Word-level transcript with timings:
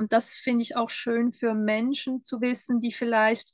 Und 0.00 0.12
das 0.14 0.34
finde 0.34 0.62
ich 0.62 0.76
auch 0.76 0.88
schön 0.88 1.30
für 1.32 1.52
Menschen 1.54 2.22
zu 2.22 2.40
wissen, 2.40 2.80
die 2.80 2.90
vielleicht 2.90 3.52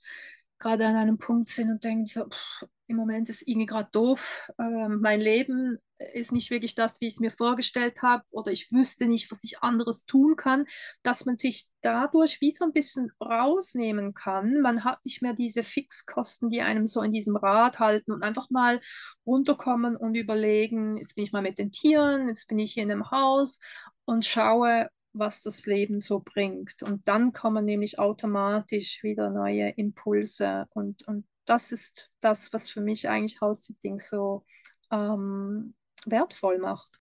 gerade 0.59 0.87
an 0.87 0.95
einem 0.95 1.19
Punkt 1.19 1.49
sind 1.49 1.71
und 1.71 1.83
denken 1.83 2.07
so, 2.07 2.29
pff, 2.29 2.65
im 2.87 2.97
Moment 2.97 3.29
ist 3.29 3.47
irgendwie 3.49 3.67
gerade 3.67 3.89
doof, 3.91 4.49
ähm, 4.61 5.01
mein 5.03 5.21
Leben 5.21 5.77
ist 6.15 6.31
nicht 6.31 6.51
wirklich 6.51 6.77
das, 6.77 7.01
wie 7.01 7.07
ich 7.07 7.15
es 7.15 7.21
mir 7.21 7.33
vorgestellt 7.33 8.01
habe 8.03 8.23
oder 8.31 8.53
ich 8.53 8.71
wüsste 8.71 9.09
nicht, 9.09 9.31
was 9.33 9.43
ich 9.43 9.61
anderes 9.63 10.07
tun 10.07 10.37
kann, 10.37 10.67
dass 11.03 11.25
man 11.25 11.37
sich 11.37 11.67
dadurch 11.81 12.41
wie 12.41 12.53
so 12.53 12.65
ein 12.65 12.73
bisschen 12.73 13.11
rausnehmen 13.21 14.15
kann. 14.15 14.61
Man 14.61 14.85
hat 14.85 15.05
nicht 15.05 15.23
mehr 15.23 15.33
diese 15.33 15.65
Fixkosten, 15.65 16.49
die 16.49 16.63
einem 16.63 16.87
so 16.87 17.03
in 17.03 17.13
diesem 17.13 17.35
Rad 17.37 17.81
halten 17.81 18.13
und 18.13 18.23
einfach 18.23 18.51
mal 18.51 18.81
runterkommen 19.27 19.97
und 19.97 20.15
überlegen, 20.15 20.97
jetzt 20.97 21.17
bin 21.17 21.25
ich 21.25 21.33
mal 21.33 21.43
mit 21.43 21.59
den 21.59 21.73
Tieren, 21.73 22.29
jetzt 22.29 22.47
bin 22.47 22.61
ich 22.61 22.75
hier 22.75 22.85
in 22.85 22.93
einem 22.93 23.11
Haus 23.11 23.59
und 24.05 24.25
schaue, 24.25 24.89
was 25.19 25.43
das 25.43 25.67
Leben 25.67 26.01
so 26.01 26.21
bringt. 26.21 26.83
Und 26.83 27.07
dann 27.09 27.33
kommen 27.33 27.65
nämlich 27.65 27.99
automatisch 27.99 29.03
wieder 29.03 29.31
neue 29.31 29.71
Impulse 29.71 30.67
und, 30.71 31.07
und 31.07 31.27
das 31.45 31.73
ist 31.73 32.11
das, 32.21 32.53
was 32.53 32.71
für 32.71 32.81
mich 32.81 33.09
eigentlich 33.09 33.41
House-Sitting 33.41 33.99
so 33.99 34.45
ähm, 34.91 35.75
wertvoll 36.05 36.59
macht. 36.59 37.01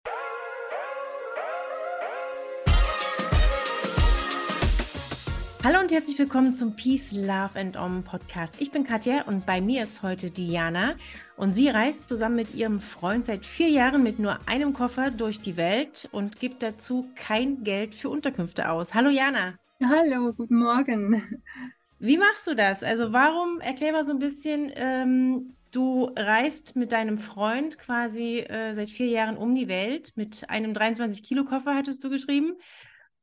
Hallo 5.65 5.79
und 5.79 5.93
herzlich 5.93 6.19
willkommen 6.19 6.53
zum 6.53 6.75
Peace, 6.75 7.13
Love 7.13 7.51
and 7.57 7.77
Om 7.77 8.03
Podcast. 8.03 8.59
Ich 8.59 8.71
bin 8.71 8.83
Katja 8.83 9.21
und 9.27 9.45
bei 9.45 9.61
mir 9.61 9.83
ist 9.83 10.03
heute 10.03 10.29
Diana 10.29 10.95
und 11.37 11.53
sie 11.53 11.69
reist 11.69 12.09
zusammen 12.09 12.35
mit 12.35 12.53
ihrem 12.53 12.81
Freund 12.81 13.25
seit 13.25 13.45
vier 13.45 13.69
Jahren 13.69 14.03
mit 14.03 14.19
nur 14.19 14.37
einem 14.45 14.73
Koffer 14.73 15.09
durch 15.09 15.39
die 15.39 15.55
Welt 15.55 16.09
und 16.11 16.37
gibt 16.41 16.63
dazu 16.63 17.07
kein 17.15 17.63
Geld 17.63 17.95
für 17.95 18.09
Unterkünfte 18.09 18.69
aus. 18.69 18.93
Hallo 18.93 19.09
Jana. 19.09 19.57
Hallo, 19.81 20.33
guten 20.33 20.57
Morgen. 20.57 21.23
Wie 21.97 22.17
machst 22.17 22.45
du 22.45 22.55
das? 22.55 22.83
Also 22.83 23.13
warum, 23.13 23.61
erklär 23.61 23.93
mal 23.93 24.03
so 24.03 24.11
ein 24.11 24.19
bisschen, 24.19 24.69
ähm, 24.75 25.55
du 25.71 26.11
reist 26.17 26.75
mit 26.75 26.91
deinem 26.91 27.17
Freund 27.17 27.79
quasi 27.79 28.39
äh, 28.39 28.73
seit 28.73 28.91
vier 28.91 29.07
Jahren 29.07 29.37
um 29.37 29.55
die 29.55 29.69
Welt 29.69 30.11
mit 30.17 30.49
einem 30.49 30.73
23-Kilo-Koffer, 30.73 31.73
hattest 31.73 32.03
du 32.03 32.09
geschrieben. 32.09 32.57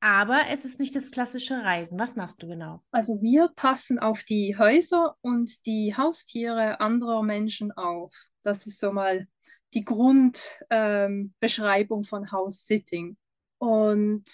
Aber 0.00 0.44
es 0.50 0.64
ist 0.64 0.80
nicht 0.80 0.96
das 0.96 1.10
klassische 1.10 1.62
Reisen. 1.62 1.98
Was 1.98 2.16
machst 2.16 2.42
du 2.42 2.48
genau? 2.48 2.82
Also 2.90 3.20
wir 3.20 3.50
passen 3.54 3.98
auf 3.98 4.24
die 4.24 4.56
Häuser 4.56 5.16
und 5.20 5.66
die 5.66 5.94
Haustiere 5.94 6.80
anderer 6.80 7.22
Menschen 7.22 7.70
auf. 7.72 8.14
Das 8.42 8.66
ist 8.66 8.80
so 8.80 8.92
mal 8.92 9.28
die 9.74 9.84
Grundbeschreibung 9.84 12.00
ähm, 12.00 12.04
von 12.04 12.32
House-Sitting. 12.32 13.18
Und 13.58 14.24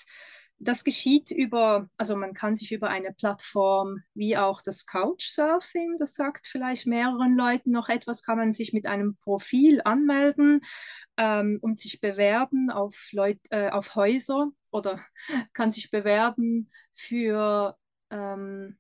das 0.59 0.85
geschieht 0.85 1.31
über, 1.31 1.91
also 1.99 2.17
man 2.17 2.33
kann 2.33 2.57
sich 2.57 2.73
über 2.73 2.89
eine 2.89 3.13
Plattform 3.13 3.99
wie 4.15 4.39
auch 4.39 4.63
das 4.63 4.87
Couchsurfing, 4.87 5.97
das 5.99 6.15
sagt 6.15 6.47
vielleicht 6.47 6.87
mehreren 6.87 7.37
Leuten 7.37 7.73
noch 7.73 7.91
etwas, 7.91 8.23
kann 8.23 8.39
man 8.39 8.53
sich 8.53 8.73
mit 8.73 8.87
einem 8.87 9.17
Profil 9.17 9.83
anmelden 9.85 10.61
ähm, 11.19 11.59
und 11.61 11.79
sich 11.79 12.01
bewerben 12.01 12.71
auf, 12.71 13.11
Leut, 13.13 13.41
äh, 13.51 13.69
auf 13.69 13.97
Häuser 13.97 14.49
oder 14.77 15.01
kann 15.53 15.73
sich 15.73 15.91
bewerben 15.91 16.71
für 16.93 17.77
ähm, 18.11 18.79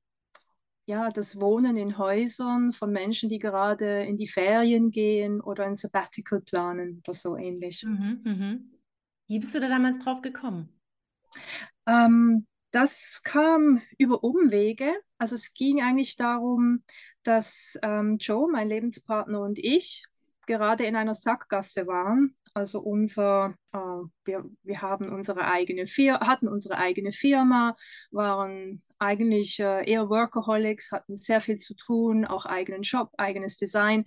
ja, 0.87 1.11
das 1.11 1.41
Wohnen 1.41 1.77
in 1.77 1.99
Häusern 1.99 2.73
von 2.73 2.93
Menschen, 2.93 3.29
die 3.29 3.41
gerade 3.41 4.05
in 4.05 4.17
die 4.17 4.29
Ferien 4.29 4.91
gehen 4.91 5.41
oder 5.41 5.65
ein 5.65 5.75
Sabbatical 5.75 6.41
planen 6.41 7.03
oder 7.05 7.13
so 7.13 7.37
ähnlich. 7.37 7.85
Mhm, 7.85 8.21
mhm. 8.25 8.71
Wie 9.27 9.41
bist 9.41 9.55
du 9.55 9.61
da 9.61 9.69
damals 9.69 9.99
drauf 9.99 10.23
gekommen? 10.23 10.69
Ähm, 11.89 12.47
das 12.71 13.23
kam 13.25 13.83
über 13.99 14.23
Umwege. 14.23 14.93
Also 15.19 15.35
es 15.35 15.55
ging 15.55 15.83
eigentlich 15.83 16.17
darum, 16.17 16.85
dass 17.25 17.79
ähm, 17.83 18.19
Joe, 18.21 18.51
mein 18.51 18.69
Lebenspartner 18.69 19.41
und 19.41 19.59
ich 19.59 20.07
gerade 20.47 20.85
in 20.85 20.97
einer 20.97 21.15
Sackgasse 21.15 21.87
waren. 21.87 22.37
Also 22.55 22.81
unser, 22.81 23.55
äh, 23.73 23.79
wir, 24.25 24.45
wir 24.63 24.83
haben 24.83 25.11
unsere 25.11 25.45
eigene 25.47 25.87
Fir 25.87 26.21
hatten 26.21 26.49
unsere 26.49 26.79
eigene 26.79 27.13
Firma, 27.13 27.75
waren 28.11 28.83
eigentlich 28.99 29.61
äh, 29.61 29.89
eher 29.91 30.09
Workaholics, 30.09 30.93
hatten 30.93 31.17
sehr 31.17 31.41
viel 31.41 31.59
zu 31.59 31.75
tun, 31.75 32.25
auch 32.25 32.47
eigenen 32.47 32.85
Shop, 32.85 33.11
eigenes 33.19 33.57
Design 33.57 34.07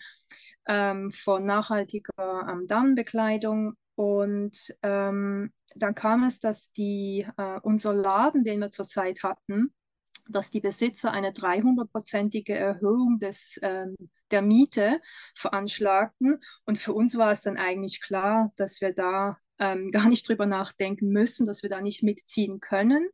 ähm, 0.67 1.11
von 1.11 1.45
nachhaltiger 1.45 2.47
ähm, 2.49 2.65
Damenbekleidung. 2.67 3.75
Und 3.95 4.73
ähm, 4.81 5.51
dann 5.75 5.93
kam 5.93 6.23
es, 6.23 6.39
dass 6.39 6.71
die, 6.71 7.27
äh, 7.37 7.59
unser 7.61 7.93
Laden, 7.93 8.43
den 8.43 8.61
wir 8.61 8.71
zurzeit 8.71 9.23
hatten, 9.23 9.73
dass 10.29 10.51
die 10.51 10.61
Besitzer 10.61 11.11
eine 11.11 11.31
300-prozentige 11.31 12.53
Erhöhung 12.53 13.19
des, 13.19 13.59
ähm, 13.61 13.95
der 14.31 14.41
Miete 14.41 15.01
veranschlagten. 15.35 16.39
Und 16.65 16.77
für 16.77 16.93
uns 16.93 17.17
war 17.17 17.31
es 17.31 17.41
dann 17.41 17.57
eigentlich 17.57 18.01
klar, 18.01 18.51
dass 18.55 18.81
wir 18.81 18.93
da 18.93 19.37
ähm, 19.59 19.91
gar 19.91 20.07
nicht 20.07 20.27
drüber 20.27 20.45
nachdenken 20.45 21.09
müssen, 21.09 21.45
dass 21.45 21.63
wir 21.63 21.69
da 21.69 21.81
nicht 21.81 22.03
mitziehen 22.03 22.59
können. 22.59 23.09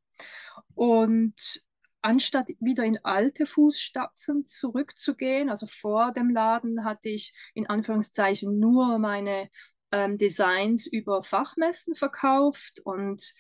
Und 0.74 1.64
anstatt 2.02 2.50
wieder 2.60 2.84
in 2.84 3.00
alte 3.04 3.46
Fußstapfen 3.46 4.46
zurückzugehen, 4.46 5.50
also 5.50 5.66
vor 5.66 6.12
dem 6.12 6.30
Laden 6.30 6.84
hatte 6.84 7.10
ich 7.10 7.34
in 7.56 7.68
Anführungszeichen 7.68 8.60
nur 8.60 9.00
meine 9.00 9.50
ähm, 9.92 10.18
Designs 10.18 10.86
über 10.86 11.24
Fachmessen 11.24 11.96
verkauft 11.96 12.82
und 12.84 13.34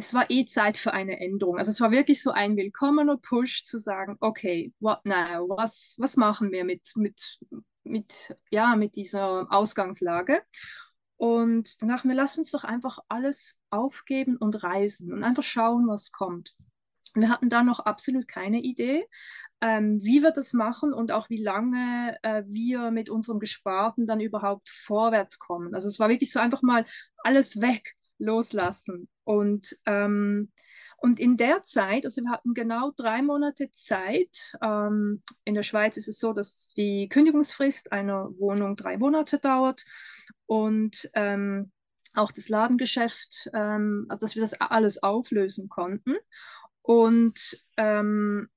es 0.00 0.14
war 0.14 0.30
eh 0.30 0.46
Zeit 0.46 0.78
für 0.78 0.94
eine 0.94 1.20
Änderung. 1.20 1.58
Also 1.58 1.70
es 1.70 1.80
war 1.80 1.90
wirklich 1.90 2.22
so 2.22 2.30
ein 2.30 2.56
willkommener 2.56 3.18
Push 3.18 3.64
zu 3.64 3.78
sagen, 3.78 4.16
okay, 4.20 4.72
what 4.80 5.04
now? 5.04 5.46
Was, 5.50 5.94
was 5.98 6.16
machen 6.16 6.50
wir 6.52 6.64
mit, 6.64 6.92
mit, 6.96 7.38
mit, 7.84 8.34
ja, 8.50 8.76
mit 8.76 8.96
dieser 8.96 9.46
Ausgangslage? 9.52 10.42
Und 11.16 11.82
danach, 11.82 12.04
wir 12.04 12.14
lassen 12.14 12.40
uns 12.40 12.50
doch 12.50 12.64
einfach 12.64 12.98
alles 13.08 13.60
aufgeben 13.68 14.38
und 14.38 14.62
reisen 14.62 15.12
und 15.12 15.22
einfach 15.22 15.42
schauen, 15.42 15.86
was 15.86 16.12
kommt. 16.12 16.56
Wir 17.12 17.28
hatten 17.28 17.50
da 17.50 17.62
noch 17.62 17.80
absolut 17.80 18.26
keine 18.26 18.60
Idee, 18.60 19.04
ähm, 19.60 20.00
wie 20.02 20.22
wir 20.22 20.30
das 20.30 20.54
machen 20.54 20.94
und 20.94 21.12
auch 21.12 21.28
wie 21.28 21.42
lange 21.42 22.16
äh, 22.22 22.44
wir 22.46 22.90
mit 22.90 23.10
unserem 23.10 23.38
Gesparten 23.38 24.06
dann 24.06 24.20
überhaupt 24.20 24.70
vorwärts 24.70 25.38
kommen. 25.38 25.74
Also 25.74 25.88
es 25.88 25.98
war 25.98 26.08
wirklich 26.08 26.32
so 26.32 26.40
einfach 26.40 26.62
mal 26.62 26.86
alles 27.22 27.60
weg, 27.60 27.96
loslassen. 28.20 29.08
Und, 29.24 29.76
ähm, 29.86 30.52
und 30.98 31.18
in 31.18 31.36
der 31.36 31.62
Zeit, 31.62 32.04
also 32.04 32.22
wir 32.22 32.30
hatten 32.30 32.54
genau 32.54 32.92
drei 32.96 33.22
Monate 33.22 33.70
Zeit. 33.72 34.52
Ähm, 34.62 35.22
in 35.44 35.54
der 35.54 35.62
Schweiz 35.62 35.96
ist 35.96 36.08
es 36.08 36.18
so, 36.18 36.32
dass 36.32 36.72
die 36.76 37.08
Kündigungsfrist 37.08 37.92
einer 37.92 38.30
Wohnung 38.38 38.76
drei 38.76 38.98
Monate 38.98 39.38
dauert 39.38 39.84
und 40.46 41.10
ähm, 41.14 41.72
auch 42.14 42.32
das 42.32 42.48
Ladengeschäft, 42.48 43.50
ähm, 43.54 44.06
also 44.08 44.26
dass 44.26 44.34
wir 44.34 44.42
das 44.42 44.60
alles 44.60 45.02
auflösen 45.02 45.68
konnten. 45.68 46.16
Und 46.82 47.58
ähm, 47.76 48.48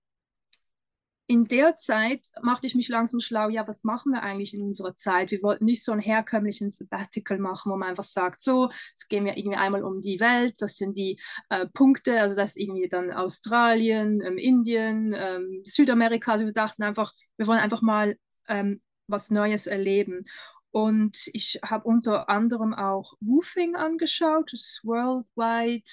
in 1.28 1.46
der 1.46 1.78
Zeit 1.78 2.26
machte 2.42 2.68
ich 2.68 2.76
mich 2.76 2.90
langsam 2.90 3.20
schlau, 3.20 3.50
ja, 3.50 3.68
was 3.68 3.84
machen 3.84 4.12
wir 4.12 4.24
eigentlich 4.24 4.54
in 4.54 4.62
unserer 4.62 4.96
Zeit? 4.96 5.32
Wir 5.32 5.42
wollten 5.42 5.66
nicht 5.66 5.84
so 5.84 5.94
einen 5.94 6.02
herkömmlichen 6.02 6.70
Sabbatical 6.70 7.40
machen, 7.40 7.72
wo 7.72 7.78
man 7.78 7.90
einfach 7.90 8.04
sagt, 8.04 8.42
so, 8.42 8.70
jetzt 8.90 9.08
gehen 9.10 9.26
wir 9.26 9.38
irgendwie 9.38 9.58
einmal 9.58 9.84
um 9.84 10.02
die 10.02 10.20
Welt, 10.20 10.56
das 10.60 10.76
sind 10.76 10.98
die 10.98 11.20
äh, 11.50 11.66
Punkte, 11.68 12.20
also 12.20 12.36
das 12.36 12.52
ist 12.52 12.58
irgendwie 12.58 12.90
dann 12.90 13.12
Australien, 13.12 14.22
ähm, 14.22 14.38
Indien, 14.38 15.16
ähm, 15.18 15.62
Südamerika. 15.64 16.34
Also 16.34 16.46
wir 16.46 16.54
dachten 16.54 16.84
einfach, 16.84 17.14
wir 17.38 17.48
wollen 17.48 17.60
einfach 17.60 17.82
mal 17.82 18.18
ähm, 18.50 18.82
was 19.08 19.32
Neues 19.32 19.68
erleben. 19.68 20.24
Und 20.72 21.30
ich 21.34 21.60
habe 21.64 21.88
unter 21.88 22.30
anderem 22.30 22.74
auch 22.74 23.14
Woofing 23.22 23.76
angeschaut, 23.76 24.52
das 24.52 24.80
Worldwide, 24.84 25.90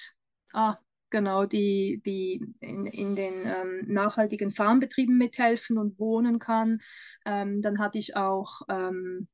ah, 0.53 0.77
genau, 1.11 1.45
die, 1.45 2.01
die 2.05 2.43
in, 2.59 2.85
in 2.85 3.15
den 3.15 3.33
ähm, 3.45 3.93
nachhaltigen 3.93 4.51
Farmbetrieben 4.51 5.17
mithelfen 5.17 5.77
und 5.77 5.99
wohnen 5.99 6.39
kann. 6.39 6.79
Ähm, 7.25 7.61
dann 7.61 7.79
hatte 7.79 7.99
ich 7.99 8.15
auch 8.15 8.61
ähm, 8.69 9.27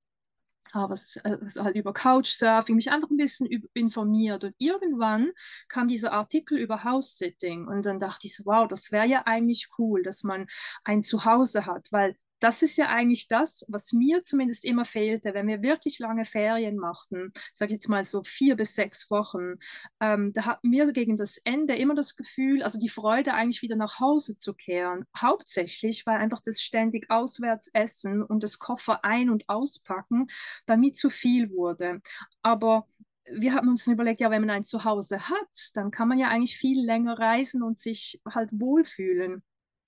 habe 0.74 0.94
es 0.94 1.18
also 1.24 1.63
halt 1.63 1.75
über 1.75 1.94
Couchsurfing 1.94 2.75
mich 2.75 2.91
einfach 2.91 3.09
ein 3.09 3.18
bisschen 3.18 3.47
informiert 3.74 4.44
und 4.44 4.56
irgendwann 4.57 5.31
kam 5.68 5.88
dieser 5.88 6.12
Artikel 6.13 6.57
über 6.57 6.83
House-Sitting 6.83 7.68
und 7.68 7.85
dann 7.85 8.00
dachte 8.00 8.27
ich 8.27 8.35
so, 8.35 8.45
wow, 8.45 8.68
das 8.68 8.91
wäre 8.91 9.07
ja 9.07 9.23
eigentlich 9.25 9.69
cool, 9.77 10.03
dass 10.03 10.23
man 10.23 10.47
ein 10.83 11.01
Zuhause 11.01 11.65
hat, 11.65 11.88
weil 11.91 12.15
das 12.39 12.62
ist 12.62 12.78
ja 12.78 12.88
eigentlich 12.89 13.28
das, 13.28 13.66
was 13.68 13.94
mir 13.94 14.24
zumindest 14.24 14.63
immer 14.66 14.86
fehlte, 14.86 15.34
wenn 15.34 15.48
wir 15.48 15.63
wirklich 15.63 16.00
lange 16.00 16.25
Ferien 16.25 16.78
machten, 16.78 17.31
sage 17.54 17.72
ich 17.74 17.78
jetzt 17.78 17.89
mal 17.89 18.06
so 18.06 18.24
vier 18.24 18.56
bis 18.56 18.75
sechs 18.75 19.10
Wochen, 19.10 19.56
ähm, 20.00 20.34
da 20.34 20.45
hatten 20.45 20.72
wir 20.72 20.92
gegen 20.92 21.16
das 21.16 21.38
Ende 21.44 21.75
immer 21.75 21.95
das 21.95 22.16
Gefühl, 22.16 22.63
also 22.63 22.78
die 22.80 22.89
Freude 22.89 23.34
eigentlich 23.34 23.62
wieder 23.62 23.75
nach 23.75 24.00
Hause 24.00 24.38
zu 24.38 24.54
kehren. 24.54 25.06
Hauptsächlich, 25.18 26.06
weil 26.06 26.18
einfach 26.18 26.42
das 26.44 26.62
ständig 26.62 27.10
auswärts 27.10 27.69
essen 27.74 28.22
und 28.24 28.44
das 28.44 28.60
Koffer 28.60 29.04
ein- 29.04 29.30
und 29.30 29.48
auspacken 29.50 30.28
bei 30.66 30.78
mir 30.78 30.94
zu 30.94 31.10
viel 31.10 31.50
wurde. 31.51 32.01
Aber 32.42 32.86
wir 33.30 33.54
haben 33.54 33.68
uns 33.69 33.88
überlegt, 33.88 34.22
ja, 34.22 34.31
wenn 34.31 34.42
man 34.42 34.50
ein 34.51 34.63
Zuhause 34.63 35.30
hat, 35.30 35.72
dann 35.74 35.92
kann 35.92 36.07
man 36.07 36.18
ja 36.18 36.30
eigentlich 36.30 36.57
viel 36.57 36.86
länger 36.86 37.19
reisen 37.19 37.62
und 37.62 37.78
sich 37.78 38.22
halt 38.30 38.50
wohlfühlen. 38.54 39.44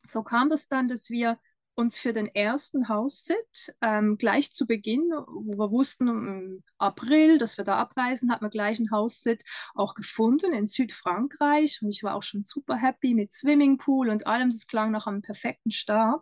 So 0.05 0.23
kam 0.23 0.49
das 0.49 0.67
dann, 0.67 0.87
dass 0.87 1.09
wir 1.09 1.37
uns 1.79 1.97
für 1.97 2.11
den 2.11 2.27
ersten 2.27 2.89
Haussit 2.89 3.73
ähm, 3.81 4.17
gleich 4.17 4.51
zu 4.51 4.67
Beginn, 4.67 5.11
wo 5.11 5.57
wir 5.57 5.71
wussten, 5.71 6.09
im 6.09 6.63
April, 6.77 7.37
dass 7.37 7.57
wir 7.57 7.63
da 7.63 7.77
abreisen, 7.77 8.29
hat 8.29 8.41
man 8.41 8.51
gleich 8.51 8.79
ein 8.79 8.91
Haussit 8.91 9.43
auch 9.75 9.95
gefunden 9.95 10.51
in 10.51 10.67
Südfrankreich. 10.67 11.79
Und 11.81 11.89
ich 11.89 12.03
war 12.03 12.15
auch 12.15 12.23
schon 12.23 12.43
super 12.43 12.75
happy 12.75 13.13
mit 13.13 13.31
Swimmingpool 13.31 14.09
und 14.09 14.27
allem. 14.27 14.49
Das 14.49 14.67
klang 14.67 14.91
nach 14.91 15.07
einem 15.07 15.21
perfekten 15.21 15.71
Start. 15.71 16.21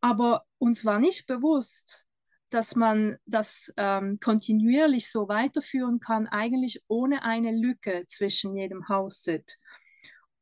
Aber 0.00 0.44
uns 0.58 0.84
war 0.84 1.00
nicht 1.00 1.26
bewusst, 1.26 2.06
dass 2.50 2.76
man 2.76 3.16
das 3.26 3.72
ähm, 3.76 4.20
kontinuierlich 4.20 5.10
so 5.10 5.26
weiterführen 5.26 5.98
kann, 5.98 6.28
eigentlich 6.28 6.84
ohne 6.86 7.24
eine 7.24 7.50
Lücke 7.50 8.04
zwischen 8.06 8.54
jedem 8.54 8.88
Haussit. 8.88 9.58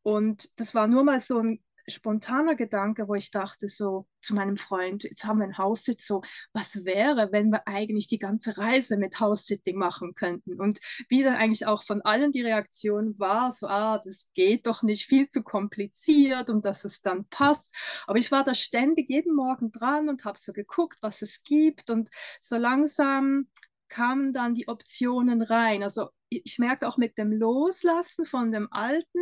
Und 0.02 0.50
das 0.60 0.74
war 0.74 0.86
nur 0.86 1.02
mal 1.02 1.20
so 1.20 1.38
ein 1.38 1.64
spontaner 1.86 2.54
Gedanke, 2.54 3.08
wo 3.08 3.14
ich 3.14 3.30
dachte 3.30 3.68
so 3.68 4.06
zu 4.20 4.34
meinem 4.34 4.56
Freund, 4.56 5.04
jetzt 5.04 5.24
haben 5.24 5.38
wir 5.38 5.46
ein 5.46 5.58
Haussitz, 5.58 6.06
so 6.06 6.22
was 6.52 6.84
wäre, 6.84 7.30
wenn 7.32 7.50
wir 7.50 7.66
eigentlich 7.66 8.08
die 8.08 8.18
ganze 8.18 8.56
Reise 8.56 8.96
mit 8.96 9.20
House-Sitting 9.20 9.76
machen 9.76 10.14
könnten? 10.14 10.60
Und 10.60 10.80
wie 11.08 11.22
dann 11.22 11.34
eigentlich 11.34 11.66
auch 11.66 11.84
von 11.84 12.02
allen 12.02 12.32
die 12.32 12.42
Reaktion 12.42 13.18
war, 13.18 13.52
so, 13.52 13.66
ah, 13.66 14.00
das 14.02 14.28
geht 14.34 14.66
doch 14.66 14.82
nicht, 14.82 15.06
viel 15.06 15.28
zu 15.28 15.42
kompliziert 15.42 16.50
und 16.50 16.64
dass 16.64 16.84
es 16.84 17.02
dann 17.02 17.26
passt. 17.28 17.74
Aber 18.06 18.18
ich 18.18 18.32
war 18.32 18.44
da 18.44 18.54
ständig 18.54 19.10
jeden 19.10 19.34
Morgen 19.34 19.70
dran 19.70 20.08
und 20.08 20.24
habe 20.24 20.38
so 20.38 20.52
geguckt, 20.52 20.98
was 21.02 21.22
es 21.22 21.42
gibt 21.44 21.90
und 21.90 22.08
so 22.40 22.56
langsam 22.56 23.48
kamen 23.88 24.32
dann 24.32 24.54
die 24.54 24.68
Optionen 24.68 25.42
rein. 25.42 25.82
Also 25.82 26.08
ich 26.28 26.58
merke 26.58 26.88
auch 26.88 26.96
mit 26.96 27.16
dem 27.18 27.32
Loslassen 27.32 28.24
von 28.24 28.50
dem 28.50 28.68
Alten 28.72 29.20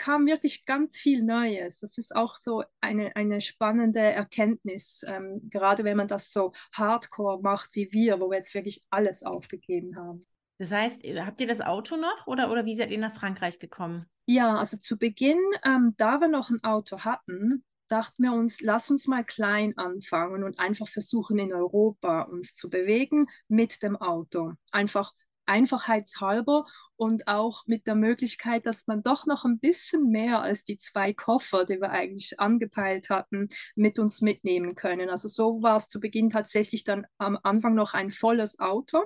kam 0.00 0.26
wirklich 0.26 0.64
ganz 0.64 0.96
viel 0.96 1.22
Neues. 1.22 1.80
Das 1.80 1.98
ist 1.98 2.16
auch 2.16 2.36
so 2.36 2.64
eine, 2.80 3.14
eine 3.16 3.42
spannende 3.42 4.00
Erkenntnis, 4.00 5.04
ähm, 5.06 5.42
gerade 5.50 5.84
wenn 5.84 5.98
man 5.98 6.08
das 6.08 6.32
so 6.32 6.52
hardcore 6.72 7.42
macht 7.42 7.74
wie 7.74 7.92
wir, 7.92 8.18
wo 8.18 8.30
wir 8.30 8.38
jetzt 8.38 8.54
wirklich 8.54 8.82
alles 8.88 9.22
aufgegeben 9.22 9.96
haben. 9.96 10.24
Das 10.56 10.72
heißt, 10.72 11.02
habt 11.04 11.40
ihr 11.42 11.46
das 11.46 11.60
Auto 11.60 11.96
noch 11.96 12.26
oder, 12.26 12.50
oder 12.50 12.64
wie 12.64 12.76
seid 12.76 12.90
ihr 12.90 12.98
nach 12.98 13.14
Frankreich 13.14 13.58
gekommen? 13.58 14.06
Ja, 14.24 14.56
also 14.56 14.78
zu 14.78 14.96
Beginn, 14.96 15.38
ähm, 15.66 15.94
da 15.98 16.18
wir 16.18 16.28
noch 16.28 16.48
ein 16.48 16.64
Auto 16.64 17.00
hatten, 17.00 17.62
dachten 17.88 18.22
wir 18.22 18.32
uns, 18.32 18.62
lass 18.62 18.90
uns 18.90 19.06
mal 19.06 19.24
klein 19.24 19.76
anfangen 19.76 20.44
und 20.44 20.58
einfach 20.58 20.88
versuchen, 20.88 21.38
in 21.38 21.52
Europa 21.52 22.22
uns 22.22 22.54
zu 22.54 22.70
bewegen 22.70 23.26
mit 23.48 23.82
dem 23.82 23.96
Auto. 23.96 24.52
Einfach 24.70 25.12
einfachheitshalber 25.50 26.64
und 26.96 27.28
auch 27.28 27.66
mit 27.66 27.86
der 27.86 27.96
Möglichkeit, 27.96 28.66
dass 28.66 28.86
man 28.86 29.02
doch 29.02 29.26
noch 29.26 29.44
ein 29.44 29.58
bisschen 29.58 30.10
mehr 30.10 30.40
als 30.42 30.64
die 30.64 30.78
zwei 30.78 31.12
Koffer, 31.12 31.64
die 31.66 31.80
wir 31.80 31.90
eigentlich 31.90 32.38
angepeilt 32.38 33.10
hatten, 33.10 33.48
mit 33.74 33.98
uns 33.98 34.20
mitnehmen 34.20 34.74
können. 34.74 35.10
Also 35.10 35.28
so 35.28 35.62
war 35.62 35.76
es 35.76 35.88
zu 35.88 36.00
Beginn 36.00 36.30
tatsächlich 36.30 36.84
dann 36.84 37.06
am 37.18 37.38
Anfang 37.42 37.74
noch 37.74 37.94
ein 37.94 38.10
volles 38.10 38.60
Auto 38.60 39.02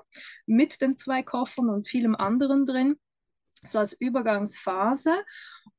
mit 0.46 0.80
den 0.80 0.98
zwei 0.98 1.22
Koffern 1.22 1.70
und 1.70 1.88
vielem 1.88 2.14
anderen 2.14 2.66
drin 2.66 2.96
so 3.66 3.78
als 3.78 3.94
Übergangsphase. 3.94 5.14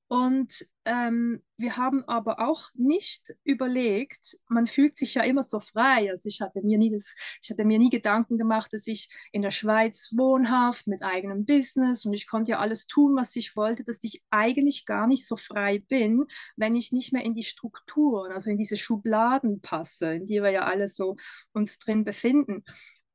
Und 0.07 0.67
ähm, 0.85 1.41
wir 1.57 1.77
haben 1.77 2.03
aber 2.07 2.39
auch 2.39 2.69
nicht 2.75 3.33
überlegt, 3.43 4.37
man 4.47 4.67
fühlt 4.67 4.95
sich 4.95 5.15
ja 5.15 5.23
immer 5.23 5.41
so 5.41 5.59
frei. 5.59 6.11
Also 6.11 6.29
ich 6.29 6.41
hatte 6.41 6.61
mir 6.61 6.77
nie 6.77 6.91
das, 6.91 7.15
ich 7.41 7.49
hatte 7.49 7.65
mir 7.65 7.79
nie 7.79 7.89
Gedanken 7.89 8.37
gemacht, 8.37 8.71
dass 8.71 8.85
ich 8.85 9.09
in 9.31 9.41
der 9.41 9.49
Schweiz 9.49 10.11
wohnhaft 10.15 10.85
mit 10.85 11.01
eigenem 11.01 11.45
Business 11.45 12.05
und 12.05 12.13
ich 12.13 12.27
konnte 12.27 12.51
ja 12.51 12.59
alles 12.59 12.85
tun, 12.85 13.15
was 13.15 13.35
ich 13.35 13.55
wollte, 13.55 13.83
dass 13.83 14.03
ich 14.03 14.23
eigentlich 14.29 14.85
gar 14.85 15.07
nicht 15.07 15.25
so 15.25 15.35
frei 15.35 15.79
bin, 15.79 16.25
wenn 16.55 16.75
ich 16.75 16.91
nicht 16.91 17.11
mehr 17.11 17.23
in 17.23 17.33
die 17.33 17.43
Strukturen, 17.43 18.31
also 18.31 18.51
in 18.51 18.57
diese 18.57 18.77
Schubladen 18.77 19.61
passe, 19.61 20.13
in 20.13 20.27
die 20.27 20.43
wir 20.43 20.51
ja 20.51 20.65
alle 20.65 20.87
so 20.87 21.15
uns 21.51 21.79
drin 21.79 22.03
befinden. 22.03 22.63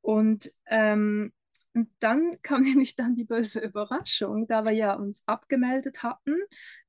Und 0.01 0.51
ähm, 0.65 1.31
und 1.73 1.89
dann 1.99 2.37
kam 2.41 2.63
nämlich 2.63 2.95
dann 2.95 3.15
die 3.15 3.25
böse 3.25 3.59
Überraschung, 3.59 4.47
da 4.47 4.65
wir 4.65 4.71
ja 4.71 4.93
uns 4.93 5.23
abgemeldet 5.25 6.03
hatten. 6.03 6.35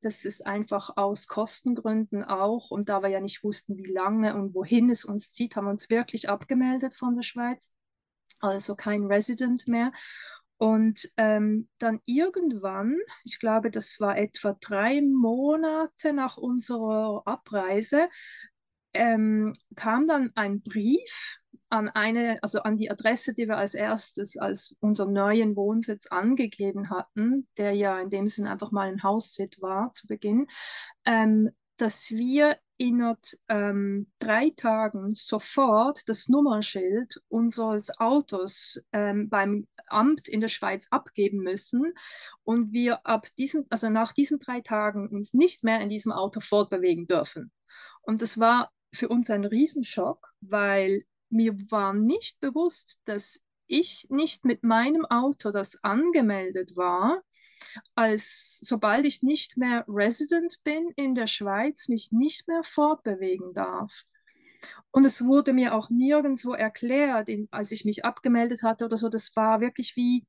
Das 0.01 0.25
ist 0.25 0.47
einfach 0.47 0.97
aus 0.97 1.29
Kostengründen 1.29 2.25
auch. 2.25 2.71
Und 2.71 2.89
da 2.89 3.03
wir 3.03 3.09
ja 3.09 3.21
nicht 3.21 3.45
wussten, 3.45 3.77
wie 3.77 3.93
lange 3.93 4.35
und 4.35 4.55
wohin 4.55 4.91
es 4.91 5.05
uns 5.05 5.33
zieht, 5.33 5.57
haben 5.57 5.67
wir 5.67 5.71
uns 5.71 5.91
wirklich 5.91 6.29
abgemeldet 6.29 6.95
von 6.95 7.15
der 7.15 7.23
Schweiz. 7.23 7.75
Also 8.41 8.75
kein 8.75 9.07
Resident 9.07 9.69
mehr. 9.69 9.93
Und 10.59 11.11
ähm, 11.17 11.69
dann 11.79 12.01
irgendwann, 12.05 12.97
ich 13.25 13.41
glaube, 13.41 13.71
das 13.71 13.99
war 13.99 14.17
etwa 14.17 14.57
drei 14.61 15.01
Monate 15.03 16.13
nach 16.13 16.37
unserer 16.37 17.23
Abreise, 17.25 18.09
ähm, 18.95 19.55
kam 19.75 20.07
dann 20.07 20.31
ein 20.37 20.63
Brief 20.63 21.42
an 21.73 21.89
eine, 21.89 22.39
also 22.43 22.61
an 22.63 22.77
die 22.77 22.91
Adresse, 22.91 23.33
die 23.33 23.49
wir 23.49 23.57
als 23.57 23.73
erstes 23.73 24.37
als 24.37 24.77
unseren 24.81 25.15
neuen 25.15 25.57
Wohnsitz 25.57 26.07
angegeben 26.07 26.91
hatten, 26.91 27.49
der 27.57 27.73
ja 27.73 27.99
in 27.99 28.11
dem 28.11 28.29
Sinn 28.29 28.47
einfach 28.47 28.73
mal 28.73 28.89
ein 28.89 29.03
Haussit 29.03 29.61
war 29.63 29.91
zu 29.93 30.07
Beginn, 30.07 30.49
ähm, 31.07 31.51
dass 31.79 32.11
wir 32.11 32.59
innerhalb 32.77 33.21
ähm, 33.49 34.13
drei 34.19 34.51
Tagen 34.51 35.15
sofort 35.15 36.07
das 36.09 36.29
Nummernschild 36.29 37.23
unseres 37.29 37.99
Autos 37.99 38.79
ähm, 38.93 39.31
beim 39.31 39.67
Amt 39.87 40.29
in 40.29 40.43
der 40.43 40.49
Schweiz 40.49 40.89
abgeben 40.91 41.39
müssen 41.39 41.95
und 42.45 42.73
wir 42.73 43.07
ab 43.07 43.27
diesen, 43.39 43.65
also 43.71 43.89
nach 43.89 44.13
diesen 44.13 44.41
drei 44.41 44.61
Tagen 44.61 45.09
uns 45.09 45.33
nicht 45.33 45.65
mehr 45.65 45.81
in 45.81 45.89
diesem 45.89 46.13
Auto 46.13 46.41
fortbewegen 46.41 47.07
dürfen. 47.07 47.51
Und 48.03 48.21
das 48.21 48.39
war 48.39 48.71
für 48.95 49.09
uns 49.09 49.31
ein 49.31 49.47
Riesenschock, 49.47 50.35
weil 50.43 51.05
mir 51.33 51.55
war 51.71 51.93
nicht 51.93 52.41
bewusst, 52.41 53.01
dass 53.05 53.41
ich 53.67 54.07
nicht 54.11 54.45
mit 54.45 54.63
meinem 54.63 55.05
Auto, 55.07 55.51
das 55.51 55.83
angemeldet 55.83 56.77
war, 56.77 57.23
als 57.95 58.61
sobald 58.61 59.07
ich 59.07 59.23
nicht 59.23 59.57
mehr 59.57 59.85
Resident 59.89 60.61
bin 60.63 60.91
in 60.97 61.15
der 61.15 61.27
Schweiz, 61.27 61.89
mich 61.89 62.13
nicht 62.13 62.49
mehr 62.49 62.63
fortbewegen 62.63 63.55
darf. 63.55 64.05
Und 64.91 65.05
es 65.05 65.25
wurde 65.25 65.53
mir 65.53 65.75
auch 65.75 65.91
nirgendwo 65.91 66.53
erklärt, 66.53 67.29
als 67.51 67.73
ich 67.73 67.85
mich 67.85 68.05
abgemeldet 68.05 68.63
hatte 68.63 68.85
oder 68.85 68.97
so. 68.97 69.09
Das 69.09 69.35
war 69.35 69.61
wirklich 69.61 69.97
wie 69.97 70.27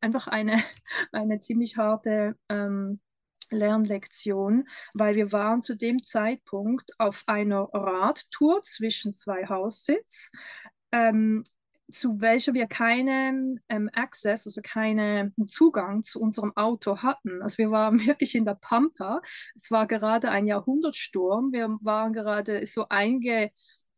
einfach 0.00 0.26
eine, 0.26 0.62
eine 1.12 1.38
ziemlich 1.38 1.76
harte 1.76 2.36
ähm, 2.48 3.00
Lernlektion, 3.50 4.68
weil 4.94 5.14
wir 5.16 5.32
waren 5.32 5.62
zu 5.62 5.76
dem 5.76 6.02
Zeitpunkt 6.02 6.92
auf 6.98 7.24
einer 7.26 7.68
Radtour 7.72 8.62
zwischen 8.62 9.14
zwei 9.14 9.46
Haussitz, 9.46 10.30
ähm, 10.92 11.44
zu 11.90 12.20
welcher 12.20 12.54
wir 12.54 12.66
keinen 12.66 13.60
ähm, 13.68 13.90
Access, 13.92 14.46
also 14.46 14.60
keinen 14.62 15.34
Zugang 15.46 16.02
zu 16.02 16.20
unserem 16.20 16.56
Auto 16.56 16.98
hatten. 16.98 17.42
Also 17.42 17.58
wir 17.58 17.70
waren 17.70 18.00
wirklich 18.06 18.34
in 18.34 18.44
der 18.44 18.54
Pampa. 18.54 19.20
Es 19.54 19.70
war 19.70 19.86
gerade 19.86 20.30
ein 20.30 20.46
Jahrhundertsturm. 20.46 21.52
Wir 21.52 21.68
waren 21.82 22.12
gerade 22.12 22.66
so 22.66 22.86
eingebunkert 22.88 23.52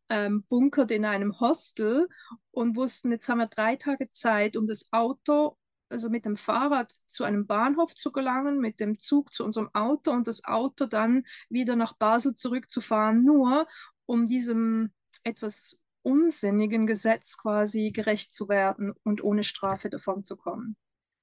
ähm, 0.09 0.97
in 0.97 1.05
einem 1.05 1.39
Hostel 1.39 2.07
und 2.51 2.75
wussten, 2.75 3.11
jetzt 3.11 3.29
haben 3.29 3.39
wir 3.39 3.47
drei 3.47 3.75
Tage 3.75 4.09
Zeit, 4.11 4.57
um 4.57 4.67
das 4.67 4.91
Auto 4.91 5.57
also 5.93 6.09
mit 6.09 6.25
dem 6.25 6.35
Fahrrad 6.35 6.91
zu 7.05 7.23
einem 7.23 7.45
Bahnhof 7.45 7.95
zu 7.95 8.11
gelangen, 8.11 8.59
mit 8.59 8.79
dem 8.79 8.99
Zug 8.99 9.31
zu 9.31 9.45
unserem 9.45 9.69
Auto 9.73 10.11
und 10.11 10.27
das 10.27 10.43
Auto 10.43 10.87
dann 10.87 11.23
wieder 11.49 11.75
nach 11.75 11.93
Basel 11.93 12.33
zurückzufahren, 12.33 13.23
nur 13.23 13.67
um 14.05 14.25
diesem 14.25 14.91
etwas 15.23 15.79
unsinnigen 16.01 16.87
Gesetz 16.87 17.37
quasi 17.37 17.91
gerecht 17.91 18.33
zu 18.33 18.49
werden 18.49 18.93
und 19.03 19.23
ohne 19.23 19.43
Strafe 19.43 19.89
davon 19.89 20.23
zu 20.23 20.35
kommen. 20.35 20.75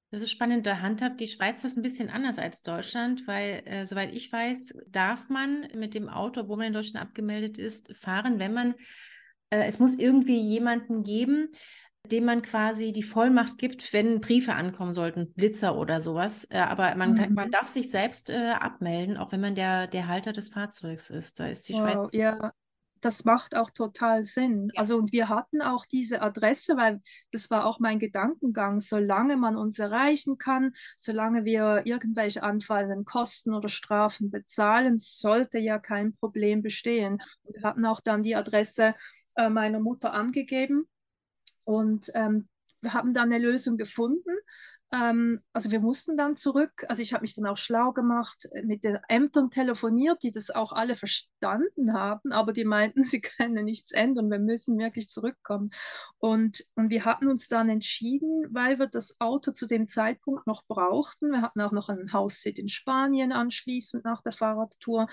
Das 0.09 0.23
ist 0.23 0.31
spannend. 0.31 0.65
Da 0.65 0.79
handhabt 0.79 1.19
die 1.19 1.27
Schweiz 1.27 1.61
das 1.61 1.77
ein 1.77 1.83
bisschen 1.83 2.09
anders 2.09 2.37
als 2.37 2.63
Deutschland, 2.63 3.27
weil, 3.27 3.61
äh, 3.65 3.85
soweit 3.85 4.13
ich 4.13 4.31
weiß, 4.31 4.73
darf 4.87 5.29
man 5.29 5.67
mit 5.75 5.93
dem 5.93 6.09
Auto, 6.09 6.47
wo 6.47 6.55
man 6.55 6.67
in 6.67 6.73
Deutschland 6.73 7.05
abgemeldet 7.05 7.57
ist, 7.57 7.95
fahren, 7.95 8.39
wenn 8.39 8.53
man, 8.53 8.75
äh, 9.51 9.65
es 9.67 9.79
muss 9.79 9.95
irgendwie 9.95 10.39
jemanden 10.39 11.03
geben, 11.03 11.49
dem 12.11 12.25
man 12.25 12.41
quasi 12.41 12.91
die 12.91 13.03
Vollmacht 13.03 13.57
gibt, 13.57 13.93
wenn 13.93 14.21
Briefe 14.21 14.53
ankommen 14.53 14.93
sollten, 14.93 15.33
Blitzer 15.33 15.77
oder 15.77 16.01
sowas. 16.01 16.45
Äh, 16.49 16.59
aber 16.59 16.93
man, 16.95 17.13
mhm. 17.13 17.33
man 17.33 17.51
darf 17.51 17.67
sich 17.67 17.89
selbst 17.89 18.29
äh, 18.29 18.51
abmelden, 18.51 19.17
auch 19.17 19.31
wenn 19.31 19.41
man 19.41 19.55
der, 19.55 19.87
der 19.87 20.07
Halter 20.07 20.33
des 20.33 20.49
Fahrzeugs 20.49 21.09
ist. 21.09 21.39
Da 21.39 21.47
ist 21.47 21.69
die 21.69 21.73
wow, 21.73 21.79
Schweiz. 21.79 22.09
Ja, 22.13 22.51
das 23.01 23.25
macht 23.25 23.55
auch 23.55 23.71
total 23.71 24.23
Sinn. 24.23 24.69
Ja. 24.73 24.79
Also 24.79 24.97
und 24.97 25.11
wir 25.11 25.29
hatten 25.29 25.61
auch 25.61 25.85
diese 25.85 26.21
Adresse, 26.21 26.77
weil 26.77 27.01
das 27.31 27.49
war 27.49 27.65
auch 27.65 27.79
mein 27.79 27.99
Gedankengang, 27.99 28.79
solange 28.79 29.37
man 29.37 29.57
uns 29.57 29.79
erreichen 29.79 30.37
kann, 30.37 30.71
solange 30.97 31.43
wir 31.43 31.81
irgendwelche 31.85 32.43
anfallenden 32.43 33.05
Kosten 33.05 33.53
oder 33.53 33.69
Strafen 33.69 34.29
bezahlen, 34.29 34.97
sollte 34.97 35.57
ja 35.57 35.79
kein 35.79 36.13
Problem 36.13 36.61
bestehen. 36.61 37.21
Und 37.43 37.55
wir 37.55 37.63
hatten 37.63 37.85
auch 37.85 38.01
dann 38.01 38.21
die 38.21 38.35
Adresse 38.35 38.95
äh, 39.35 39.49
meiner 39.49 39.79
Mutter 39.79 40.13
angegeben 40.13 40.87
und 41.63 42.11
ähm, 42.13 42.47
wir 42.81 42.93
haben 42.93 43.13
dann 43.13 43.31
eine 43.31 43.43
Lösung 43.43 43.77
gefunden. 43.77 44.31
Ähm, 44.93 45.39
also 45.53 45.71
wir 45.71 45.79
mussten 45.79 46.17
dann 46.17 46.35
zurück. 46.35 46.85
Also 46.89 47.01
ich 47.01 47.13
habe 47.13 47.21
mich 47.21 47.35
dann 47.35 47.45
auch 47.45 47.57
schlau 47.57 47.93
gemacht, 47.93 48.47
äh, 48.51 48.63
mit 48.63 48.83
den 48.83 48.97
Ämtern 49.07 49.49
telefoniert, 49.49 50.21
die 50.23 50.31
das 50.31 50.51
auch 50.51 50.73
alle 50.73 50.95
verstanden 50.95 51.93
haben, 51.93 52.31
aber 52.33 52.51
die 52.51 52.65
meinten, 52.65 53.03
sie 53.03 53.21
können 53.21 53.63
nichts 53.65 53.91
ändern, 53.91 54.29
wir 54.29 54.39
müssen 54.39 54.77
wirklich 54.77 55.09
zurückkommen. 55.09 55.69
Und, 56.17 56.65
und 56.75 56.89
wir 56.89 57.05
hatten 57.05 57.27
uns 57.27 57.47
dann 57.47 57.69
entschieden, 57.69 58.47
weil 58.51 58.79
wir 58.79 58.87
das 58.87 59.19
Auto 59.21 59.51
zu 59.51 59.65
dem 59.65 59.87
Zeitpunkt 59.87 60.45
noch 60.45 60.65
brauchten. 60.65 61.31
Wir 61.31 61.41
hatten 61.41 61.61
auch 61.61 61.71
noch 61.71 61.87
einen 61.87 62.11
Haussit 62.11 62.59
in 62.59 62.67
Spanien 62.67 63.31
anschließend 63.31 64.03
nach 64.03 64.21
der 64.21 64.33
Fahrradtour 64.33 65.07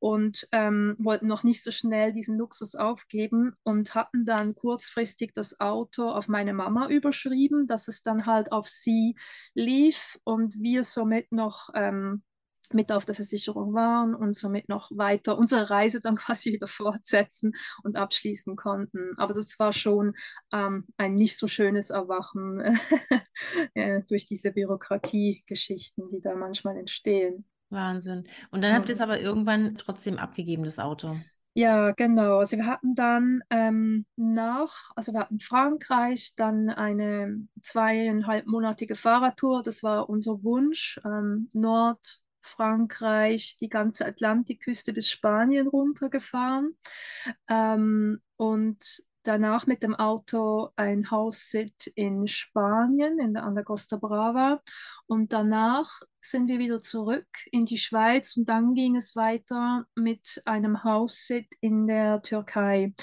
und 0.00 0.48
ähm, 0.50 0.96
wollten 0.98 1.28
noch 1.28 1.44
nicht 1.44 1.62
so 1.62 1.70
schnell 1.70 2.12
diesen 2.12 2.36
Luxus 2.38 2.74
aufgeben 2.74 3.54
und 3.62 3.94
hatten 3.94 4.24
dann 4.24 4.56
kurzfristig 4.56 5.32
das 5.34 5.60
Auto 5.60 6.10
auf 6.10 6.26
meine 6.26 6.54
Mama 6.54 6.88
überschrieben, 6.88 7.68
dass 7.68 7.86
es 7.86 8.02
dann 8.02 8.26
halt 8.26 8.50
auf 8.50 8.68
sie 8.68 9.11
lief 9.54 10.18
und 10.24 10.54
wir 10.60 10.84
somit 10.84 11.32
noch 11.32 11.70
ähm, 11.74 12.22
mit 12.74 12.92
auf 12.92 13.04
der 13.04 13.14
Versicherung 13.14 13.74
waren 13.74 14.14
und 14.14 14.34
somit 14.34 14.68
noch 14.68 14.90
weiter 14.92 15.36
unsere 15.36 15.70
Reise 15.70 16.00
dann 16.00 16.16
quasi 16.16 16.52
wieder 16.52 16.66
fortsetzen 16.66 17.52
und 17.82 17.96
abschließen 17.96 18.56
konnten. 18.56 19.10
Aber 19.16 19.34
das 19.34 19.58
war 19.58 19.72
schon 19.72 20.14
ähm, 20.52 20.86
ein 20.96 21.14
nicht 21.14 21.38
so 21.38 21.48
schönes 21.48 21.90
Erwachen 21.90 22.60
äh, 23.74 24.02
durch 24.08 24.26
diese 24.26 24.52
Bürokratiegeschichten, 24.52 26.08
die 26.08 26.20
da 26.20 26.34
manchmal 26.34 26.76
entstehen. 26.76 27.44
Wahnsinn. 27.70 28.28
Und 28.50 28.62
dann 28.62 28.74
habt 28.74 28.90
ihr 28.90 28.94
es 28.94 29.00
aber 29.00 29.18
irgendwann 29.20 29.76
trotzdem 29.76 30.18
abgegeben, 30.18 30.64
das 30.64 30.78
Auto. 30.78 31.16
Ja, 31.54 31.90
genau. 31.92 32.38
Also 32.38 32.56
wir 32.56 32.66
hatten 32.66 32.94
dann 32.94 33.42
ähm, 33.50 34.06
nach, 34.16 34.90
also 34.96 35.12
wir 35.12 35.20
hatten 35.20 35.38
Frankreich, 35.38 36.34
dann 36.34 36.70
eine 36.70 37.46
zweieinhalbmonatige 37.62 38.96
Fahrradtour. 38.96 39.62
Das 39.62 39.82
war 39.82 40.08
unser 40.08 40.42
Wunsch. 40.42 40.98
Ähm, 41.04 41.50
Nordfrankreich, 41.52 43.58
die 43.60 43.68
ganze 43.68 44.06
Atlantikküste 44.06 44.94
bis 44.94 45.10
Spanien 45.10 45.66
runtergefahren. 45.66 46.74
Ähm, 47.48 48.22
und 48.36 49.02
danach 49.22 49.66
mit 49.66 49.82
dem 49.82 49.94
Auto 49.94 50.70
ein 50.76 51.10
Haussit 51.10 51.86
in 51.94 52.26
Spanien, 52.26 53.18
in 53.18 53.34
der, 53.34 53.44
an 53.44 53.54
der 53.54 53.64
Costa 53.64 53.96
Brava. 53.96 54.60
Und 55.06 55.32
danach 55.32 55.88
sind 56.20 56.48
wir 56.48 56.58
wieder 56.58 56.80
zurück 56.80 57.26
in 57.50 57.66
die 57.66 57.78
Schweiz 57.78 58.36
und 58.36 58.48
dann 58.48 58.74
ging 58.74 58.96
es 58.96 59.16
weiter 59.16 59.84
mit 59.94 60.40
einem 60.44 60.84
Haussit 60.84 61.46
in 61.60 61.86
der 61.86 62.22
Türkei. 62.22 62.94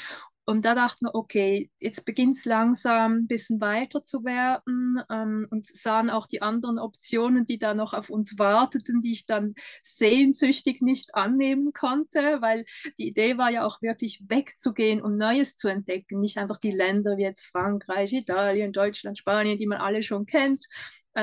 Und 0.49 0.65
da 0.65 0.73
dachten 0.73 1.05
wir, 1.05 1.13
okay, 1.13 1.69
jetzt 1.79 2.05
beginnt 2.05 2.35
es 2.35 2.45
langsam 2.45 3.17
ein 3.17 3.27
bisschen 3.27 3.61
weiter 3.61 4.03
zu 4.03 4.23
werden 4.23 4.99
ähm, 5.11 5.45
und 5.51 5.67
sahen 5.67 6.09
auch 6.09 6.25
die 6.25 6.41
anderen 6.41 6.79
Optionen, 6.79 7.45
die 7.45 7.59
da 7.59 7.75
noch 7.75 7.93
auf 7.93 8.09
uns 8.09 8.39
warteten, 8.39 8.99
die 9.01 9.11
ich 9.11 9.27
dann 9.27 9.53
sehnsüchtig 9.83 10.81
nicht 10.81 11.13
annehmen 11.13 11.71
konnte, 11.71 12.41
weil 12.41 12.65
die 12.97 13.09
Idee 13.09 13.37
war 13.37 13.51
ja 13.51 13.63
auch 13.63 13.83
wirklich 13.83 14.23
wegzugehen 14.27 15.03
und 15.03 15.17
Neues 15.17 15.55
zu 15.55 15.67
entdecken, 15.67 16.19
nicht 16.19 16.39
einfach 16.39 16.57
die 16.57 16.71
Länder 16.71 17.17
wie 17.17 17.25
jetzt 17.25 17.45
Frankreich, 17.45 18.11
Italien, 18.13 18.73
Deutschland, 18.73 19.19
Spanien, 19.19 19.59
die 19.59 19.67
man 19.67 19.77
alle 19.77 20.01
schon 20.01 20.25
kennt, 20.25 20.65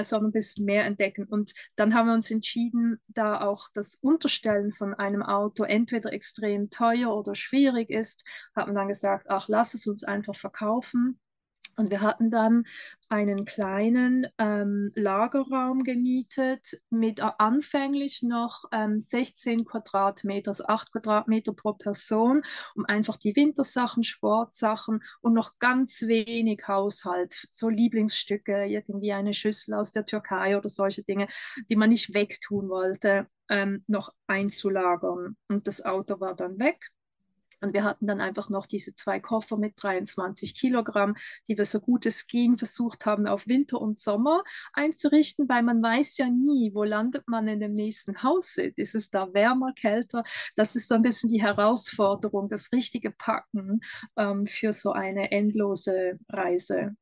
sondern 0.04 0.30
ein 0.30 0.32
bisschen 0.32 0.64
mehr 0.64 0.84
entdecken. 0.84 1.24
Und 1.24 1.54
dann 1.76 1.94
haben 1.94 2.06
wir 2.08 2.14
uns 2.14 2.30
entschieden, 2.30 3.00
da 3.08 3.40
auch 3.40 3.68
das 3.74 3.96
Unterstellen 3.96 4.72
von 4.72 4.94
einem 4.94 5.22
Auto 5.22 5.64
entweder 5.64 6.12
extrem 6.12 6.70
teuer 6.70 7.14
oder 7.14 7.34
schwierig 7.34 7.90
ist, 7.90 8.24
haben 8.54 8.72
wir 8.72 8.74
dann 8.74 8.88
gesagt, 8.88 9.26
ach, 9.28 9.48
lass 9.48 9.74
es 9.74 9.86
uns 9.86 10.04
einfach 10.04 10.36
verkaufen 10.36 11.18
und 11.76 11.90
wir 11.90 12.00
hatten 12.00 12.30
dann 12.30 12.64
einen 13.09 13.45
kleinen 13.45 14.26
ähm, 14.38 14.90
Lagerraum 14.95 15.85
gemietet 15.85 16.80
mit 16.90 17.21
äh, 17.21 17.30
anfänglich 17.38 18.23
noch 18.23 18.64
ähm, 18.73 18.99
16 18.99 19.64
Quadratmeter, 19.64 20.50
also 20.50 20.64
8 20.66 20.92
Quadratmeter 20.92 21.52
pro 21.52 21.75
Person, 21.75 22.42
um 22.75 22.85
einfach 22.87 23.16
die 23.16 23.37
Wintersachen, 23.37 24.02
Sportsachen 24.02 25.00
und 25.21 25.35
noch 25.35 25.59
ganz 25.59 26.02
wenig 26.02 26.62
Haushalt, 26.66 27.47
so 27.50 27.68
Lieblingsstücke, 27.68 28.64
irgendwie 28.64 29.12
eine 29.12 29.35
Schüssel 29.35 29.75
aus 29.75 29.92
der 29.92 30.06
Türkei 30.06 30.56
oder 30.56 30.68
solche 30.68 31.02
Dinge, 31.02 31.28
die 31.71 31.76
man 31.76 31.90
nicht 31.90 32.14
wegtun 32.14 32.68
wollte, 32.68 33.28
ähm, 33.49 33.85
noch 33.87 34.12
einzulagern. 34.26 35.37
Und 35.49 35.66
das 35.66 35.85
Auto 35.85 36.21
war 36.21 36.35
dann 36.35 36.59
weg. 36.59 36.90
Und 37.60 37.72
wir 37.72 37.84
hatten 37.84 38.06
dann 38.06 38.20
einfach 38.20 38.50
noch 38.50 38.66
diese 38.66 38.94
zwei 38.94 39.20
Koffer 39.20 39.56
mit 39.56 39.75
23 39.82 40.54
Kilogramm, 40.54 41.14
die 41.48 41.56
wir 41.56 41.64
so 41.64 41.80
gut 41.80 42.06
es 42.06 42.26
ging 42.26 42.58
versucht 42.58 43.06
haben, 43.06 43.26
auf 43.26 43.46
Winter 43.46 43.80
und 43.80 43.98
Sommer 43.98 44.42
einzurichten, 44.72 45.48
weil 45.48 45.62
man 45.62 45.82
weiß 45.82 46.18
ja 46.18 46.28
nie, 46.28 46.72
wo 46.75 46.84
landet 46.84 47.26
man 47.28 47.48
in 47.48 47.60
dem 47.60 47.72
nächsten 47.72 48.22
Haus. 48.22 48.56
Ist 48.56 48.94
es 48.94 49.10
da 49.10 49.32
wärmer, 49.32 49.72
kälter? 49.72 50.22
Das 50.54 50.76
ist 50.76 50.88
so 50.88 50.94
ein 50.94 51.02
bisschen 51.02 51.30
die 51.30 51.42
Herausforderung, 51.42 52.48
das 52.48 52.72
richtige 52.72 53.10
Packen 53.10 53.80
ähm, 54.16 54.46
für 54.46 54.72
so 54.72 54.92
eine 54.92 55.30
endlose 55.32 56.18
Reise. 56.28 56.96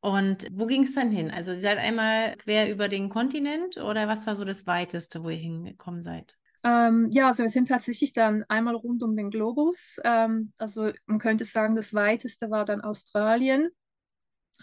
Und 0.00 0.48
wo 0.52 0.66
ging 0.66 0.82
es 0.82 0.94
dann 0.94 1.10
hin? 1.10 1.30
Also, 1.30 1.54
Sie 1.54 1.62
seid 1.62 1.78
einmal 1.78 2.36
quer 2.36 2.70
über 2.70 2.88
den 2.88 3.08
Kontinent 3.08 3.78
oder 3.78 4.06
was 4.06 4.26
war 4.26 4.36
so 4.36 4.44
das 4.44 4.66
Weiteste, 4.66 5.24
wo 5.24 5.30
ihr 5.30 5.38
hingekommen 5.38 6.02
seid? 6.02 6.36
Ähm, 6.64 7.08
ja, 7.10 7.28
also 7.28 7.42
wir 7.42 7.50
sind 7.50 7.68
tatsächlich 7.68 8.12
dann 8.12 8.44
einmal 8.48 8.74
rund 8.74 9.02
um 9.02 9.16
den 9.16 9.30
Globus. 9.30 9.98
Ähm, 10.04 10.52
also 10.58 10.92
man 11.06 11.18
könnte 11.18 11.44
sagen, 11.44 11.76
das 11.76 11.92
weiteste 11.94 12.50
war 12.50 12.64
dann 12.64 12.80
Australien. 12.80 13.70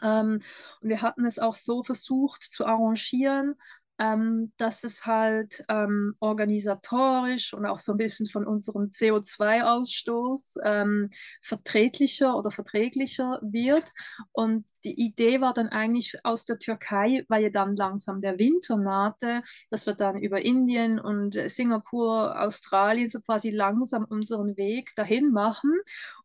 Ähm, 0.03 0.41
und 0.81 0.89
wir 0.89 1.01
hatten 1.01 1.25
es 1.25 1.39
auch 1.39 1.53
so 1.55 1.83
versucht 1.83 2.43
zu 2.43 2.65
arrangieren, 2.65 3.55
ähm, 3.99 4.51
dass 4.57 4.83
es 4.83 5.05
halt 5.05 5.63
ähm, 5.69 6.13
organisatorisch 6.19 7.53
und 7.53 7.65
auch 7.65 7.77
so 7.77 7.91
ein 7.91 7.97
bisschen 7.97 8.27
von 8.27 8.47
unserem 8.47 8.89
CO2-Ausstoß 8.89 10.57
ähm, 10.63 11.09
verträglicher 11.41 12.35
oder 12.35 12.51
verträglicher 12.51 13.39
wird. 13.43 13.91
Und 14.31 14.65
die 14.83 14.99
Idee 14.99 15.39
war 15.41 15.53
dann 15.53 15.69
eigentlich 15.69 16.15
aus 16.23 16.45
der 16.45 16.57
Türkei, 16.57 17.25
weil 17.27 17.43
ja 17.43 17.49
dann 17.49 17.75
langsam 17.75 18.21
der 18.21 18.39
Winter 18.39 18.77
nahte, 18.77 19.43
dass 19.69 19.85
wir 19.85 19.93
dann 19.93 20.17
über 20.17 20.41
Indien 20.41 20.99
und 20.99 21.33
Singapur, 21.33 22.41
Australien 22.41 23.09
so 23.09 23.21
quasi 23.21 23.51
langsam 23.51 24.05
unseren 24.05 24.57
Weg 24.57 24.95
dahin 24.95 25.31
machen. 25.31 25.79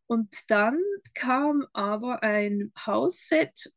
Und 0.07 0.33
dann 0.49 0.79
kam 1.13 1.65
aber 1.73 2.23
ein 2.23 2.71
Hausset 2.85 3.71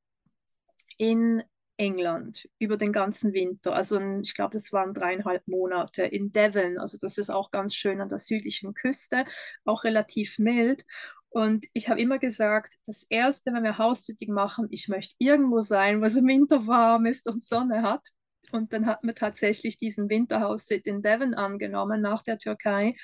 in 0.97 1.43
England 1.81 2.47
über 2.59 2.77
den 2.77 2.93
ganzen 2.93 3.33
Winter. 3.33 3.75
Also 3.75 3.99
ich 4.21 4.35
glaube, 4.35 4.53
das 4.53 4.73
waren 4.73 4.93
dreieinhalb 4.93 5.49
Monate 5.49 6.03
in 6.03 6.31
Devon. 6.31 6.79
Also 6.79 6.99
das 7.01 7.17
ist 7.17 7.31
auch 7.31 7.51
ganz 7.51 7.75
schön 7.75 8.03
an 8.03 8.11
der 8.11 8.19
südlichen 8.19 8.75
Küste, 8.75 9.25
auch 9.65 9.83
relativ 9.85 10.39
mild. 10.39 10.85
Und 11.31 11.67
ich 11.73 11.89
habe 11.89 12.01
immer 12.01 12.19
gesagt, 12.19 12.75
das 12.87 13.05
Erste, 13.09 13.53
wenn 13.55 13.63
wir 13.63 13.79
Haussitting 13.79 14.33
machen, 14.33 14.67
ich 14.71 14.89
möchte 14.89 15.15
irgendwo 15.19 15.61
sein, 15.61 16.03
wo 16.03 16.05
es 16.05 16.17
im 16.17 16.27
Winter 16.27 16.67
warm 16.67 17.07
ist 17.07 17.29
und 17.29 17.43
Sonne 17.43 17.83
hat. 17.83 18.07
Und 18.53 18.73
dann 18.75 18.85
hatten 18.85 19.07
wir 19.07 19.15
tatsächlich 19.15 19.79
diesen 19.79 20.11
Winterhaussit 20.11 20.87
in 20.87 21.03
Devon 21.03 21.35
angenommen 21.35 22.03
nach 22.03 22.23
der 22.23 22.37
Türkei, 22.37 22.95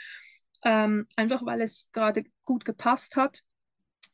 ähm, 0.64 1.06
einfach 1.16 1.46
weil 1.46 1.62
es 1.62 1.88
gerade 1.92 2.24
gut 2.44 2.64
gepasst 2.64 3.16
hat. 3.16 3.42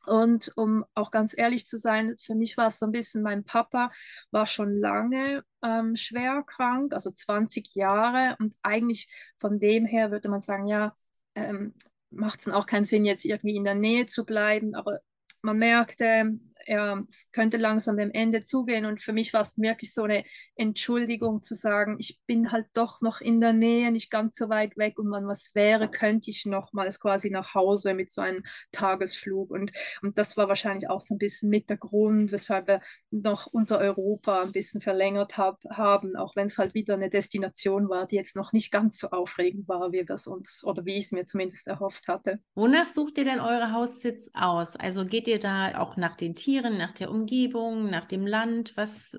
Und 0.07 0.53
um 0.57 0.85
auch 0.95 1.11
ganz 1.11 1.35
ehrlich 1.37 1.67
zu 1.67 1.79
sein, 1.79 2.17
für 2.19 2.35
mich 2.35 2.57
war 2.57 2.69
es 2.69 2.79
so 2.79 2.87
ein 2.87 2.93
bisschen, 2.93 3.23
mein 3.23 3.45
Papa 3.45 3.91
war 4.31 4.47
schon 4.47 4.77
lange 4.77 5.45
ähm, 5.63 5.97
schwer 5.97 6.43
krank, 6.45 6.93
also 6.93 7.11
20 7.11 7.75
Jahre. 7.75 8.37
Und 8.41 8.55
eigentlich 8.63 9.09
von 9.39 9.59
dem 9.61 9.87
her 9.87 10.11
würde 10.11 10.29
man 10.29 10.41
sagen, 10.41 10.67
ja, 10.67 10.95
ähm, 11.35 11.75
macht 12.11 12.41
es 12.41 12.49
auch 12.49 12.67
keinen 12.67 12.85
Sinn, 12.85 13.05
jetzt 13.05 13.25
irgendwie 13.25 13.57
in 13.57 13.65
der 13.65 13.75
Nähe 13.75 14.07
zu 14.07 14.25
bleiben. 14.25 14.75
Aber 14.75 15.01
man 15.43 15.59
merkte, 15.59 16.39
es 16.67 17.31
könnte 17.33 17.57
langsam 17.57 17.97
dem 17.97 18.11
Ende 18.13 18.45
zugehen. 18.45 18.87
Und 18.87 19.01
für 19.01 19.13
mich 19.13 19.33
war 19.33 19.43
es 19.43 19.59
wirklich 19.59 19.93
so 19.93 20.05
eine 20.05 20.25
Entschuldigung 20.57 21.41
zu 21.43 21.55
sagen, 21.55 21.97
ich 21.99 22.21
bin 22.27 22.53
halt 22.53 22.67
doch 22.75 23.01
noch 23.01 23.21
in 23.21 23.41
der 23.41 23.53
Nähe, 23.53 23.91
nicht 23.93 24.11
ganz 24.11 24.37
so 24.37 24.49
weit 24.49 24.77
weg. 24.77 24.99
Und 24.99 25.11
wenn 25.11 25.27
was 25.27 25.55
wäre, 25.55 25.89
könnte 25.89 26.31
ich 26.31 26.47
nochmals 26.47 27.01
quasi 27.01 27.31
nach 27.31 27.55
Hause 27.55 27.95
mit 27.95 28.11
so 28.11 28.21
einem 28.21 28.43
Tagesflug. 28.73 29.51
Und, 29.51 29.73
und 30.03 30.19
das 30.19 30.37
war 30.37 30.49
wahrscheinlich 30.49 30.89
auch 30.89 31.01
so 31.01 31.15
ein 31.15 31.19
bisschen 31.19 31.51
mit 31.51 31.71
der 31.71 31.77
Grund, 31.77 32.33
weshalb 32.33 32.69
wir 32.69 32.81
noch 33.11 33.47
unser 33.47 33.79
Europa 33.79 34.43
ein 34.43 34.53
bisschen 34.53 34.81
verlängert 34.81 35.37
hab, 35.39 35.63
haben, 35.71 36.17
auch 36.17 36.37
wenn 36.37 36.47
es 36.47 36.59
halt 36.59 36.75
wieder 36.75 36.95
eine 36.95 37.11
Destination 37.11 37.89
war, 37.89 38.07
die 38.07 38.17
jetzt 38.17 38.37
noch 38.37 38.53
nicht 38.53 38.71
ganz 38.71 38.99
so 38.99 39.11
aufregend 39.11 39.69
war, 39.69 39.93
wie 39.93 40.07
wir 40.09 40.11
es 40.11 40.27
uns 40.27 40.63
oder 40.65 40.85
wie 40.85 40.97
ich 40.97 41.07
es 41.07 41.13
mir 41.13 41.25
zumindest 41.25 41.67
erhofft 41.67 42.09
hatte. 42.09 42.41
Wonach 42.55 42.89
sucht 42.89 43.19
ihr 43.19 43.25
denn 43.25 43.41
eure 43.41 43.73
Haussitz 43.73 44.31
aus? 44.35 44.77
Also 44.77 45.05
geht 45.05 45.29
ihr 45.29 45.39
da 45.39 45.79
auch 45.79 45.97
nach 45.97 46.17
den 46.17 46.35
Tieren, 46.35 46.52
nach 46.61 46.93
der 46.93 47.11
Umgebung, 47.11 47.91
nach 47.91 48.05
dem 48.05 48.27
Land? 48.27 48.77
Was, 48.77 49.17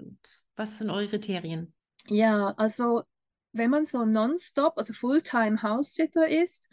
was 0.55 0.77
sind 0.77 0.89
eure 0.89 1.07
Kriterien? 1.07 1.73
Ja, 2.07 2.53
also 2.57 3.03
wenn 3.53 3.69
man 3.69 3.85
so 3.85 4.05
nonstop, 4.05 4.77
also 4.77 4.93
Fulltime 4.93 5.61
House-Sitter 5.61 6.27
ist, 6.27 6.69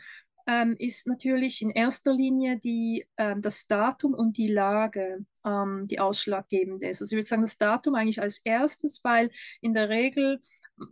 ähm, 0.47 0.77
ist 0.79 1.07
natürlich 1.07 1.63
in 1.63 1.71
erster 1.71 2.13
Linie 2.13 2.59
die, 2.59 3.07
ähm, 3.17 3.43
das 3.43 3.67
Datum 3.67 4.15
und 4.15 4.37
die 4.37 4.49
Lage 4.49 5.25
ähm, 5.45 5.87
die 5.87 6.01
ausschlaggebend 6.01 6.83
ist. 6.83 7.01
Also 7.01 7.15
ich 7.15 7.19
würde 7.19 7.29
sagen, 7.29 7.43
das 7.43 7.59
Datum 7.59 7.95
eigentlich 7.95 8.21
als 8.21 8.41
erstes, 8.45 9.01
weil 9.05 9.31
in 9.61 9.75
der 9.75 9.89
Regel 9.89 10.39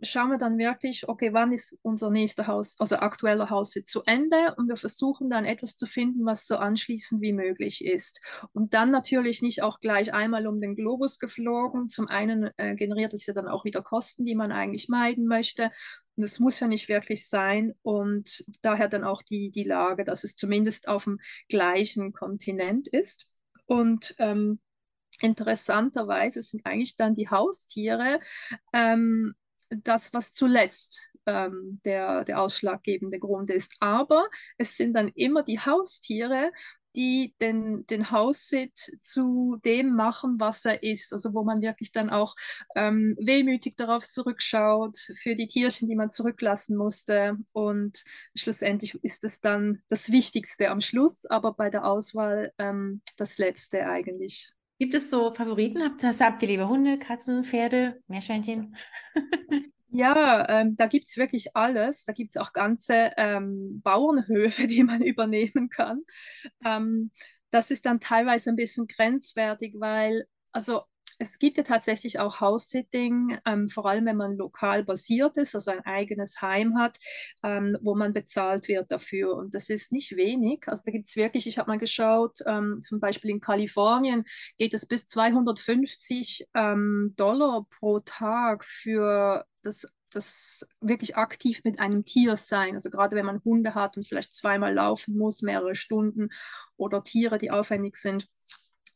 schauen 0.01 0.29
wir 0.29 0.37
dann 0.37 0.57
wirklich, 0.57 1.07
okay, 1.07 1.33
wann 1.33 1.51
ist 1.51 1.77
unser 1.81 2.09
nächster 2.09 2.47
Haus, 2.47 2.75
also 2.79 2.97
aktueller 2.97 3.49
Haussitz 3.49 3.89
zu 3.89 4.03
Ende 4.05 4.53
und 4.57 4.67
wir 4.67 4.77
versuchen 4.77 5.29
dann 5.29 5.45
etwas 5.45 5.75
zu 5.75 5.85
finden, 5.85 6.25
was 6.25 6.47
so 6.47 6.57
anschließend 6.57 7.21
wie 7.21 7.33
möglich 7.33 7.83
ist. 7.83 8.21
Und 8.53 8.73
dann 8.73 8.91
natürlich 8.91 9.41
nicht 9.41 9.63
auch 9.63 9.79
gleich 9.79 10.13
einmal 10.13 10.47
um 10.47 10.59
den 10.59 10.75
Globus 10.75 11.19
geflogen. 11.19 11.87
Zum 11.89 12.07
einen 12.07 12.49
äh, 12.57 12.75
generiert 12.75 13.13
es 13.13 13.25
ja 13.25 13.33
dann 13.33 13.47
auch 13.47 13.65
wieder 13.65 13.81
Kosten, 13.81 14.25
die 14.25 14.35
man 14.35 14.51
eigentlich 14.51 14.89
meiden 14.89 15.27
möchte. 15.27 15.71
Und 16.15 16.23
das 16.23 16.39
muss 16.39 16.59
ja 16.59 16.67
nicht 16.67 16.89
wirklich 16.89 17.27
sein. 17.27 17.73
Und 17.81 18.43
daher 18.61 18.89
dann 18.89 19.03
auch 19.03 19.21
die, 19.21 19.51
die 19.51 19.63
Lage, 19.63 20.03
dass 20.03 20.23
es 20.23 20.35
zumindest 20.35 20.87
auf 20.87 21.05
dem 21.05 21.19
gleichen 21.47 22.13
Kontinent 22.13 22.87
ist. 22.87 23.31
Und 23.69 24.15
ähm, 24.17 24.59
interessanterweise 25.21 26.41
sind 26.41 26.65
eigentlich 26.65 26.95
dann 26.95 27.13
die 27.13 27.29
Haustiere 27.29 28.19
ähm, 28.73 29.35
das, 29.69 30.11
was 30.11 30.33
zuletzt 30.33 31.11
ähm, 31.27 31.79
der, 31.85 32.23
der 32.23 32.41
ausschlaggebende 32.41 33.19
Grund 33.19 33.51
ist. 33.51 33.75
Aber 33.79 34.27
es 34.57 34.75
sind 34.75 34.93
dann 34.95 35.09
immer 35.09 35.43
die 35.43 35.59
Haustiere, 35.59 36.51
die 36.95 37.35
den, 37.41 37.85
den 37.87 38.11
Haussitz 38.11 38.91
zu 39.01 39.57
dem 39.63 39.95
machen, 39.95 40.39
was 40.39 40.65
er 40.65 40.83
ist. 40.83 41.13
Also 41.13 41.33
wo 41.33 41.43
man 41.43 41.61
wirklich 41.61 41.91
dann 41.91 42.09
auch 42.09 42.35
ähm, 42.75 43.15
wehmütig 43.19 43.75
darauf 43.75 44.07
zurückschaut, 44.07 44.97
für 44.97 45.35
die 45.35 45.47
Tierchen, 45.47 45.87
die 45.87 45.95
man 45.95 46.09
zurücklassen 46.09 46.75
musste. 46.77 47.37
Und 47.51 48.03
schlussendlich 48.35 48.95
ist 49.03 49.23
es 49.23 49.41
dann 49.41 49.81
das 49.87 50.11
Wichtigste 50.11 50.69
am 50.69 50.81
Schluss, 50.81 51.25
aber 51.25 51.53
bei 51.53 51.69
der 51.69 51.85
Auswahl 51.85 52.53
ähm, 52.57 53.01
das 53.17 53.37
Letzte 53.37 53.87
eigentlich. 53.87 54.53
Gibt 54.79 54.93
es 54.93 55.09
so 55.09 55.33
Favoriten? 55.33 55.83
Habt, 55.83 56.03
habt 56.03 56.41
ihr 56.41 56.47
lieber 56.47 56.69
Hunde, 56.69 56.97
Katzen, 56.97 57.43
Pferde, 57.43 58.01
Meerschweinchen? 58.07 58.75
Ja, 59.91 60.47
ähm, 60.49 60.75
da 60.75 60.85
gibt 60.87 61.07
es 61.07 61.17
wirklich 61.17 61.55
alles. 61.55 62.05
Da 62.05 62.13
gibt 62.13 62.29
es 62.31 62.37
auch 62.37 62.53
ganze 62.53 63.11
ähm, 63.17 63.81
Bauernhöfe, 63.83 64.67
die 64.67 64.83
man 64.83 65.01
übernehmen 65.01 65.69
kann. 65.69 66.03
Ähm, 66.65 67.11
das 67.51 67.71
ist 67.71 67.85
dann 67.85 67.99
teilweise 67.99 68.51
ein 68.51 68.55
bisschen 68.55 68.87
grenzwertig, 68.87 69.75
weil, 69.79 70.25
also 70.51 70.81
es 71.21 71.37
gibt 71.39 71.57
ja 71.57 71.63
tatsächlich 71.63 72.19
auch 72.19 72.39
House-Sitting, 72.39 73.39
ähm, 73.45 73.67
vor 73.69 73.85
allem 73.87 74.05
wenn 74.05 74.15
man 74.15 74.35
lokal 74.37 74.83
basiert 74.85 75.35
ist, 75.37 75.53
also 75.55 75.71
ein 75.71 75.81
eigenes 75.85 76.41
Heim 76.41 76.77
hat, 76.77 76.97
ähm, 77.43 77.77
wo 77.81 77.95
man 77.95 78.13
bezahlt 78.13 78.67
wird 78.69 78.91
dafür. 78.91 79.35
Und 79.35 79.53
das 79.55 79.69
ist 79.69 79.91
nicht 79.91 80.15
wenig. 80.15 80.63
Also 80.67 80.83
da 80.85 80.91
gibt 80.91 81.07
es 81.07 81.15
wirklich, 81.17 81.47
ich 81.47 81.57
habe 81.57 81.71
mal 81.71 81.79
geschaut, 81.79 82.39
ähm, 82.45 82.79
zum 82.81 82.99
Beispiel 83.01 83.31
in 83.31 83.41
Kalifornien 83.41 84.23
geht 84.57 84.73
es 84.73 84.85
bis 84.87 85.07
250 85.07 86.47
ähm, 86.53 87.13
Dollar 87.17 87.65
pro 87.69 87.99
Tag 87.99 88.63
für 88.63 89.45
das 89.61 89.85
das 90.11 90.65
wirklich 90.81 91.17
aktiv 91.17 91.61
mit 91.63 91.79
einem 91.79 92.05
Tier 92.05 92.35
sein. 92.35 92.73
Also 92.73 92.89
gerade 92.89 93.15
wenn 93.15 93.25
man 93.25 93.43
Hunde 93.43 93.75
hat 93.75 93.97
und 93.97 94.07
vielleicht 94.07 94.35
zweimal 94.35 94.73
laufen 94.73 95.17
muss, 95.17 95.41
mehrere 95.41 95.75
Stunden 95.75 96.29
oder 96.77 97.03
Tiere, 97.03 97.37
die 97.37 97.51
aufwendig 97.51 97.95
sind. 97.95 98.27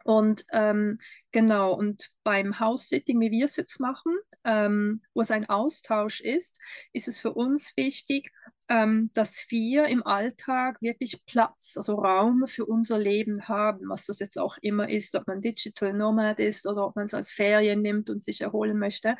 Und 0.05 0.45
ähm, 0.51 0.97
genau, 1.31 1.73
und 1.73 2.09
beim 2.23 2.59
House-Sitting, 2.59 3.21
wie 3.21 3.31
wir 3.31 3.45
es 3.45 3.55
jetzt 3.55 3.79
machen, 3.79 4.13
ähm, 4.43 5.01
wo 5.13 5.21
es 5.21 5.31
ein 5.31 5.47
Austausch 5.47 6.19
ist, 6.19 6.59
ist 6.91 7.07
es 7.07 7.21
für 7.21 7.33
uns 7.33 7.77
wichtig, 7.77 8.29
ähm, 8.67 9.11
dass 9.13 9.45
wir 9.49 9.85
im 9.87 10.05
Alltag 10.05 10.81
wirklich 10.81 11.25
Platz, 11.25 11.75
also 11.77 11.95
Raum 11.95 12.47
für 12.47 12.65
unser 12.65 12.99
Leben 12.99 13.47
haben, 13.47 13.87
was 13.87 14.07
das 14.07 14.19
jetzt 14.19 14.37
auch 14.37 14.57
immer 14.61 14.89
ist, 14.89 15.15
ob 15.15 15.25
man 15.25 15.39
Digital 15.39 15.93
Nomad 15.93 16.39
ist 16.39 16.67
oder 16.67 16.85
ob 16.85 16.97
man 16.97 17.05
es 17.05 17.13
als 17.13 17.31
Ferien 17.31 17.81
nimmt 17.81 18.09
und 18.09 18.21
sich 18.21 18.41
erholen 18.41 18.77
möchte. 18.77 19.15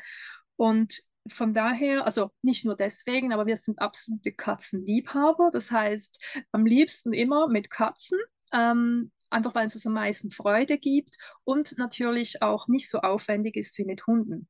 Und 0.56 1.02
von 1.28 1.54
daher, 1.54 2.06
also 2.06 2.30
nicht 2.42 2.64
nur 2.64 2.76
deswegen, 2.76 3.32
aber 3.32 3.46
wir 3.46 3.56
sind 3.56 3.80
absolute 3.80 4.32
Katzenliebhaber. 4.32 5.50
Das 5.52 5.70
heißt, 5.70 6.44
am 6.52 6.66
liebsten 6.66 7.12
immer 7.12 7.48
mit 7.48 7.70
Katzen. 7.70 8.18
Ähm, 8.52 9.10
einfach 9.34 9.54
weil 9.54 9.66
es 9.66 9.74
uns 9.74 9.86
am 9.86 9.94
meisten 9.94 10.30
Freude 10.30 10.78
gibt 10.78 11.18
und 11.42 11.76
natürlich 11.76 12.40
auch 12.40 12.68
nicht 12.68 12.88
so 12.88 13.00
aufwendig 13.00 13.56
ist 13.56 13.76
wie 13.78 13.84
mit 13.84 14.06
Hunden. 14.06 14.48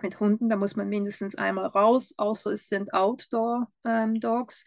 Mit 0.00 0.20
Hunden, 0.20 0.48
da 0.48 0.56
muss 0.56 0.76
man 0.76 0.88
mindestens 0.88 1.34
einmal 1.34 1.66
raus, 1.66 2.14
außer 2.16 2.52
es 2.52 2.68
sind 2.68 2.94
Outdoor-Dogs. 2.94 4.64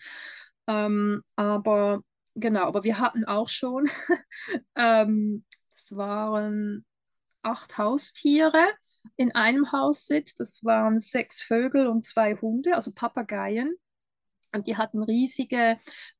Ähm, 0.67 0.75
ähm, 0.75 1.23
aber 1.35 2.01
genau, 2.35 2.65
aber 2.65 2.83
wir 2.83 2.99
hatten 2.99 3.25
auch 3.25 3.49
schon, 3.49 3.85
ähm, 4.75 5.45
das 5.71 5.95
waren 5.95 6.85
acht 7.41 7.77
Haustiere 7.77 8.63
in 9.15 9.33
einem 9.33 9.71
Haussitz. 9.71 10.35
Das 10.35 10.63
waren 10.63 10.99
sechs 10.99 11.41
Vögel 11.41 11.87
und 11.87 12.03
zwei 12.03 12.35
Hunde, 12.35 12.75
also 12.75 12.91
Papageien. 12.91 13.75
Und 14.53 14.67
die 14.67 14.77
hatten 14.77 15.03
riesige 15.03 15.77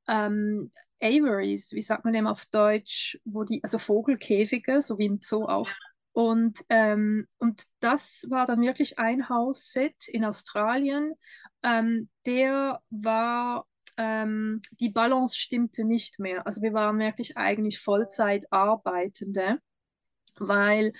ähm, 0.08 0.72
Aviaries, 1.02 1.72
wie 1.74 1.82
sagt 1.82 2.06
man 2.06 2.14
dem 2.14 2.28
auf 2.28 2.46
Deutsch, 2.46 3.20
wo 3.26 3.44
die, 3.44 3.64
also 3.64 3.78
Vogelkäfige, 3.78 4.82
so 4.82 4.98
wie 4.98 5.06
im 5.06 5.20
Zoo 5.22 5.46
auch. 5.46 5.70
Und, 6.12 6.64
ähm, 6.70 7.28
und 7.40 7.66
das 7.82 8.26
war 8.30 8.48
dann 8.48 8.62
wirklich 8.62 9.00
ein 9.00 9.28
Hausset 9.28 10.08
in 10.08 10.24
Australien. 10.24 11.14
Ähm, 11.62 12.10
der 12.26 12.82
war, 12.90 13.66
ähm, 13.98 14.62
die 14.80 14.90
Balance 14.90 15.36
stimmte 15.38 15.84
nicht 15.84 16.20
mehr. 16.20 16.48
Also 16.48 16.62
wir 16.62 16.72
waren 16.72 17.00
wirklich 17.00 17.38
eigentlich 17.38 17.82
Vollzeit 17.82 18.46
Arbeitende, 18.50 19.60
weil, 20.38 20.94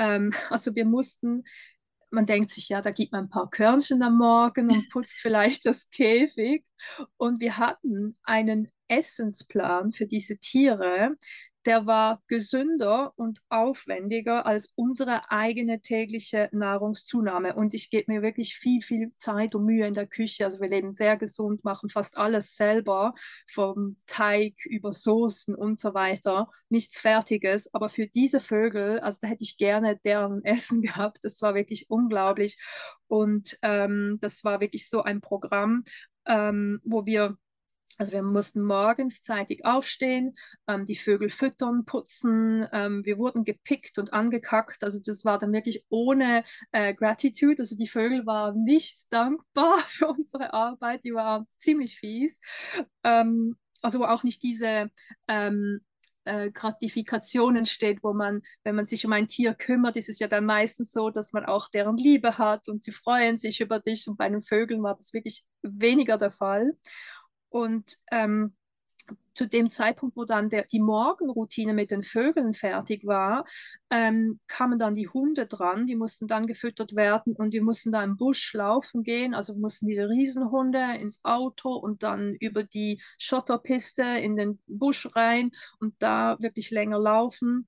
ähm, 0.00 0.32
also 0.50 0.74
wir 0.74 0.84
mussten 0.84 1.44
man 2.10 2.26
denkt 2.26 2.50
sich, 2.50 2.68
ja, 2.68 2.82
da 2.82 2.90
gibt 2.90 3.12
man 3.12 3.26
ein 3.26 3.30
paar 3.30 3.48
Körnchen 3.50 4.02
am 4.02 4.18
Morgen 4.18 4.70
und 4.70 4.88
putzt 4.90 5.18
vielleicht 5.20 5.64
das 5.66 5.88
Käfig. 5.90 6.64
Und 7.16 7.40
wir 7.40 7.56
hatten 7.56 8.14
einen 8.24 8.68
Essensplan 8.88 9.92
für 9.92 10.06
diese 10.06 10.38
Tiere, 10.38 11.16
der 11.66 11.86
war 11.86 12.22
gesünder 12.26 13.12
und 13.16 13.42
aufwendiger 13.50 14.46
als 14.46 14.72
unsere 14.76 15.30
eigene 15.30 15.80
tägliche 15.80 16.48
Nahrungszunahme. 16.52 17.54
Und 17.54 17.74
ich 17.74 17.90
gebe 17.90 18.12
mir 18.12 18.22
wirklich 18.22 18.56
viel, 18.56 18.80
viel 18.82 19.10
Zeit 19.16 19.54
und 19.54 19.66
Mühe 19.66 19.86
in 19.86 19.94
der 19.94 20.06
Küche. 20.06 20.46
Also 20.46 20.60
wir 20.60 20.70
leben 20.70 20.92
sehr 20.92 21.16
gesund, 21.16 21.62
machen 21.64 21.90
fast 21.90 22.16
alles 22.16 22.56
selber, 22.56 23.14
vom 23.50 23.96
Teig 24.06 24.54
über 24.64 24.92
Soßen 24.92 25.54
und 25.54 25.78
so 25.78 25.92
weiter. 25.92 26.48
Nichts 26.70 26.98
Fertiges. 27.00 27.72
Aber 27.74 27.90
für 27.90 28.06
diese 28.06 28.40
Vögel, 28.40 29.00
also 29.00 29.18
da 29.20 29.28
hätte 29.28 29.42
ich 29.44 29.58
gerne 29.58 29.98
deren 30.04 30.42
Essen 30.44 30.80
gehabt. 30.80 31.18
Das 31.22 31.42
war 31.42 31.54
wirklich 31.54 31.90
unglaublich. 31.90 32.58
Und 33.06 33.58
ähm, 33.62 34.18
das 34.20 34.44
war 34.44 34.60
wirklich 34.60 34.88
so 34.88 35.02
ein 35.02 35.20
Programm, 35.20 35.84
ähm, 36.26 36.80
wo 36.84 37.04
wir 37.04 37.36
also 37.98 38.12
wir 38.12 38.22
mussten 38.22 38.62
morgens 38.62 39.22
zeitig 39.22 39.64
aufstehen, 39.64 40.34
ähm, 40.66 40.84
die 40.84 40.96
Vögel 40.96 41.28
füttern, 41.28 41.84
putzen. 41.84 42.66
Ähm, 42.72 43.04
wir 43.04 43.18
wurden 43.18 43.44
gepickt 43.44 43.98
und 43.98 44.12
angekackt. 44.12 44.82
Also 44.84 45.00
das 45.04 45.24
war 45.24 45.38
dann 45.38 45.52
wirklich 45.52 45.84
ohne 45.90 46.44
äh, 46.72 46.94
Gratitude. 46.94 47.62
Also 47.62 47.76
die 47.76 47.88
Vögel 47.88 48.26
waren 48.26 48.64
nicht 48.64 49.06
dankbar 49.10 49.78
für 49.86 50.08
unsere 50.08 50.52
Arbeit. 50.54 51.04
Die 51.04 51.14
waren 51.14 51.46
ziemlich 51.56 51.98
fies. 51.98 52.40
Ähm, 53.04 53.56
also 53.82 54.04
auch 54.06 54.24
nicht 54.24 54.42
diese 54.42 54.90
ähm, 55.28 55.80
äh, 56.24 56.50
Gratifikation 56.50 57.56
entsteht, 57.56 58.02
wo 58.02 58.12
man, 58.12 58.42
wenn 58.62 58.74
man 58.76 58.86
sich 58.86 59.04
um 59.06 59.12
ein 59.12 59.28
Tier 59.28 59.54
kümmert, 59.54 59.96
ist 59.96 60.08
es 60.08 60.18
ja 60.18 60.28
dann 60.28 60.44
meistens 60.44 60.92
so, 60.92 61.10
dass 61.10 61.32
man 61.32 61.44
auch 61.44 61.68
deren 61.68 61.96
Liebe 61.96 62.38
hat 62.38 62.68
und 62.68 62.84
sie 62.84 62.92
freuen 62.92 63.38
sich 63.38 63.60
über 63.60 63.80
dich. 63.80 64.06
Und 64.06 64.16
bei 64.16 64.28
den 64.28 64.42
Vögeln 64.42 64.82
war 64.82 64.94
das 64.94 65.12
wirklich 65.12 65.44
weniger 65.62 66.18
der 66.18 66.30
Fall. 66.30 66.76
Und 67.50 67.98
ähm, 68.10 68.54
zu 69.34 69.46
dem 69.46 69.70
Zeitpunkt, 69.70 70.16
wo 70.16 70.24
dann 70.24 70.48
der, 70.48 70.64
die 70.64 70.80
Morgenroutine 70.80 71.72
mit 71.72 71.90
den 71.90 72.02
Vögeln 72.02 72.52
fertig 72.52 73.06
war, 73.06 73.44
ähm, 73.90 74.40
kamen 74.46 74.78
dann 74.78 74.94
die 74.94 75.08
Hunde 75.08 75.46
dran, 75.46 75.86
die 75.86 75.96
mussten 75.96 76.26
dann 76.26 76.46
gefüttert 76.46 76.94
werden 76.94 77.34
und 77.34 77.52
wir 77.52 77.62
mussten 77.62 77.92
da 77.92 78.02
im 78.02 78.16
Busch 78.16 78.52
laufen 78.54 79.02
gehen, 79.02 79.34
also 79.34 79.56
mussten 79.56 79.86
diese 79.86 80.08
Riesenhunde 80.08 80.96
ins 80.98 81.24
Auto 81.24 81.72
und 81.74 82.02
dann 82.02 82.34
über 82.34 82.64
die 82.64 83.00
Schotterpiste 83.18 84.02
in 84.02 84.36
den 84.36 84.60
Busch 84.66 85.08
rein 85.14 85.50
und 85.78 85.94
da 86.00 86.36
wirklich 86.40 86.70
länger 86.70 86.98
laufen 86.98 87.66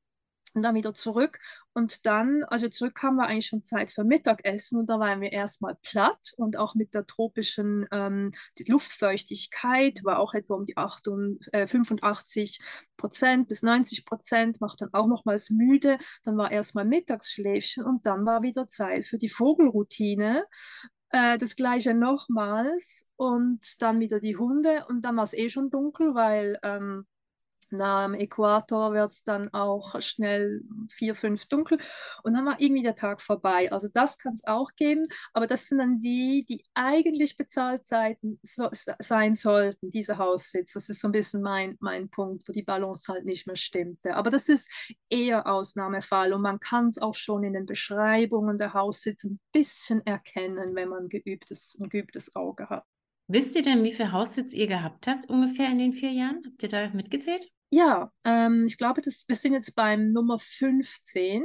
und 0.54 0.62
dann 0.62 0.74
wieder 0.74 0.94
zurück. 0.94 1.38
Und 1.72 2.06
dann, 2.06 2.44
als 2.44 2.62
wir 2.62 2.70
zurückkamen, 2.70 3.18
war 3.18 3.26
eigentlich 3.26 3.46
schon 3.46 3.62
Zeit 3.62 3.90
für 3.90 4.04
Mittagessen 4.04 4.78
und 4.78 4.90
da 4.90 4.98
waren 4.98 5.20
wir 5.20 5.32
erstmal 5.32 5.76
platt 5.82 6.32
und 6.36 6.58
auch 6.58 6.74
mit 6.74 6.94
der 6.94 7.06
tropischen 7.06 7.86
ähm, 7.90 8.32
die 8.58 8.70
Luftfeuchtigkeit 8.70 10.00
war 10.04 10.18
auch 10.18 10.34
etwa 10.34 10.54
um 10.54 10.66
die 10.66 10.76
8 10.76 11.08
und, 11.08 11.40
äh, 11.52 11.66
85 11.66 12.60
Prozent 12.96 13.48
bis 13.48 13.62
90 13.62 14.04
Prozent, 14.04 14.60
macht 14.60 14.80
dann 14.80 14.92
auch 14.92 15.06
nochmals 15.06 15.50
müde. 15.50 15.98
Dann 16.24 16.36
war 16.36 16.52
erstmal 16.52 16.84
Mittagsschläfchen 16.84 17.84
und 17.84 18.06
dann 18.06 18.26
war 18.26 18.42
wieder 18.42 18.68
Zeit 18.68 19.04
für 19.06 19.18
die 19.18 19.28
Vogelroutine. 19.28 20.44
Äh, 21.12 21.38
das 21.38 21.56
gleiche 21.56 21.94
nochmals 21.94 23.06
und 23.16 23.82
dann 23.82 24.00
wieder 24.00 24.18
die 24.18 24.36
Hunde 24.36 24.86
und 24.88 25.04
dann 25.04 25.16
war 25.16 25.24
es 25.24 25.34
eh 25.34 25.48
schon 25.50 25.70
dunkel, 25.70 26.14
weil 26.14 26.58
ähm, 26.62 27.06
na, 27.72 28.04
am 28.04 28.14
Äquator 28.14 28.92
wird 28.92 29.12
es 29.12 29.24
dann 29.24 29.48
auch 29.52 30.00
schnell 30.00 30.62
vier, 30.90 31.14
fünf 31.14 31.46
dunkel 31.46 31.78
und 32.22 32.34
dann 32.34 32.44
war 32.46 32.60
irgendwie 32.60 32.82
der 32.82 32.94
Tag 32.94 33.20
vorbei. 33.20 33.70
Also 33.72 33.88
das 33.92 34.18
kann 34.18 34.34
es 34.34 34.44
auch 34.46 34.70
geben, 34.76 35.02
aber 35.32 35.46
das 35.46 35.68
sind 35.68 35.78
dann 35.78 35.98
die, 35.98 36.44
die 36.48 36.64
eigentlich 36.74 37.36
bezahlt 37.36 37.86
so, 37.86 38.68
sein 38.98 39.34
sollten, 39.34 39.90
diese 39.90 40.18
Haussitz. 40.18 40.72
Das 40.74 40.88
ist 40.88 41.00
so 41.00 41.08
ein 41.08 41.12
bisschen 41.12 41.42
mein, 41.42 41.76
mein 41.80 42.08
Punkt, 42.08 42.46
wo 42.48 42.52
die 42.52 42.62
Balance 42.62 43.12
halt 43.12 43.24
nicht 43.24 43.46
mehr 43.46 43.56
stimmte. 43.56 44.14
Aber 44.14 44.30
das 44.30 44.48
ist 44.48 44.70
eher 45.08 45.46
Ausnahmefall 45.46 46.32
und 46.32 46.42
man 46.42 46.60
kann 46.60 46.86
es 46.86 46.98
auch 46.98 47.14
schon 47.14 47.44
in 47.44 47.54
den 47.54 47.66
Beschreibungen 47.66 48.58
der 48.58 48.74
Haussitz 48.74 49.24
ein 49.24 49.40
bisschen 49.52 50.04
erkennen, 50.06 50.74
wenn 50.74 50.88
man 50.88 51.08
geübtes, 51.08 51.76
ein 51.80 51.88
geübtes 51.88 52.34
Auge 52.36 52.68
hat. 52.68 52.84
Wisst 53.28 53.56
ihr 53.56 53.62
denn, 53.62 53.82
wie 53.84 53.92
viel 53.92 54.12
Haussitz 54.12 54.52
ihr 54.52 54.66
gehabt 54.66 55.06
habt 55.06 55.30
ungefähr 55.30 55.70
in 55.70 55.78
den 55.78 55.92
vier 55.92 56.10
Jahren? 56.10 56.42
Habt 56.44 56.62
ihr 56.62 56.68
da 56.68 56.90
mitgezählt? 56.90 57.50
Ja, 57.74 58.12
ähm, 58.24 58.66
ich 58.66 58.76
glaube, 58.76 59.00
das, 59.00 59.24
wir 59.28 59.34
sind 59.34 59.54
jetzt 59.54 59.74
beim 59.74 60.12
Nummer 60.12 60.38
15. 60.38 61.42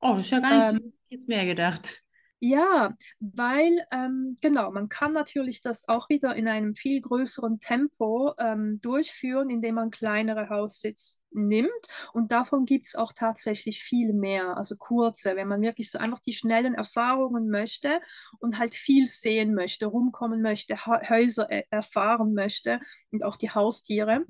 Oh, 0.00 0.14
das 0.14 0.22
ist 0.22 0.30
ja 0.30 0.40
gar 0.40 0.56
nicht 0.56 0.68
ähm, 0.68 0.80
so, 0.82 0.92
jetzt 1.10 1.28
mehr 1.28 1.44
gedacht. 1.44 2.02
Ja, 2.38 2.96
weil, 3.18 3.84
ähm, 3.92 4.36
genau, 4.40 4.70
man 4.70 4.88
kann 4.88 5.12
natürlich 5.12 5.60
das 5.60 5.86
auch 5.86 6.08
wieder 6.08 6.34
in 6.34 6.48
einem 6.48 6.74
viel 6.74 7.02
größeren 7.02 7.60
Tempo 7.60 8.32
ähm, 8.38 8.80
durchführen, 8.80 9.50
indem 9.50 9.74
man 9.74 9.90
kleinere 9.90 10.48
Haussitz 10.48 11.19
nimmt. 11.32 11.70
Und 12.12 12.32
davon 12.32 12.64
gibt 12.64 12.86
es 12.86 12.94
auch 12.94 13.12
tatsächlich 13.12 13.82
viel 13.82 14.12
mehr, 14.12 14.56
also 14.56 14.76
kurze, 14.76 15.36
wenn 15.36 15.48
man 15.48 15.60
wirklich 15.62 15.90
so 15.90 15.98
einfach 15.98 16.20
die 16.20 16.32
schnellen 16.32 16.74
Erfahrungen 16.74 17.48
möchte 17.50 18.00
und 18.38 18.58
halt 18.58 18.74
viel 18.74 19.06
sehen 19.06 19.54
möchte, 19.54 19.86
rumkommen 19.86 20.42
möchte, 20.42 20.86
Häuser 20.86 21.50
e 21.50 21.64
erfahren 21.70 22.34
möchte 22.34 22.80
und 23.10 23.24
auch 23.24 23.36
die 23.36 23.50
Haustiere. 23.50 24.24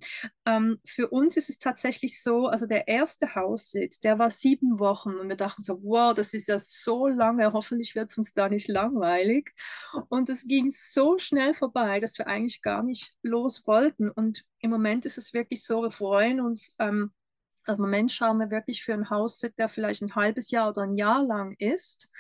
Ähm, 0.47 0.79
für 0.85 1.09
uns 1.09 1.37
ist 1.37 1.51
es 1.51 1.59
tatsächlich 1.59 2.23
so, 2.23 2.47
also 2.47 2.67
der 2.67 2.89
erste 2.89 3.35
Haussitz, 3.35 4.01
der 4.01 4.19
war 4.19 4.31
sieben 4.31 4.79
Wochen 4.79 5.15
und 5.15 5.29
wir 5.29 5.37
dachten 5.37 5.63
so, 5.63 5.83
wow, 5.83 6.15
das 6.15 6.35
ist 6.35 6.49
ja 6.49 6.59
so 6.59 7.07
lange, 7.07 7.53
hoffentlich 7.53 7.95
wird 7.95 8.11
es 8.11 8.19
uns 8.19 8.35
da 8.35 8.49
nicht 8.49 8.69
langweilig. 8.69 9.53
Und 10.09 10.29
es 10.29 10.47
ging 10.47 10.71
so 10.71 11.19
schnell 11.19 11.55
vorbei, 11.55 12.01
dass 12.01 12.19
wir 12.19 12.27
eigentlich 12.27 12.63
gar 12.63 12.83
nicht 12.83 13.17
los 13.23 13.67
wollten. 13.67 14.11
Und 14.11 14.45
im 14.61 14.71
Moment 14.71 15.07
ist 15.07 15.19
es 15.19 15.35
wirklich 15.35 15.65
so, 15.65 15.83
wir 15.83 15.91
freuen 15.91 16.41
uns. 16.41 16.75
Ähm, 16.79 17.13
also 17.65 17.79
im 17.79 17.91
Moment 17.91 18.13
schauen 18.13 18.39
wir 18.39 18.51
wirklich 18.51 18.83
für 18.83 18.95
einen 18.95 19.11
Haussitz, 19.11 19.55
der 19.57 19.69
vielleicht 19.69 20.03
ein 20.03 20.15
halbes 20.15 20.51
Jahr 20.51 20.71
oder 20.71 20.83
ein 20.83 20.97
Jahr 20.97 21.25
lang 21.25 21.55
ist. 21.59 22.11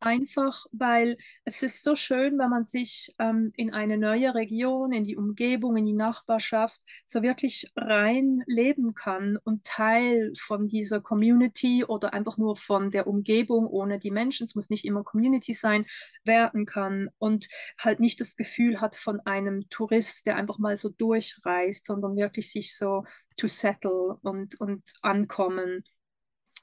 Einfach 0.00 0.66
weil 0.72 1.16
es 1.44 1.62
ist 1.62 1.82
so 1.82 1.94
schön, 1.94 2.38
wenn 2.38 2.50
man 2.50 2.64
sich 2.64 3.14
ähm, 3.18 3.52
in 3.56 3.72
eine 3.72 3.98
neue 3.98 4.34
Region, 4.34 4.92
in 4.92 5.04
die 5.04 5.16
Umgebung, 5.16 5.76
in 5.76 5.86
die 5.86 5.92
Nachbarschaft 5.92 6.80
so 7.06 7.22
wirklich 7.22 7.70
rein 7.76 8.42
leben 8.46 8.94
kann 8.94 9.38
und 9.44 9.64
Teil 9.64 10.32
von 10.40 10.66
dieser 10.66 11.00
Community 11.00 11.84
oder 11.84 12.14
einfach 12.14 12.38
nur 12.38 12.56
von 12.56 12.90
der 12.90 13.06
Umgebung 13.06 13.66
ohne 13.66 13.98
die 13.98 14.10
Menschen, 14.10 14.44
es 14.44 14.54
muss 14.54 14.70
nicht 14.70 14.84
immer 14.84 15.04
Community 15.04 15.54
sein, 15.54 15.84
werden 16.24 16.66
kann 16.66 17.08
und 17.18 17.48
halt 17.78 18.00
nicht 18.00 18.20
das 18.20 18.36
Gefühl 18.36 18.80
hat 18.80 18.96
von 18.96 19.20
einem 19.20 19.68
Tourist, 19.68 20.26
der 20.26 20.36
einfach 20.36 20.58
mal 20.58 20.76
so 20.76 20.88
durchreist, 20.88 21.84
sondern 21.84 22.16
wirklich 22.16 22.50
sich 22.50 22.76
so 22.76 23.04
to 23.38 23.48
settle 23.48 24.18
und, 24.22 24.60
und 24.60 24.82
ankommen. 25.02 25.84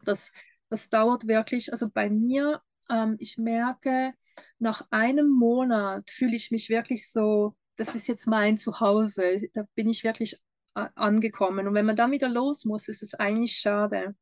Das, 0.04 0.32
das 0.70 0.90
dauert 0.90 1.28
wirklich, 1.28 1.72
also 1.72 1.90
bei 1.90 2.10
mir, 2.10 2.62
ähm, 2.90 3.16
ich 3.20 3.38
merke, 3.38 4.14
nach 4.60 4.86
einem 4.92 5.30
Monat 5.30 6.10
fühle 6.12 6.36
ich 6.36 6.52
mich 6.52 6.70
wirklich 6.70 7.10
so, 7.12 7.56
das 7.78 7.96
ist 7.96 8.08
jetzt 8.08 8.28
mein 8.28 8.58
Zuhause, 8.58 9.42
da 9.54 9.64
bin 9.74 9.90
ich 9.90 10.04
wirklich 10.04 10.40
äh, 10.76 10.88
angekommen. 10.96 11.68
Und 11.68 11.74
wenn 11.74 11.86
man 11.86 11.96
dann 11.96 12.12
wieder 12.12 12.30
los 12.30 12.66
muss, 12.66 12.88
ist 12.88 13.02
es 13.04 13.14
eigentlich 13.16 13.58
schade. 13.58 14.16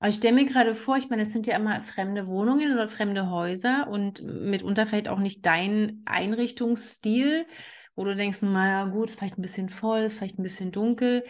Aber 0.00 0.10
ich 0.10 0.16
stelle 0.16 0.34
mir 0.34 0.46
gerade 0.46 0.74
vor, 0.74 0.96
ich 0.96 1.10
meine, 1.10 1.22
es 1.22 1.32
sind 1.32 1.46
ja 1.48 1.56
immer 1.56 1.82
fremde 1.82 2.28
Wohnungen 2.28 2.72
oder 2.72 2.86
fremde 2.86 3.30
Häuser 3.30 3.88
und 3.88 4.22
mitunter 4.22 4.86
vielleicht 4.86 5.08
auch 5.08 5.18
nicht 5.18 5.44
dein 5.44 6.02
Einrichtungsstil, 6.04 7.46
wo 7.96 8.04
du 8.04 8.14
denkst, 8.14 8.42
naja, 8.42 8.84
gut, 8.84 9.10
vielleicht 9.10 9.38
ein 9.38 9.42
bisschen 9.42 9.68
voll, 9.68 10.08
vielleicht 10.08 10.38
ein 10.38 10.44
bisschen 10.44 10.70
dunkel. 10.70 11.24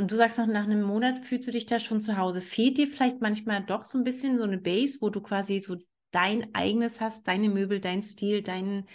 Und 0.00 0.10
du 0.10 0.16
sagst 0.16 0.38
noch, 0.38 0.46
nach 0.46 0.64
einem 0.64 0.80
Monat 0.80 1.18
fühlst 1.18 1.46
du 1.46 1.52
dich 1.52 1.66
da 1.66 1.78
schon 1.78 2.00
zu 2.00 2.16
Hause. 2.16 2.40
Fehlt 2.40 2.78
dir 2.78 2.86
vielleicht 2.86 3.20
manchmal 3.20 3.62
doch 3.62 3.84
so 3.84 3.98
ein 3.98 4.04
bisschen 4.04 4.38
so 4.38 4.44
eine 4.44 4.56
Base, 4.56 4.96
wo 5.02 5.10
du 5.10 5.20
quasi 5.20 5.60
so 5.60 5.76
dein 6.10 6.54
eigenes 6.54 7.02
hast, 7.02 7.28
deine 7.28 7.50
Möbel, 7.50 7.80
dein 7.80 8.00
Stil, 8.00 8.42
dein, 8.42 8.86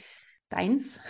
deins? 0.50 1.02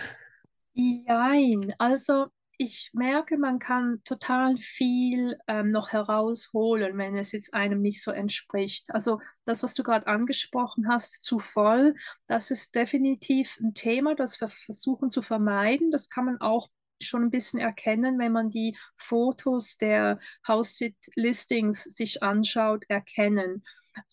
Nein, 0.74 1.74
also 1.78 2.26
ich 2.58 2.90
merke, 2.92 3.38
man 3.38 3.58
kann 3.58 4.02
total 4.04 4.58
viel 4.58 5.38
ähm, 5.48 5.70
noch 5.72 5.94
herausholen, 5.94 6.98
wenn 6.98 7.16
es 7.16 7.32
jetzt 7.32 7.54
einem 7.54 7.82
nicht 7.82 8.04
so 8.04 8.12
entspricht. 8.12 8.94
Also 8.94 9.22
das, 9.46 9.64
was 9.64 9.76
du 9.76 9.84
gerade 9.84 10.08
angesprochen 10.08 10.90
hast, 10.90 11.24
zu 11.24 11.40
voll, 11.40 11.96
das 12.28 12.52
ist 12.52 12.76
definitiv 12.76 13.58
ein 13.62 13.74
Thema, 13.74 14.14
das 14.14 14.42
wir 14.42 14.50
versuchen 14.50 15.10
zu 15.10 15.22
vermeiden. 15.22 15.90
Das 15.90 16.10
kann 16.10 16.26
man 16.26 16.42
auch 16.42 16.68
schon 17.02 17.24
ein 17.24 17.32
bisschen 17.32 17.60
erkennen, 17.60 18.20
wenn 18.20 18.32
man 18.32 18.50
die 18.50 18.78
Fotos 18.96 19.78
der 19.78 20.18
House-Sit-Listings 20.48 21.84
sich 21.84 22.24
anschaut, 22.24 22.86
erkennen. 22.88 23.64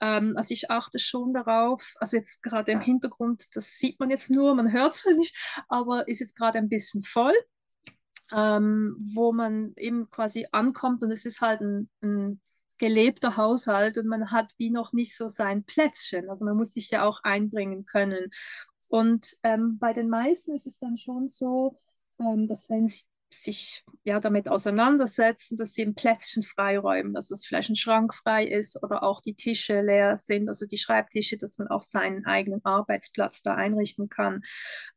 Ähm, 0.01 0.35
also 0.37 0.53
ich 0.53 0.71
achte 0.71 0.99
schon 0.99 1.33
darauf, 1.33 1.95
also 2.01 2.17
jetzt 2.17 2.43
gerade 2.43 2.73
im 2.73 2.81
Hintergrund, 2.81 3.45
das 3.55 3.79
sieht 3.79 4.01
man 4.01 4.11
jetzt 4.11 4.31
nur, 4.31 4.55
man 4.55 4.73
hört 4.73 4.95
es 4.97 5.05
nicht, 5.17 5.37
aber 5.69 6.09
ist 6.09 6.21
jetzt 6.21 6.37
gerade 6.37 6.59
ein 6.59 6.69
bisschen 6.69 7.03
voll. 7.03 7.35
Ähm, 8.35 8.97
wo 9.13 9.33
man 9.35 9.75
eben 9.77 10.09
quasi 10.09 10.47
ankommt 10.53 11.03
und 11.03 11.11
es 11.11 11.27
ist 11.27 11.43
halt 11.43 11.61
ein, 11.61 11.91
ein 12.01 12.41
gelebter 12.79 13.37
Haushalt 13.37 13.99
und 13.99 14.07
man 14.07 14.31
hat 14.31 14.53
wie 14.57 14.71
noch 14.71 14.95
nicht 14.95 15.17
so 15.17 15.29
sein 15.29 15.65
Plätzchen. 15.65 16.31
Also 16.31 16.47
man 16.47 16.57
muss 16.57 16.73
sich 16.73 16.91
ja 16.91 17.05
auch 17.05 17.21
einbringen 17.25 17.85
können. 17.85 18.31
Und 18.89 19.37
ähm, 19.43 19.79
bei 19.79 19.93
den 19.93 20.09
meisten 20.09 20.53
ist 20.53 20.67
es 20.67 20.79
dann 20.79 20.97
schon 20.97 21.29
so, 21.29 21.75
ähm, 22.23 22.47
dass 22.47 22.71
wenn 22.71 22.89
sie 22.89 23.05
sich 23.35 23.85
ja 24.05 24.21
damit 24.21 24.49
auseinandersetzen, 24.49 25.57
dass 25.57 25.73
sie 25.73 25.83
ein 25.83 25.95
Plätzchen 25.95 26.43
freiräumen, 26.43 27.15
dass 27.15 27.31
es 27.31 27.47
vielleicht 27.47 27.71
ein 27.71 27.77
Schrank 27.77 28.15
frei 28.15 28.45
ist 28.45 28.83
oder 28.83 29.03
auch 29.03 29.21
die 29.21 29.35
Tische 29.35 29.81
leer 29.81 30.19
sind, 30.19 30.49
also 30.49 30.67
die 30.67 30.79
Schreibtische, 30.79 31.37
dass 31.37 31.59
man 31.59 31.69
auch 31.69 31.83
seinen 31.83 32.27
eigenen 32.27 32.65
Arbeitsplatz 32.65 33.43
da 33.43 33.55
einrichten 33.55 34.09
kann. 34.09 34.43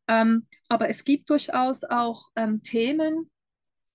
Ähm, 0.08 0.48
aber 0.70 0.90
es 0.90 1.04
gibt 1.06 1.30
durchaus 1.30 1.84
auch 1.84 2.28
ähm, 2.36 2.62
Themen, 2.62 3.32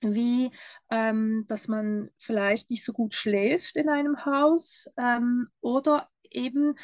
wie 0.00 0.50
ähm, 0.90 1.44
dass 1.48 1.68
man 1.68 2.10
vielleicht 2.18 2.70
nicht 2.70 2.84
so 2.84 2.92
gut 2.92 3.14
schläft 3.14 3.76
in 3.76 3.88
einem 3.88 4.24
Haus 4.24 4.86
ähm, 4.96 5.48
oder 5.60 6.08
eben, 6.30 6.74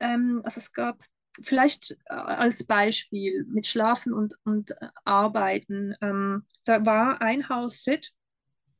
ähm, 0.00 0.40
also 0.44 0.58
es 0.58 0.72
gab 0.72 1.04
vielleicht 1.42 1.92
äh, 2.06 2.14
als 2.14 2.64
Beispiel 2.64 3.44
mit 3.48 3.66
Schlafen 3.66 4.12
und, 4.12 4.34
und 4.44 4.70
äh, 4.70 4.88
Arbeiten. 5.04 5.94
Ähm, 6.00 6.46
da 6.64 6.84
war 6.84 7.20
ein 7.20 7.48
Haus-Sit 7.48 8.12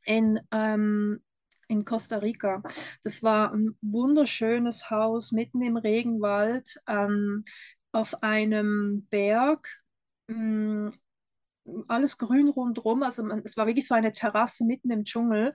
in, 0.05 0.41
ähm, 0.51 1.23
in 1.69 1.85
Costa 1.85 2.19
Rica. 2.19 2.63
Das 3.03 3.23
war 3.23 3.53
ein 3.53 3.77
wunderschönes 3.81 4.91
Haus 4.91 5.33
mitten 5.33 5.63
im 5.63 5.77
Regenwald 5.77 6.81
ähm, 6.87 7.45
auf 7.93 8.23
einem 8.23 9.07
Berg. 9.11 9.69
Ähm, 10.29 10.91
alles 11.89 12.19
grün 12.19 12.49
rundherum, 12.49 13.03
also 13.03 13.25
man, 13.25 13.41
es 13.45 13.57
war 13.57 13.67
wirklich 13.67 13.87
so 13.87 13.95
eine 13.95 14.13
Terrasse 14.13 14.65
mitten 14.65 14.91
im 14.91 15.05
Dschungel 15.05 15.55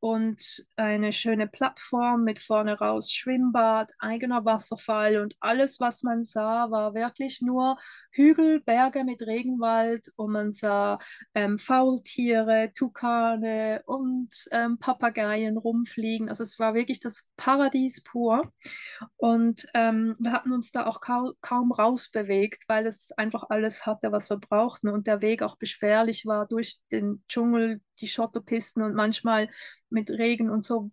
und 0.00 0.64
eine 0.76 1.12
schöne 1.12 1.46
Plattform 1.46 2.24
mit 2.24 2.38
vorne 2.38 2.78
raus 2.78 3.12
Schwimmbad, 3.12 3.92
eigener 3.98 4.44
Wasserfall 4.46 5.18
und 5.18 5.36
alles, 5.40 5.78
was 5.78 6.02
man 6.02 6.24
sah, 6.24 6.70
war 6.70 6.94
wirklich 6.94 7.42
nur 7.42 7.76
Hügel, 8.10 8.60
Berge 8.60 9.04
mit 9.04 9.20
Regenwald 9.22 10.10
und 10.16 10.32
man 10.32 10.52
sah 10.52 10.98
ähm, 11.34 11.58
Faultiere, 11.58 12.72
Tukane 12.74 13.82
und 13.84 14.30
ähm, 14.50 14.78
Papageien 14.78 15.58
rumfliegen. 15.58 16.30
Also 16.30 16.44
es 16.44 16.58
war 16.58 16.74
wirklich 16.74 17.00
das 17.00 17.30
Paradies 17.36 18.02
pur 18.02 18.50
und 19.16 19.66
ähm, 19.74 20.16
wir 20.18 20.32
hatten 20.32 20.52
uns 20.52 20.72
da 20.72 20.86
auch 20.86 21.00
kaum, 21.00 21.32
kaum 21.42 21.72
rausbewegt, 21.72 22.64
weil 22.68 22.86
es 22.86 23.12
einfach 23.12 23.44
alles 23.50 23.84
hatte, 23.84 24.12
was 24.12 24.30
wir 24.30 24.38
brauchten 24.38 24.88
und 24.88 25.06
der 25.06 25.20
Weg 25.20 25.42
auch 25.42 25.56
beschwerlich 25.56 26.24
war 26.24 26.46
durch 26.46 26.78
den 26.90 27.22
Dschungel, 27.28 27.82
die 28.00 28.08
Schotterpisten 28.08 28.82
und 28.82 28.94
manchmal 28.94 29.48
mit 29.90 30.10
Regen 30.10 30.50
und 30.50 30.62
so 30.64 30.88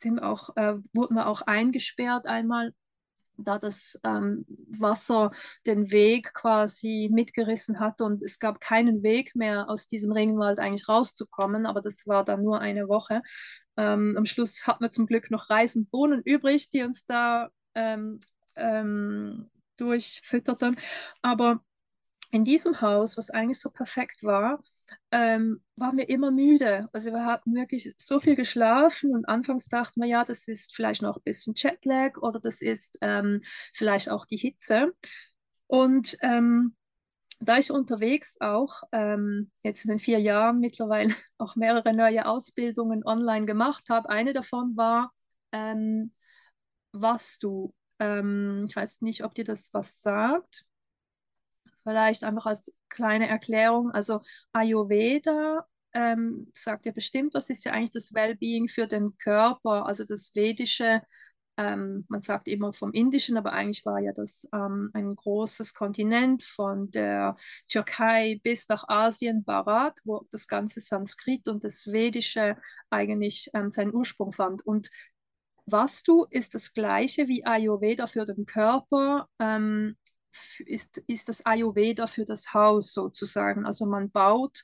sind 0.00 0.20
auch, 0.20 0.56
äh, 0.56 0.74
wurden 0.92 1.14
wir 1.14 1.26
auch 1.26 1.42
eingesperrt 1.42 2.26
einmal, 2.26 2.72
da 3.36 3.58
das 3.58 3.98
ähm, 4.04 4.44
Wasser 4.68 5.30
den 5.66 5.90
Weg 5.90 6.34
quasi 6.34 7.08
mitgerissen 7.12 7.80
hat 7.80 8.00
und 8.00 8.22
es 8.22 8.38
gab 8.38 8.60
keinen 8.60 9.02
Weg 9.02 9.34
mehr 9.34 9.68
aus 9.68 9.86
diesem 9.86 10.12
Regenwald 10.12 10.58
eigentlich 10.58 10.88
rauszukommen, 10.88 11.66
aber 11.66 11.80
das 11.80 12.06
war 12.06 12.24
dann 12.24 12.42
nur 12.42 12.60
eine 12.60 12.88
Woche. 12.88 13.22
Ähm, 13.76 14.14
am 14.16 14.26
Schluss 14.26 14.66
hatten 14.66 14.84
wir 14.84 14.90
zum 14.90 15.06
Glück 15.06 15.30
noch 15.30 15.50
Reis 15.50 15.76
und 15.76 15.90
Bohnen 15.90 16.22
übrig, 16.22 16.68
die 16.70 16.82
uns 16.82 17.06
da 17.06 17.48
ähm, 17.74 18.20
ähm 18.56 19.50
durchfütterten, 19.76 20.76
aber 21.22 21.64
in 22.30 22.44
diesem 22.44 22.80
Haus, 22.80 23.16
was 23.16 23.30
eigentlich 23.30 23.58
so 23.58 23.70
perfekt 23.70 24.22
war, 24.22 24.60
ähm, 25.10 25.62
waren 25.76 25.96
wir 25.96 26.08
immer 26.08 26.30
müde. 26.30 26.88
Also 26.92 27.10
wir 27.12 27.24
hatten 27.24 27.54
wirklich 27.54 27.92
so 27.98 28.20
viel 28.20 28.36
geschlafen 28.36 29.12
und 29.14 29.28
anfangs 29.28 29.68
dachten 29.68 30.00
wir, 30.00 30.08
ja, 30.08 30.24
das 30.24 30.46
ist 30.48 30.74
vielleicht 30.74 31.02
noch 31.02 31.16
ein 31.16 31.22
bisschen 31.24 31.54
Jetlag 31.56 32.16
oder 32.18 32.38
das 32.40 32.60
ist 32.62 32.98
ähm, 33.02 33.40
vielleicht 33.72 34.10
auch 34.10 34.26
die 34.26 34.36
Hitze. 34.36 34.92
Und 35.66 36.16
ähm, 36.22 36.76
da 37.40 37.58
ich 37.58 37.70
unterwegs 37.70 38.40
auch 38.40 38.82
ähm, 38.92 39.50
jetzt 39.62 39.84
in 39.84 39.90
den 39.90 39.98
vier 39.98 40.20
Jahren 40.20 40.60
mittlerweile 40.60 41.14
auch 41.38 41.56
mehrere 41.56 41.92
neue 41.94 42.26
Ausbildungen 42.26 43.04
online 43.04 43.46
gemacht 43.46 43.88
habe, 43.88 44.10
eine 44.10 44.32
davon 44.32 44.76
war 44.76 45.12
ähm, 45.52 46.12
was 46.92 47.38
du. 47.38 47.74
Ähm, 47.98 48.66
ich 48.68 48.76
weiß 48.76 49.00
nicht, 49.02 49.24
ob 49.24 49.34
dir 49.34 49.44
das 49.44 49.72
was 49.74 50.02
sagt 50.02 50.66
vielleicht 51.82 52.24
einfach 52.24 52.46
als 52.46 52.74
kleine 52.88 53.28
Erklärung. 53.28 53.90
Also 53.90 54.20
Ayurveda 54.52 55.66
ähm, 55.94 56.50
sagt 56.54 56.86
ja 56.86 56.92
bestimmt, 56.92 57.34
was 57.34 57.50
ist 57.50 57.64
ja 57.64 57.72
eigentlich 57.72 57.92
das 57.92 58.14
Wellbeing 58.14 58.68
für 58.68 58.86
den 58.86 59.16
Körper, 59.18 59.86
also 59.86 60.04
das 60.04 60.34
vedische. 60.34 61.02
Ähm, 61.56 62.06
man 62.08 62.22
sagt 62.22 62.48
immer 62.48 62.72
vom 62.72 62.92
Indischen, 62.92 63.36
aber 63.36 63.52
eigentlich 63.52 63.84
war 63.84 63.98
ja 64.00 64.12
das 64.12 64.48
ähm, 64.54 64.90
ein 64.94 65.14
großes 65.14 65.74
Kontinent 65.74 66.42
von 66.42 66.90
der 66.90 67.36
Türkei 67.68 68.40
bis 68.42 68.68
nach 68.68 68.84
Asien, 68.88 69.44
Bharat, 69.44 69.98
wo 70.04 70.26
das 70.30 70.48
ganze 70.48 70.80
Sanskrit 70.80 71.48
und 71.48 71.64
das 71.64 71.88
Vedische 71.88 72.56
eigentlich 72.88 73.50
ähm, 73.52 73.70
seinen 73.70 73.92
Ursprung 73.94 74.32
fand. 74.32 74.64
Und 74.64 74.90
Vastu 75.66 76.26
ist 76.30 76.54
das 76.54 76.72
gleiche 76.72 77.28
wie 77.28 77.44
Ayurveda 77.44 78.06
für 78.06 78.24
den 78.24 78.46
Körper. 78.46 79.28
Ähm, 79.38 79.96
ist, 80.66 80.98
ist 81.06 81.28
das 81.28 81.44
Ayurveda 81.44 82.06
für 82.06 82.24
das 82.24 82.52
Haus 82.54 82.92
sozusagen. 82.92 83.66
Also 83.66 83.86
man 83.86 84.10
baut 84.10 84.62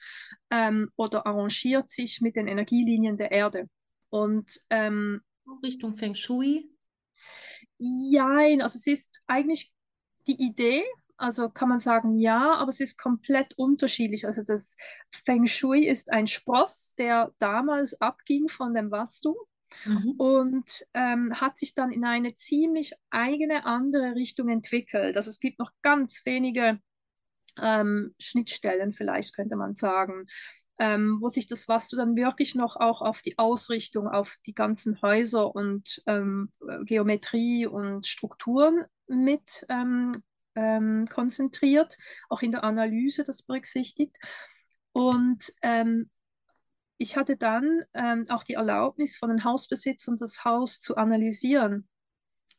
ähm, 0.50 0.90
oder 0.96 1.26
arrangiert 1.26 1.88
sich 1.88 2.20
mit 2.20 2.36
den 2.36 2.48
Energielinien 2.48 3.16
der 3.16 3.32
Erde. 3.32 3.68
Und 4.10 4.60
ähm, 4.70 5.20
Richtung 5.62 5.94
Feng 5.94 6.14
Shui? 6.14 6.70
Nein, 7.78 8.62
also 8.62 8.76
es 8.76 8.86
ist 8.86 9.22
eigentlich 9.26 9.74
die 10.26 10.40
Idee, 10.42 10.84
also 11.16 11.50
kann 11.50 11.68
man 11.68 11.80
sagen 11.80 12.18
ja, 12.18 12.54
aber 12.56 12.70
es 12.70 12.80
ist 12.80 12.98
komplett 12.98 13.54
unterschiedlich. 13.56 14.26
Also 14.26 14.42
das 14.42 14.76
Feng 15.24 15.46
Shui 15.46 15.86
ist 15.86 16.12
ein 16.12 16.26
Spross, 16.26 16.94
der 16.96 17.32
damals 17.38 18.00
abging 18.00 18.48
von 18.48 18.74
dem 18.74 18.90
Vastu 18.90 19.34
mhm. 19.84 20.14
und 20.18 20.86
ähm, 20.94 21.40
hat 21.40 21.58
sich 21.58 21.74
dann 21.74 21.90
in 21.92 22.04
eine 22.04 22.34
ziemlich 22.34 22.92
eigene 23.10 23.64
andere 23.66 24.14
Richtung 24.14 24.48
entwickelt. 24.48 25.16
Also 25.16 25.30
es 25.30 25.40
gibt 25.40 25.58
noch 25.58 25.72
ganz 25.82 26.24
wenige 26.24 26.78
ähm, 27.60 28.14
Schnittstellen, 28.18 28.92
vielleicht 28.92 29.34
könnte 29.34 29.56
man 29.56 29.74
sagen. 29.74 30.26
Ähm, 30.78 31.22
wo 31.22 31.30
sich 31.30 31.46
das 31.46 31.68
was 31.68 31.88
du 31.88 31.96
dann 31.96 32.16
wirklich 32.16 32.54
noch 32.54 32.76
auch 32.76 33.00
auf 33.00 33.22
die 33.22 33.38
Ausrichtung, 33.38 34.08
auf 34.08 34.36
die 34.44 34.54
ganzen 34.54 35.00
Häuser 35.00 35.54
und 35.54 36.02
ähm, 36.06 36.52
Geometrie 36.84 37.64
und 37.66 38.06
Strukturen 38.06 38.84
mit 39.06 39.64
ähm, 39.70 40.22
ähm, 40.54 41.06
konzentriert, 41.08 41.96
auch 42.28 42.42
in 42.42 42.52
der 42.52 42.64
Analyse 42.64 43.24
das 43.24 43.42
berücksichtigt. 43.42 44.18
Und 44.92 45.52
ähm, 45.62 46.10
ich 46.98 47.16
hatte 47.16 47.36
dann 47.36 47.82
ähm, 47.94 48.24
auch 48.28 48.44
die 48.44 48.54
Erlaubnis 48.54 49.16
von 49.16 49.28
den 49.28 49.44
Hausbesitzern, 49.44 50.16
das 50.16 50.44
Haus 50.44 50.80
zu 50.80 50.96
analysieren. 50.96 51.88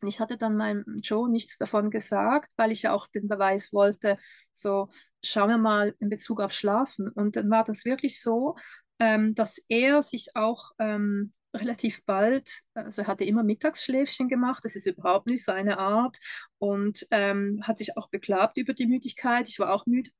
Ich 0.05 0.19
hatte 0.19 0.37
dann 0.37 0.55
meinem 0.55 0.99
Joe 1.01 1.29
nichts 1.29 1.57
davon 1.57 1.89
gesagt, 1.89 2.51
weil 2.55 2.71
ich 2.71 2.83
ja 2.83 2.93
auch 2.93 3.07
den 3.07 3.27
Beweis 3.27 3.73
wollte, 3.73 4.17
so 4.53 4.89
schauen 5.23 5.49
wir 5.49 5.57
mal 5.57 5.95
in 5.99 6.09
Bezug 6.09 6.39
auf 6.39 6.51
Schlafen. 6.51 7.09
Und 7.09 7.35
dann 7.35 7.49
war 7.49 7.63
das 7.63 7.83
wirklich 7.83 8.21
so, 8.21 8.55
ähm, 8.99 9.33
dass 9.33 9.59
er 9.69 10.03
sich 10.03 10.35
auch 10.35 10.71
ähm, 10.77 11.33
relativ 11.55 12.05
bald, 12.05 12.61
also 12.75 13.03
er 13.03 13.07
hatte 13.07 13.23
immer 13.23 13.43
Mittagsschläfchen 13.43 14.27
gemacht, 14.27 14.63
das 14.63 14.75
ist 14.75 14.85
überhaupt 14.85 15.27
nicht 15.27 15.43
seine 15.43 15.79
Art 15.79 16.17
und 16.59 17.07
ähm, 17.11 17.61
hat 17.63 17.79
sich 17.79 17.97
auch 17.97 18.09
beklagt 18.09 18.57
über 18.57 18.73
die 18.73 18.85
Müdigkeit. 18.87 19.47
Ich 19.47 19.57
war 19.59 19.73
auch 19.73 19.87
müde 19.87 20.11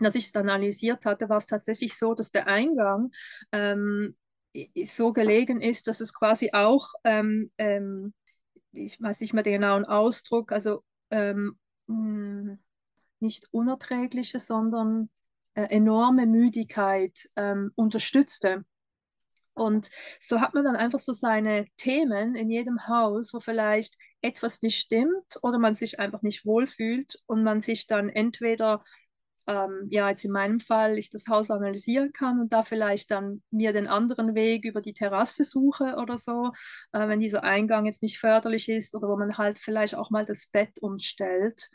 dass 0.00 0.14
ich 0.14 0.26
es 0.26 0.32
dann 0.32 0.48
analysiert 0.48 1.04
hatte, 1.04 1.28
war 1.28 1.38
es 1.38 1.46
tatsächlich 1.46 1.96
so, 1.96 2.14
dass 2.14 2.30
der 2.30 2.46
Eingang 2.46 3.10
ähm, 3.52 4.16
so 4.84 5.12
gelegen 5.12 5.60
ist, 5.60 5.88
dass 5.88 6.00
es 6.00 6.12
quasi 6.14 6.50
auch, 6.52 6.92
ähm, 7.04 7.50
ähm, 7.58 8.14
ich 8.72 9.00
weiß 9.00 9.20
nicht 9.20 9.32
mehr 9.32 9.42
den 9.42 9.54
genauen 9.54 9.84
Ausdruck, 9.84 10.52
also 10.52 10.84
ähm, 11.10 11.58
hm, 11.88 12.58
nicht 13.20 13.48
unerträgliche, 13.52 14.40
sondern 14.40 15.10
äh, 15.54 15.64
enorme 15.64 16.26
Müdigkeit 16.26 17.30
ähm, 17.36 17.72
unterstützte. 17.74 18.64
Und 19.54 19.90
so 20.18 20.40
hat 20.40 20.54
man 20.54 20.64
dann 20.64 20.76
einfach 20.76 20.98
so 20.98 21.12
seine 21.12 21.66
Themen 21.76 22.34
in 22.34 22.50
jedem 22.50 22.88
Haus, 22.88 23.34
wo 23.34 23.40
vielleicht 23.40 23.96
etwas 24.22 24.62
nicht 24.62 24.78
stimmt 24.78 25.38
oder 25.42 25.58
man 25.58 25.74
sich 25.74 26.00
einfach 26.00 26.22
nicht 26.22 26.46
wohlfühlt 26.46 27.20
und 27.26 27.42
man 27.42 27.60
sich 27.60 27.86
dann 27.86 28.08
entweder 28.08 28.80
ähm, 29.46 29.88
ja, 29.90 30.08
jetzt 30.08 30.24
in 30.24 30.32
meinem 30.32 30.60
Fall 30.60 30.98
ich 30.98 31.10
das 31.10 31.26
Haus 31.28 31.50
analysieren 31.50 32.12
kann 32.12 32.40
und 32.40 32.52
da 32.52 32.62
vielleicht 32.62 33.10
dann 33.10 33.42
mir 33.50 33.72
den 33.72 33.88
anderen 33.88 34.34
Weg 34.34 34.64
über 34.64 34.80
die 34.80 34.92
Terrasse 34.92 35.44
suche 35.44 35.96
oder 35.96 36.16
so, 36.16 36.52
äh, 36.92 37.08
wenn 37.08 37.20
dieser 37.20 37.42
Eingang 37.42 37.86
jetzt 37.86 38.02
nicht 38.02 38.18
förderlich 38.18 38.68
ist 38.68 38.94
oder 38.94 39.08
wo 39.08 39.16
man 39.16 39.38
halt 39.38 39.58
vielleicht 39.58 39.96
auch 39.96 40.10
mal 40.10 40.24
das 40.24 40.46
Bett 40.46 40.78
umstellt 40.80 41.68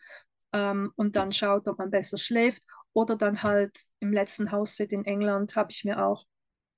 ähm, 0.54 0.92
und 0.96 1.16
dann 1.16 1.32
schaut, 1.32 1.68
ob 1.68 1.78
man 1.80 1.92
besser 1.92 2.18
schläft. 2.18 2.64
Oder 2.94 3.16
dann 3.16 3.44
halt 3.44 3.78
im 4.00 4.12
letzten 4.12 4.52
Haussit 4.52 4.92
in 4.92 5.06
England 5.06 5.56
habe 5.56 5.72
ich 5.72 5.84
mir 5.84 6.04
auch 6.04 6.26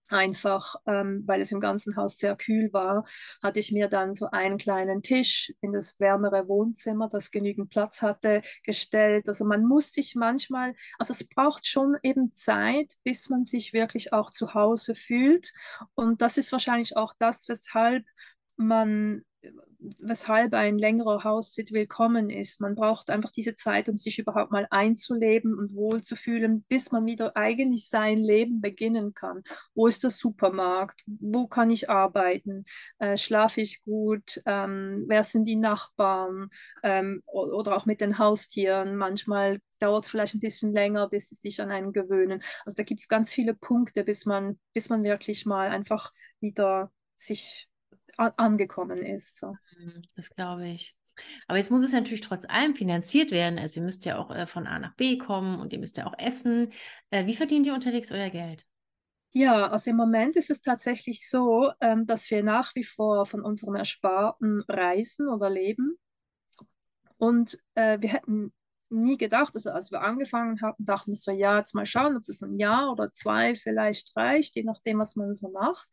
einfach, 0.10 0.76
ähm, 0.86 1.24
weil 1.26 1.42
es 1.42 1.52
im 1.52 1.60
ganzen 1.60 1.96
Haus 1.96 2.18
sehr 2.18 2.36
kühl 2.36 2.72
war, 2.74 3.06
hatte 3.42 3.60
ich 3.60 3.72
mir 3.72 3.88
dann 3.88 4.14
so 4.16 4.30
einen 4.32 4.58
kleinen 4.58 5.02
Tisch 5.04 5.54
in 5.62 5.74
das 5.74 6.00
wärmere 6.00 6.48
Wohnzimmer, 6.48 7.10
das 7.10 7.32
genügend 7.32 7.70
Platz 7.70 8.02
hatte, 8.02 8.42
gestellt. 8.64 9.28
Also 9.28 9.46
man 9.46 9.66
muss 9.66 9.92
sich 9.94 10.16
manchmal, 10.16 10.76
also 10.98 11.14
es 11.14 11.28
braucht 11.28 11.68
schon 11.68 11.98
eben 12.04 12.32
Zeit, 12.32 12.96
bis 13.04 13.30
man 13.30 13.44
sich 13.46 13.74
wirklich 13.74 14.14
auch 14.14 14.32
zu 14.32 14.54
Hause 14.54 14.96
fühlt. 14.96 15.54
Und 15.96 16.22
das 16.22 16.38
ist 16.38 16.52
wahrscheinlich 16.52 16.98
auch 16.98 17.14
das, 17.20 17.48
weshalb 17.48 18.06
man 18.58 19.24
weshalb 19.80 20.54
ein 20.54 20.78
längerer 20.78 21.24
Haussitz 21.24 21.72
willkommen 21.72 22.30
ist. 22.30 22.60
Man 22.60 22.76
braucht 22.76 23.10
einfach 23.10 23.32
diese 23.32 23.56
Zeit, 23.56 23.88
um 23.88 23.98
sich 23.98 24.20
überhaupt 24.20 24.52
mal 24.52 24.68
einzuleben 24.70 25.58
und 25.58 25.74
wohlzufühlen, 25.74 26.66
bis 26.68 26.92
man 26.92 27.06
wieder 27.06 27.36
eigentlich 27.38 27.88
sein 27.88 28.18
Leben 28.18 28.62
beginnen 28.62 29.14
kann. 29.14 29.42
Wo 29.74 29.88
ist 29.88 30.04
der 30.04 30.12
Supermarkt? 30.12 31.04
Wo 31.06 31.48
kann 31.48 31.70
ich 31.70 31.90
arbeiten? 31.90 32.66
Äh, 32.98 33.16
schlafe 33.18 33.62
ich 33.62 33.84
gut? 33.84 34.42
Ähm, 34.46 35.06
wer 35.08 35.24
sind 35.24 35.46
die 35.46 35.56
Nachbarn? 35.56 36.50
Ähm, 36.84 37.24
oder 37.26 37.78
auch 37.78 37.86
mit 37.86 38.02
den 38.02 38.18
Haustieren. 38.18 38.98
Manchmal 38.98 39.60
dauert 39.80 40.04
es 40.04 40.12
vielleicht 40.12 40.36
ein 40.36 40.42
bisschen 40.42 40.74
länger, 40.74 41.08
bis 41.08 41.30
sie 41.30 41.36
sich 41.36 41.62
an 41.62 41.72
einen 41.72 41.94
gewöhnen. 41.94 42.44
Also 42.66 42.76
da 42.76 42.84
gibt 42.84 43.00
es 43.00 43.08
ganz 43.08 43.34
viele 43.34 43.54
Punkte, 43.54 44.04
bis 44.04 44.26
man, 44.26 44.60
bis 44.74 44.90
man 44.90 45.04
wirklich 45.04 45.46
mal 45.46 45.70
einfach 45.70 46.12
wieder 46.42 46.92
sich 47.16 47.70
angekommen 48.20 49.00
ist. 49.00 49.38
So. 49.38 49.56
Mhm, 49.78 50.04
das 50.16 50.30
glaube 50.30 50.68
ich. 50.68 50.96
Aber 51.48 51.58
jetzt 51.58 51.72
muss 51.72 51.84
es 51.84 51.92
natürlich 51.92 52.22
trotz 52.22 52.46
allem 52.46 52.76
finanziert 52.76 53.32
werden. 53.32 53.60
Also 53.60 53.80
ihr 53.80 53.86
müsst 53.86 54.06
ja 54.06 54.18
auch 54.18 54.32
äh, 54.32 54.48
von 54.48 54.68
A 54.68 54.80
nach 54.80 54.96
B 54.96 55.18
kommen 55.18 55.60
und 55.60 55.74
ihr 55.74 55.80
müsst 55.80 55.98
ja 55.98 56.06
auch 56.08 56.18
essen. 56.18 56.72
Äh, 57.10 57.26
wie 57.26 57.36
verdient 57.36 57.68
ihr 57.68 57.74
unterwegs 57.74 58.12
euer 58.12 58.30
Geld? 58.30 58.66
Ja, 59.32 59.68
also 59.68 59.92
im 59.92 59.98
Moment 59.98 60.36
ist 60.36 60.50
es 60.50 60.62
tatsächlich 60.62 61.28
so, 61.30 61.72
ähm, 61.82 62.06
dass 62.06 62.32
wir 62.32 62.44
nach 62.44 62.74
wie 62.76 62.84
vor 62.84 63.26
von 63.26 63.42
unserem 63.42 63.76
Ersparten 63.76 64.62
reisen 64.68 65.28
oder 65.28 65.50
leben. 65.50 65.98
Und 67.18 67.60
äh, 67.76 68.00
wir 68.02 68.10
hätten 68.10 68.54
nie 68.90 69.18
gedacht, 69.18 69.54
also 69.56 69.72
als 69.72 69.92
wir 69.92 70.02
angefangen 70.02 70.62
haben, 70.62 70.84
dachten 70.84 71.12
wir 71.12 71.18
so, 71.18 71.32
ja, 71.32 71.60
jetzt 71.60 71.76
mal 71.76 71.86
schauen, 71.86 72.18
ob 72.18 72.26
das 72.26 72.42
ein 72.42 72.58
Jahr 72.58 72.92
oder 72.92 73.12
zwei 73.12 73.56
vielleicht 73.56 74.16
reicht, 74.16 74.56
je 74.56 74.64
nachdem, 74.64 75.00
was 75.00 75.16
man 75.16 75.36
so 75.36 75.50
macht. 75.50 75.88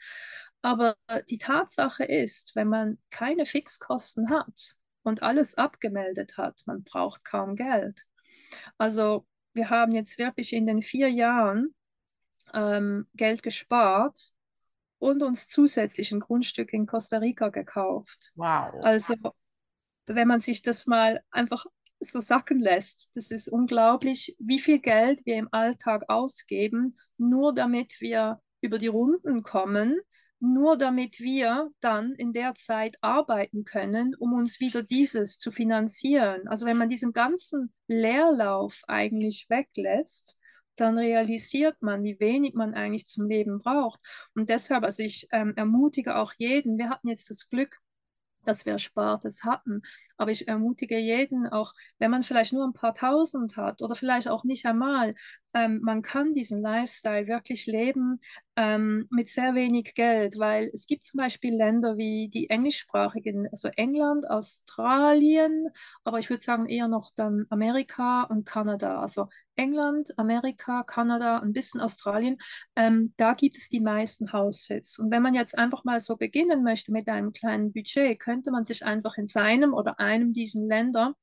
Aber 0.63 0.97
die 1.29 1.39
Tatsache 1.39 2.05
ist, 2.05 2.57
wenn 2.57 2.69
man 2.69 2.99
keine 3.11 3.47
Fixkosten 3.47 4.31
hat 4.31 4.77
und 5.03 5.23
alles 5.23 5.55
abgemeldet 5.55 6.37
hat, 6.39 6.63
man 6.67 6.83
braucht 6.83 7.25
kaum 7.25 7.55
Geld. 7.55 8.05
Also 8.79 9.27
wir 9.53 9.71
haben 9.71 9.93
jetzt 9.93 10.19
wirklich 10.19 10.53
in 10.53 10.67
den 10.67 10.83
vier 10.83 11.09
Jahren 11.09 11.75
ähm, 12.53 13.07
Geld 13.15 13.43
gespart 13.43 14.33
und 14.99 15.23
uns 15.23 15.49
zusätzlich 15.49 16.13
ein 16.13 16.21
Grundstück 16.21 16.73
in 16.73 16.87
Costa 16.87 17.19
Rica 17.19 17.51
gekauft. 17.51 18.33
Wow. 18.35 18.83
Also 18.83 19.15
wenn 20.07 20.29
man 20.29 20.41
sich 20.41 20.63
das 20.63 20.87
mal 20.87 21.23
einfach 21.31 21.67
so 22.01 22.21
sacken 22.21 22.61
lässt, 22.61 23.17
das 23.17 23.31
ist 23.31 23.49
unglaublich, 23.49 24.37
wie 24.39 24.59
viel 24.59 24.79
Geld 24.79 25.25
wir 25.25 25.37
im 25.37 25.49
Alltag 25.51 26.05
ausgeben, 26.09 26.95
nur 27.17 27.55
damit 27.55 27.97
wir 28.01 28.41
über 28.61 28.79
die 28.79 28.87
Runden 28.87 29.43
kommen, 29.43 29.99
nur 30.39 30.77
damit 30.77 31.21
wir 31.21 31.71
dann 31.81 32.13
in 32.13 32.33
der 32.33 32.55
Zeit 32.55 32.97
arbeiten 33.01 33.65
können, 33.65 34.15
um 34.15 34.35
uns 34.35 34.61
wieder 34.61 34.83
dieses 34.83 35.39
zu 35.39 35.51
finanzieren. 35.51 36.47
Also 36.47 36.67
wenn 36.67 36.77
man 36.77 36.89
diesen 36.89 37.13
ganzen 37.13 37.73
Leerlauf 37.89 38.83
eigentlich 38.87 39.47
weglässt, 39.49 40.39
dann 40.77 40.99
realisiert 40.99 41.81
man, 41.81 42.05
wie 42.05 42.21
wenig 42.21 42.55
man 42.55 42.75
eigentlich 42.75 43.07
zum 43.07 43.29
Leben 43.29 43.61
braucht. 43.61 44.01
Und 44.35 44.51
deshalb, 44.51 44.85
also 44.85 45.03
ich 45.03 45.27
ähm, 45.33 45.55
ermutige 45.57 46.17
auch 46.17 46.35
jeden, 46.37 46.77
wir 46.77 46.91
hatten 46.91 47.09
jetzt 47.09 47.31
das 47.31 47.49
Glück, 47.49 47.79
dass 48.45 48.67
wir 48.67 48.75
Erspartes 48.75 49.45
hatten. 49.45 49.81
Aber 50.17 50.31
ich 50.31 50.49
ermutige 50.49 50.99
jeden, 50.99 51.47
auch 51.47 51.73
wenn 51.99 52.11
man 52.11 52.23
vielleicht 52.23 52.53
nur 52.53 52.65
ein 52.65 52.73
paar 52.73 52.95
Tausend 52.95 53.57
hat 53.57 53.83
oder 53.83 53.95
vielleicht 53.95 54.29
auch 54.29 54.45
nicht 54.45 54.67
einmal, 54.67 55.15
ähm, 55.55 55.81
man 55.83 56.03
kann 56.03 56.33
diesen 56.33 56.61
Lifestyle 56.61 57.27
wirklich 57.27 57.67
leben 57.67 58.19
ähm, 58.57 59.07
mit 59.11 59.29
sehr 59.29 59.55
wenig 59.55 59.95
Geld, 59.95 60.39
weil 60.39 60.71
es 60.73 60.87
gibt 60.87 61.05
zum 61.05 61.19
Beispiel 61.19 61.55
Länder 61.55 61.97
wie 61.97 62.29
die 62.29 62.51
englischsprachigen, 62.51 63.49
also 63.51 63.69
England, 63.77 64.29
Australien, 64.29 65.69
aber 66.05 66.19
ich 66.19 66.31
würde 66.31 66.43
sagen 66.43 66.67
eher 66.69 66.89
noch 66.89 67.11
dann 67.15 67.45
Amerika 67.51 68.23
und 68.25 68.47
Kanada. 68.47 69.01
Also 69.01 69.29
England, 69.57 70.13
Amerika, 70.19 70.83
Kanada, 70.83 71.39
ein 71.39 71.53
bisschen 71.53 71.81
Australien, 71.81 72.39
ähm, 72.77 73.15
da 73.17 73.35
gibt 73.35 73.57
es 73.57 73.69
die 73.69 73.81
meisten 73.81 74.33
Haussitz. 74.33 74.99
Und 74.99 75.11
wenn 75.11 75.23
man 75.23 75.35
jetzt 75.35 75.57
einfach 75.57 75.85
mal 75.85 76.01
so 76.01 76.17
beginnen 76.17 76.63
möchte 76.63 76.93
mit 76.93 77.09
einem 77.09 77.33
kleinen 77.33 77.73
Budget, 77.73 78.19
könnte 78.21 78.51
man 78.51 78.65
sich 78.65 78.85
einfach 78.85 79.17
in 79.17 79.27
seinem 79.27 79.73
oder 79.73 79.99
einem 80.07 80.33
dieser 80.33 80.61
Länder 80.61 81.15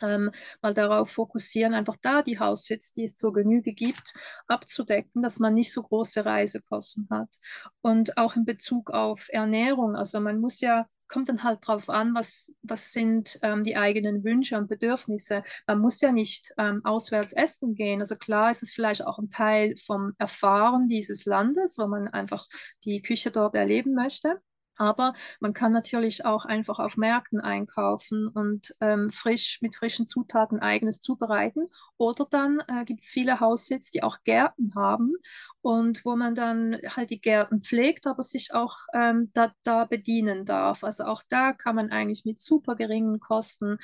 ähm, 0.00 0.30
mal 0.62 0.74
darauf 0.74 1.10
fokussieren, 1.10 1.74
einfach 1.74 1.96
da 2.00 2.22
die 2.22 2.38
Haussitz, 2.38 2.92
die 2.92 3.04
es 3.04 3.16
zur 3.16 3.32
Genüge 3.32 3.72
gibt, 3.72 4.14
abzudecken, 4.46 5.22
dass 5.22 5.38
man 5.38 5.54
nicht 5.54 5.72
so 5.72 5.82
große 5.82 6.24
Reisekosten 6.24 7.08
hat. 7.10 7.36
Und 7.82 8.16
auch 8.16 8.36
in 8.36 8.44
Bezug 8.44 8.90
auf 8.90 9.28
Ernährung, 9.30 9.96
also 9.96 10.20
man 10.20 10.40
muss 10.40 10.60
ja 10.60 10.86
kommt 11.10 11.28
dann 11.28 11.42
halt 11.42 11.66
drauf 11.66 11.90
an, 11.90 12.14
was, 12.14 12.54
was 12.62 12.92
sind 12.92 13.38
ähm, 13.42 13.64
die 13.64 13.76
eigenen 13.76 14.24
Wünsche 14.24 14.56
und 14.56 14.68
Bedürfnisse. 14.68 15.42
Man 15.66 15.80
muss 15.80 16.00
ja 16.00 16.12
nicht 16.12 16.54
ähm, 16.56 16.80
auswärts 16.84 17.32
essen 17.32 17.74
gehen. 17.74 18.00
Also 18.00 18.16
klar 18.16 18.50
ist 18.50 18.62
es 18.62 18.72
vielleicht 18.72 19.04
auch 19.04 19.18
ein 19.18 19.28
Teil 19.28 19.74
vom 19.84 20.12
Erfahren 20.18 20.86
dieses 20.86 21.24
Landes, 21.24 21.76
wo 21.78 21.88
man 21.88 22.08
einfach 22.08 22.46
die 22.84 23.02
Küche 23.02 23.30
dort 23.30 23.56
erleben 23.56 23.94
möchte. 23.94 24.40
Aber 24.80 25.12
man 25.40 25.52
kann 25.52 25.72
natürlich 25.72 26.24
auch 26.24 26.46
einfach 26.46 26.78
auf 26.78 26.96
Märkten 26.96 27.38
einkaufen 27.38 28.28
und 28.28 28.74
ähm, 28.80 29.10
frisch 29.10 29.60
mit 29.60 29.76
frischen 29.76 30.06
Zutaten 30.06 30.58
eigenes 30.58 31.02
zubereiten. 31.02 31.66
Oder 31.98 32.26
dann 32.30 32.62
äh, 32.66 32.86
gibt 32.86 33.02
es 33.02 33.08
viele 33.08 33.40
Haussitz, 33.40 33.90
die 33.90 34.02
auch 34.02 34.22
Gärten 34.24 34.74
haben 34.74 35.12
und 35.60 36.02
wo 36.06 36.16
man 36.16 36.34
dann 36.34 36.78
halt 36.96 37.10
die 37.10 37.20
Gärten 37.20 37.60
pflegt, 37.60 38.06
aber 38.06 38.22
sich 38.22 38.54
auch 38.54 38.74
ähm, 38.94 39.30
da, 39.34 39.52
da 39.64 39.84
bedienen 39.84 40.46
darf. 40.46 40.82
Also 40.82 41.04
auch 41.04 41.22
da 41.28 41.52
kann 41.52 41.76
man 41.76 41.90
eigentlich 41.90 42.24
mit 42.24 42.38
super 42.40 42.74
geringen 42.74 43.20
Kosten 43.20 43.76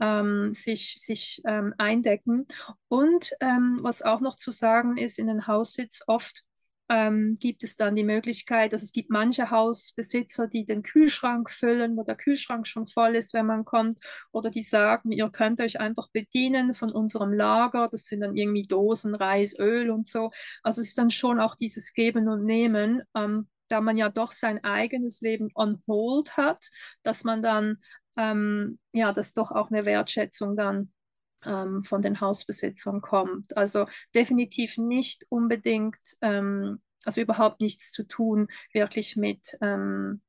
ähm, 0.00 0.52
sich, 0.52 1.00
sich 1.00 1.40
ähm, 1.46 1.72
eindecken. 1.78 2.44
Und 2.88 3.32
ähm, 3.40 3.78
was 3.80 4.02
auch 4.02 4.20
noch 4.20 4.36
zu 4.36 4.50
sagen 4.50 4.98
ist, 4.98 5.18
in 5.18 5.28
den 5.28 5.46
Haussitz 5.46 6.02
oft 6.06 6.44
ähm, 6.92 7.36
gibt 7.40 7.64
es 7.64 7.76
dann 7.76 7.96
die 7.96 8.04
Möglichkeit, 8.04 8.74
also 8.74 8.84
es 8.84 8.92
gibt 8.92 9.08
manche 9.08 9.50
Hausbesitzer, 9.50 10.46
die 10.46 10.66
den 10.66 10.82
Kühlschrank 10.82 11.50
füllen, 11.50 11.96
wo 11.96 12.02
der 12.02 12.16
Kühlschrank 12.16 12.66
schon 12.66 12.86
voll 12.86 13.16
ist, 13.16 13.32
wenn 13.32 13.46
man 13.46 13.64
kommt, 13.64 13.98
oder 14.30 14.50
die 14.50 14.62
sagen, 14.62 15.10
ihr 15.10 15.30
könnt 15.30 15.62
euch 15.62 15.80
einfach 15.80 16.10
bedienen 16.12 16.74
von 16.74 16.92
unserem 16.92 17.32
Lager, 17.32 17.88
das 17.90 18.04
sind 18.04 18.20
dann 18.20 18.36
irgendwie 18.36 18.64
Dosen, 18.64 19.14
Reis, 19.14 19.58
Öl 19.58 19.90
und 19.90 20.06
so. 20.06 20.30
Also 20.62 20.82
es 20.82 20.88
ist 20.88 20.98
dann 20.98 21.10
schon 21.10 21.40
auch 21.40 21.54
dieses 21.54 21.94
Geben 21.94 22.28
und 22.28 22.44
Nehmen, 22.44 23.02
ähm, 23.16 23.48
da 23.68 23.80
man 23.80 23.96
ja 23.96 24.10
doch 24.10 24.32
sein 24.32 24.62
eigenes 24.62 25.22
Leben 25.22 25.48
on 25.54 25.80
hold 25.86 26.36
hat, 26.36 26.60
dass 27.02 27.24
man 27.24 27.40
dann 27.40 27.78
ähm, 28.18 28.78
ja, 28.92 29.12
das 29.14 29.32
doch 29.32 29.50
auch 29.50 29.70
eine 29.70 29.86
Wertschätzung 29.86 30.56
dann 30.56 30.92
ähm, 31.44 31.82
von 31.82 32.02
den 32.02 32.20
Hausbesitzern 32.20 33.00
kommt. 33.00 33.56
Also 33.56 33.86
definitiv 34.14 34.78
nicht 34.78 35.26
unbedingt, 35.28 35.98
ähm, 36.20 36.80
also 37.04 37.20
überhaupt 37.20 37.60
nichts 37.60 37.92
zu 37.92 38.04
tun, 38.04 38.48
wirklich 38.72 39.16
mit 39.16 39.56
ähm, 39.60 40.20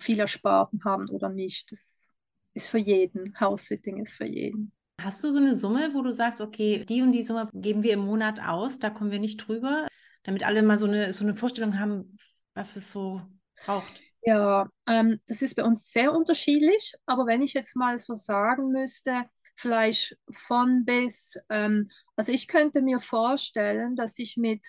viel 0.00 0.20
Ersparten 0.20 0.84
haben 0.84 1.08
oder 1.08 1.28
nicht. 1.28 1.72
Das 1.72 2.14
ist 2.54 2.70
für 2.70 2.78
jeden. 2.78 3.38
House-Sitting 3.40 4.00
ist 4.00 4.16
für 4.16 4.26
jeden. 4.26 4.72
Hast 5.00 5.24
du 5.24 5.32
so 5.32 5.38
eine 5.38 5.56
Summe, 5.56 5.94
wo 5.94 6.02
du 6.02 6.12
sagst, 6.12 6.40
okay, 6.40 6.84
die 6.84 7.02
und 7.02 7.12
die 7.12 7.22
Summe 7.22 7.48
geben 7.52 7.82
wir 7.82 7.94
im 7.94 8.00
Monat 8.04 8.40
aus, 8.40 8.78
da 8.78 8.90
kommen 8.90 9.10
wir 9.10 9.18
nicht 9.18 9.38
drüber, 9.38 9.88
damit 10.22 10.46
alle 10.46 10.62
mal 10.62 10.78
so 10.78 10.86
eine, 10.86 11.12
so 11.12 11.24
eine 11.24 11.34
Vorstellung 11.34 11.78
haben, 11.78 12.16
was 12.54 12.76
es 12.76 12.92
so 12.92 13.22
braucht? 13.64 14.02
Ja, 14.24 14.68
ähm, 14.86 15.20
das 15.26 15.42
ist 15.42 15.56
bei 15.56 15.64
uns 15.64 15.90
sehr 15.92 16.12
unterschiedlich, 16.12 16.94
aber 17.06 17.26
wenn 17.26 17.42
ich 17.42 17.54
jetzt 17.54 17.74
mal 17.76 17.98
so 17.98 18.14
sagen 18.14 18.70
müsste, 18.70 19.24
vielleicht 19.56 20.16
von 20.30 20.84
bis. 20.84 21.36
Ähm, 21.50 21.88
also 22.16 22.32
ich 22.32 22.46
könnte 22.46 22.82
mir 22.82 23.00
vorstellen, 23.00 23.96
dass 23.96 24.18
ich 24.18 24.36
mit 24.36 24.64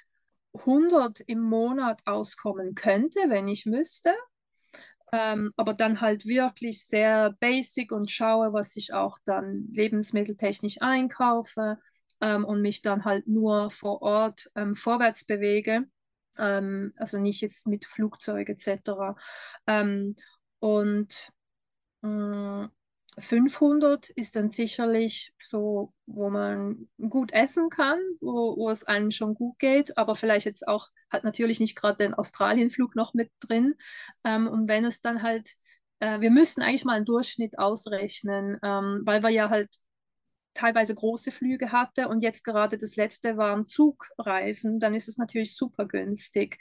100 0.54 1.20
im 1.22 1.40
Monat 1.42 2.02
auskommen 2.06 2.74
könnte, 2.76 3.20
wenn 3.28 3.48
ich 3.48 3.66
müsste. 3.66 4.12
Ähm, 5.12 5.54
aber 5.58 5.74
dann 5.76 6.02
halt 6.02 6.26
wirklich 6.26 6.86
sehr 6.88 7.32
basic 7.40 7.92
und 7.92 8.10
schaue, 8.10 8.52
was 8.54 8.76
ich 8.76 8.94
auch 8.94 9.20
dann 9.26 9.68
lebensmitteltechnisch 9.72 10.78
einkaufe 10.82 11.78
ähm, 12.22 12.44
und 12.46 12.62
mich 12.62 12.82
dann 12.82 13.06
halt 13.06 13.28
nur 13.28 13.70
vor 13.70 14.02
Ort 14.02 14.50
ähm, 14.56 14.76
vorwärts 14.76 15.26
bewege. 15.26 15.86
Ähm, 16.38 16.94
also 16.98 17.18
nicht 17.18 17.42
jetzt 17.42 17.68
mit 17.68 17.86
Flugzeug 17.86 18.50
etc. 18.50 19.16
Ähm, 19.68 20.16
und 20.60 21.32
mh, 22.02 22.66
mm, 22.68 22.72
500 23.20 24.10
ist 24.10 24.36
dann 24.36 24.50
sicherlich 24.50 25.34
so, 25.40 25.94
wo 26.06 26.30
man 26.30 26.88
gut 26.98 27.32
essen 27.32 27.70
kann, 27.70 28.00
wo, 28.22 28.58
wo 28.58 28.70
es 28.70 28.84
einem 28.86 29.12
schon 29.12 29.36
gut 29.36 29.60
geht, 29.60 29.98
aber 29.98 30.16
vielleicht 30.16 30.46
jetzt 30.46 30.68
auch, 30.68 30.90
hat 31.10 31.24
natürlich 31.24 31.60
nicht 31.60 31.76
gerade 31.76 31.98
den 31.98 32.14
Australienflug 32.14 32.96
noch 32.96 33.14
mit 33.14 33.32
drin. 33.40 33.76
Ähm, 34.24 34.48
und 34.48 34.68
wenn 34.68 34.86
es 34.86 35.02
dann 35.02 35.22
halt, 35.22 35.52
äh, 36.00 36.22
wir 36.22 36.32
müssten 36.32 36.62
eigentlich 36.64 36.86
mal 36.86 36.96
einen 36.96 37.06
Durchschnitt 37.06 37.60
ausrechnen, 37.60 38.58
ähm, 38.64 39.02
weil 39.06 39.22
wir 39.24 39.30
ja 39.30 39.50
halt 39.50 39.70
teilweise 40.54 40.96
große 40.96 41.32
Flüge 41.32 41.72
hatte 41.72 42.08
und 42.08 42.22
jetzt 42.22 42.44
gerade 42.44 42.78
das 42.78 42.96
letzte 42.96 43.38
waren 43.38 43.66
Zugreisen, 43.66 44.80
dann 44.80 44.94
ist 44.94 45.08
es 45.08 45.18
natürlich 45.18 45.56
super 45.56 45.86
günstig. 45.86 46.60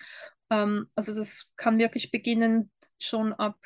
Ähm, 0.50 0.88
also 0.94 1.14
das 1.14 1.52
kann 1.56 1.78
wirklich 1.78 2.10
beginnen 2.10 2.70
schon 2.98 3.32
ab 3.32 3.58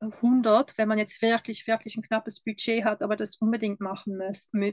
100, 0.00 0.78
wenn 0.78 0.88
man 0.88 0.98
jetzt 0.98 1.20
wirklich, 1.20 1.66
wirklich 1.66 1.96
ein 1.96 2.02
knappes 2.02 2.40
Budget 2.40 2.84
hat, 2.84 3.02
aber 3.02 3.16
das 3.16 3.36
unbedingt 3.36 3.80
machen 3.80 4.20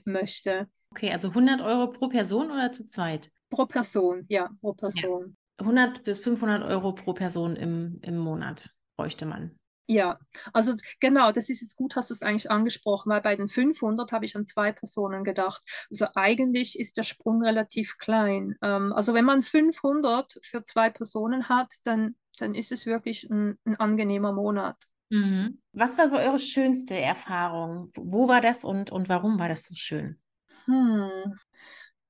möchte. 0.06 0.68
Okay, 0.92 1.12
also 1.12 1.30
100 1.30 1.62
Euro 1.62 1.92
pro 1.92 2.08
Person 2.08 2.50
oder 2.50 2.72
zu 2.72 2.86
zweit? 2.86 3.30
Pro 3.50 3.66
Person, 3.66 4.26
ja, 4.30 4.50
pro 4.62 4.74
Person. 4.74 5.38
Ja. 5.60 5.66
100 5.66 6.04
bis 6.04 6.20
500 6.22 6.64
Euro 6.64 6.94
pro 6.94 7.14
Person 7.14 7.56
im, 7.56 8.00
im 8.04 8.18
Monat 8.18 8.70
bräuchte 8.96 9.26
man. 9.26 9.58
Ja, 9.90 10.20
also 10.52 10.74
genau, 11.00 11.32
das 11.32 11.50
ist 11.50 11.62
jetzt 11.62 11.78
gut, 11.78 11.96
hast 11.96 12.10
du 12.10 12.14
es 12.14 12.22
eigentlich 12.22 12.52
angesprochen, 12.52 13.10
weil 13.10 13.22
bei 13.22 13.38
den 13.38 13.48
500 13.48 14.12
habe 14.12 14.26
ich 14.26 14.36
an 14.36 14.46
zwei 14.46 14.74
Personen 14.74 15.24
gedacht. 15.24 15.64
Also 15.90 16.08
eigentlich 16.14 16.78
ist 16.78 16.98
der 16.98 17.04
Sprung 17.04 17.42
relativ 17.42 17.98
klein. 17.98 18.56
Ähm, 18.62 18.92
also 18.92 19.14
wenn 19.14 19.24
man 19.24 19.42
500 19.42 20.40
für 20.44 20.62
zwei 20.62 20.90
Personen 20.90 21.48
hat, 21.48 21.74
dann, 21.86 22.16
dann 22.38 22.54
ist 22.54 22.74
es 22.74 22.86
wirklich 22.86 23.30
ein, 23.30 23.58
ein 23.64 23.78
angenehmer 23.78 24.34
Monat. 24.34 24.76
Mhm. 25.10 25.62
Was 25.72 25.98
war 25.98 26.10
so 26.10 26.18
eure 26.18 26.40
schönste 26.40 26.96
Erfahrung? 26.98 27.90
Wo 27.96 28.28
war 28.28 28.42
das 28.42 28.66
und, 28.66 28.92
und 28.92 29.08
warum 29.08 29.40
war 29.40 29.48
das 29.48 29.68
so 29.68 29.76
schön? 29.76 30.20
Hm. 30.66 31.38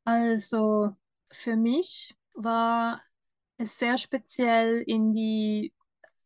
Also 0.03 0.95
für 1.31 1.55
mich 1.55 2.15
war 2.33 3.01
es 3.57 3.77
sehr 3.77 3.97
speziell 3.97 4.83
in 4.87 5.13
die 5.13 5.73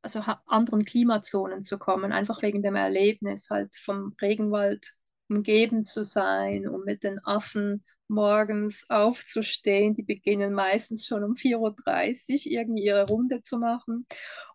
also 0.01 0.21
anderen 0.47 0.85
Klimazonen 0.85 1.63
zu 1.63 1.77
kommen, 1.77 2.11
einfach 2.11 2.41
wegen 2.41 2.63
dem 2.63 2.75
Erlebnis, 2.75 3.49
halt 3.49 3.75
vom 3.75 4.15
Regenwald 4.21 4.95
umgeben 5.29 5.83
zu 5.83 6.03
sein 6.03 6.67
und 6.67 6.85
mit 6.85 7.03
den 7.03 7.19
Affen 7.23 7.83
morgens 8.07 8.85
aufzustehen. 8.89 9.93
Die 9.93 10.03
beginnen 10.03 10.53
meistens 10.53 11.05
schon 11.07 11.23
um 11.23 11.33
4.30 11.33 12.45
Uhr 12.45 12.51
irgendwie 12.51 12.83
ihre 12.83 13.07
Runde 13.07 13.41
zu 13.41 13.57
machen. 13.57 14.05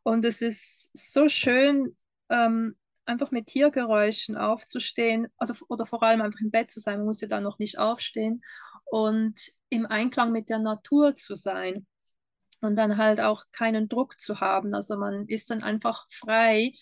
Und 0.02 0.24
es 0.24 0.42
ist 0.42 0.90
so 1.12 1.28
schön, 1.28 1.96
ähm, 2.28 2.76
einfach 3.06 3.30
mit 3.30 3.46
Tiergeräuschen 3.46 4.36
aufzustehen, 4.36 5.28
also 5.36 5.54
oder 5.68 5.86
vor 5.86 6.02
allem 6.02 6.20
einfach 6.20 6.40
im 6.40 6.50
Bett 6.50 6.70
zu 6.70 6.80
sein, 6.80 6.98
man 6.98 7.06
muss 7.06 7.20
ja 7.20 7.28
dann 7.28 7.44
noch 7.44 7.58
nicht 7.58 7.78
aufstehen 7.78 8.42
und 8.84 9.40
im 9.68 9.86
Einklang 9.86 10.32
mit 10.32 10.48
der 10.48 10.58
Natur 10.58 11.14
zu 11.14 11.34
sein 11.36 11.86
und 12.60 12.76
dann 12.76 12.96
halt 12.96 13.20
auch 13.20 13.44
keinen 13.52 13.88
Druck 13.88 14.20
zu 14.20 14.40
haben. 14.40 14.74
Also 14.74 14.96
man 14.96 15.26
ist 15.26 15.50
dann 15.50 15.62
einfach 15.62 16.06
frei 16.10 16.72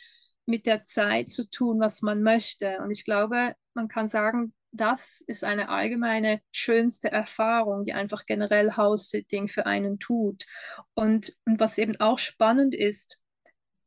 mit 0.47 0.67
der 0.67 0.83
Zeit 0.83 1.31
zu 1.31 1.49
tun, 1.49 1.81
was 1.81 2.03
man 2.03 2.23
möchte. 2.23 2.79
Und 2.79 2.91
ich 2.91 3.05
glaube, 3.05 3.55
man 3.75 3.89
kann 3.89 4.09
sagen, 4.09 4.55
das 4.73 5.23
ist 5.27 5.45
eine 5.45 5.69
allgemeine 5.69 6.41
schönste 6.51 7.11
Erfahrung, 7.11 7.85
die 7.85 7.93
einfach 7.93 8.27
generell 8.27 8.73
House-Sitting 8.77 9.49
für 9.49 9.67
einen 9.67 9.99
tut. 9.99 10.45
Und, 10.95 11.37
und 11.45 11.61
was 11.61 11.79
eben 11.79 11.99
auch 12.01 12.19
spannend 12.19 12.75
ist, 12.75 13.21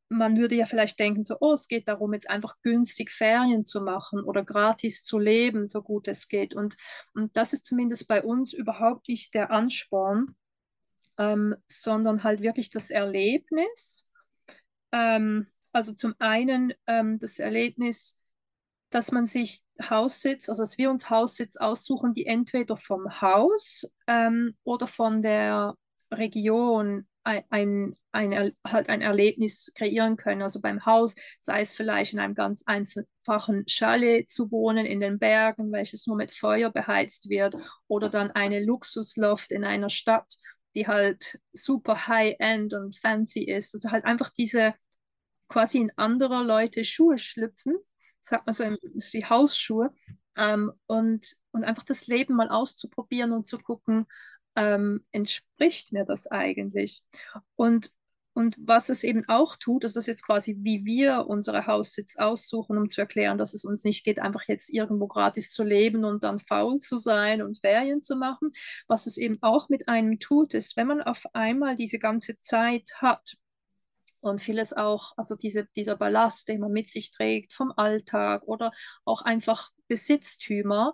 man 0.09 0.37
würde 0.37 0.55
ja 0.55 0.65
vielleicht 0.65 0.99
denken, 0.99 1.25
so, 1.25 1.35
oh, 1.41 1.53
es 1.53 1.67
geht 1.67 1.89
darum, 1.89 2.13
jetzt 2.13 2.29
einfach 2.29 2.55
günstig 2.63 3.11
Ferien 3.11 3.65
zu 3.65 3.81
machen 3.81 4.21
oder 4.23 4.43
gratis 4.45 5.03
zu 5.03 5.19
leben, 5.19 5.67
so 5.67 5.81
gut 5.81 6.07
es 6.07 6.29
geht. 6.29 6.55
Und, 6.55 6.77
und 7.13 7.35
das 7.35 7.51
ist 7.51 7.65
zumindest 7.65 8.07
bei 8.07 8.23
uns 8.23 8.53
überhaupt 8.53 9.09
nicht 9.09 9.33
der 9.33 9.51
Ansporn, 9.51 10.35
ähm, 11.17 11.55
sondern 11.67 12.23
halt 12.23 12.41
wirklich 12.41 12.69
das 12.69 12.89
Erlebnis. 12.89 14.09
Ähm, 14.91 15.47
also 15.71 15.93
zum 15.93 16.15
einen 16.19 16.73
ähm, 16.87 17.19
das 17.19 17.39
Erlebnis, 17.39 18.19
dass 18.89 19.11
man 19.11 19.27
sich 19.27 19.63
Haussitz, 19.89 20.49
also 20.49 20.63
dass 20.63 20.77
wir 20.77 20.89
uns 20.89 21.09
Haussitz 21.09 21.57
aussuchen, 21.57 22.13
die 22.13 22.25
entweder 22.25 22.77
vom 22.77 23.21
Haus 23.21 23.89
ähm, 24.07 24.55
oder 24.63 24.87
von 24.87 25.21
der 25.21 25.75
Region 26.11 27.05
ein, 27.27 27.43
ein, 27.49 27.95
ein, 28.13 28.53
halt 28.65 28.87
ein 28.87 29.01
Erlebnis 29.01 29.73
kreieren 29.75 30.15
können. 30.15 30.41
Also 30.41 30.61
beim 30.61 30.85
Haus, 30.85 31.13
sei 31.41 31.61
es 31.61 31.75
vielleicht 31.75 32.13
in 32.13 32.19
einem 32.19 32.35
ganz 32.35 32.63
einfachen 32.65 33.65
Chalet 33.67 34.29
zu 34.29 34.49
wohnen 34.49 34.85
in 34.85 35.01
den 35.01 35.19
Bergen, 35.19 35.73
welches 35.73 36.07
nur 36.07 36.15
mit 36.15 36.31
Feuer 36.31 36.71
beheizt 36.71 37.29
wird, 37.29 37.57
oder 37.87 38.09
dann 38.09 38.31
eine 38.31 38.63
Luxusloft 38.63 39.51
in 39.51 39.65
einer 39.65 39.89
Stadt, 39.89 40.37
die 40.77 40.87
halt 40.87 41.39
super 41.53 42.07
high-end 42.07 42.73
und 42.75 42.95
fancy 42.95 43.43
ist. 43.43 43.73
Also 43.73 43.91
halt 43.91 44.05
einfach 44.05 44.29
diese 44.29 44.75
quasi 45.49 45.79
in 45.79 45.91
anderer 45.95 46.43
Leute 46.43 46.83
Schuhe 46.83 47.17
schlüpfen, 47.17 47.77
sagt 48.21 48.45
man 48.45 48.55
so, 48.55 48.63
die 49.13 49.25
Hausschuhe, 49.25 49.91
ähm, 50.37 50.71
und, 50.85 51.35
und 51.51 51.63
einfach 51.63 51.83
das 51.83 52.05
Leben 52.05 52.35
mal 52.35 52.49
auszuprobieren 52.49 53.31
und 53.31 53.47
zu 53.47 53.57
gucken, 53.57 54.05
ähm, 54.55 55.03
entspricht 55.11 55.93
mir 55.93 56.05
das 56.05 56.27
eigentlich? 56.27 57.03
Und, 57.55 57.91
und 58.37 58.55
was 58.59 58.89
es 58.89 59.03
eben 59.03 59.27
auch 59.27 59.55
tut, 59.55 59.83
ist 59.83 59.95
das 59.95 60.05
jetzt 60.05 60.23
quasi, 60.23 60.57
wie 60.59 60.85
wir 60.85 61.25
unsere 61.27 61.65
Haussitz 61.65 62.17
aussuchen, 62.17 62.77
um 62.77 62.87
zu 62.87 63.01
erklären, 63.01 63.39
dass 63.39 63.55
es 63.55 63.65
uns 63.65 63.83
nicht 63.83 64.05
geht, 64.05 64.19
einfach 64.19 64.43
jetzt 64.47 64.71
irgendwo 64.71 65.07
gratis 65.07 65.49
zu 65.49 65.63
leben 65.63 66.05
und 66.05 66.23
dann 66.23 66.37
faul 66.37 66.77
zu 66.77 66.97
sein 66.97 67.41
und 67.41 67.57
Ferien 67.61 68.03
zu 68.03 68.15
machen. 68.15 68.51
Was 68.87 69.07
es 69.07 69.17
eben 69.17 69.39
auch 69.41 69.69
mit 69.69 69.87
einem 69.87 70.19
tut, 70.19 70.53
ist, 70.53 70.77
wenn 70.77 70.85
man 70.85 71.01
auf 71.01 71.23
einmal 71.33 71.73
diese 71.73 71.97
ganze 71.97 72.39
Zeit 72.39 72.91
hat, 72.97 73.37
und 74.19 74.39
vieles 74.39 74.71
auch, 74.73 75.13
also 75.17 75.35
diese, 75.35 75.65
dieser 75.75 75.95
Ballast, 75.95 76.47
den 76.47 76.59
man 76.59 76.71
mit 76.71 76.87
sich 76.87 77.09
trägt 77.09 77.53
vom 77.53 77.71
Alltag 77.75 78.43
oder 78.45 78.71
auch 79.03 79.23
einfach 79.23 79.71
Besitztümer, 79.87 80.93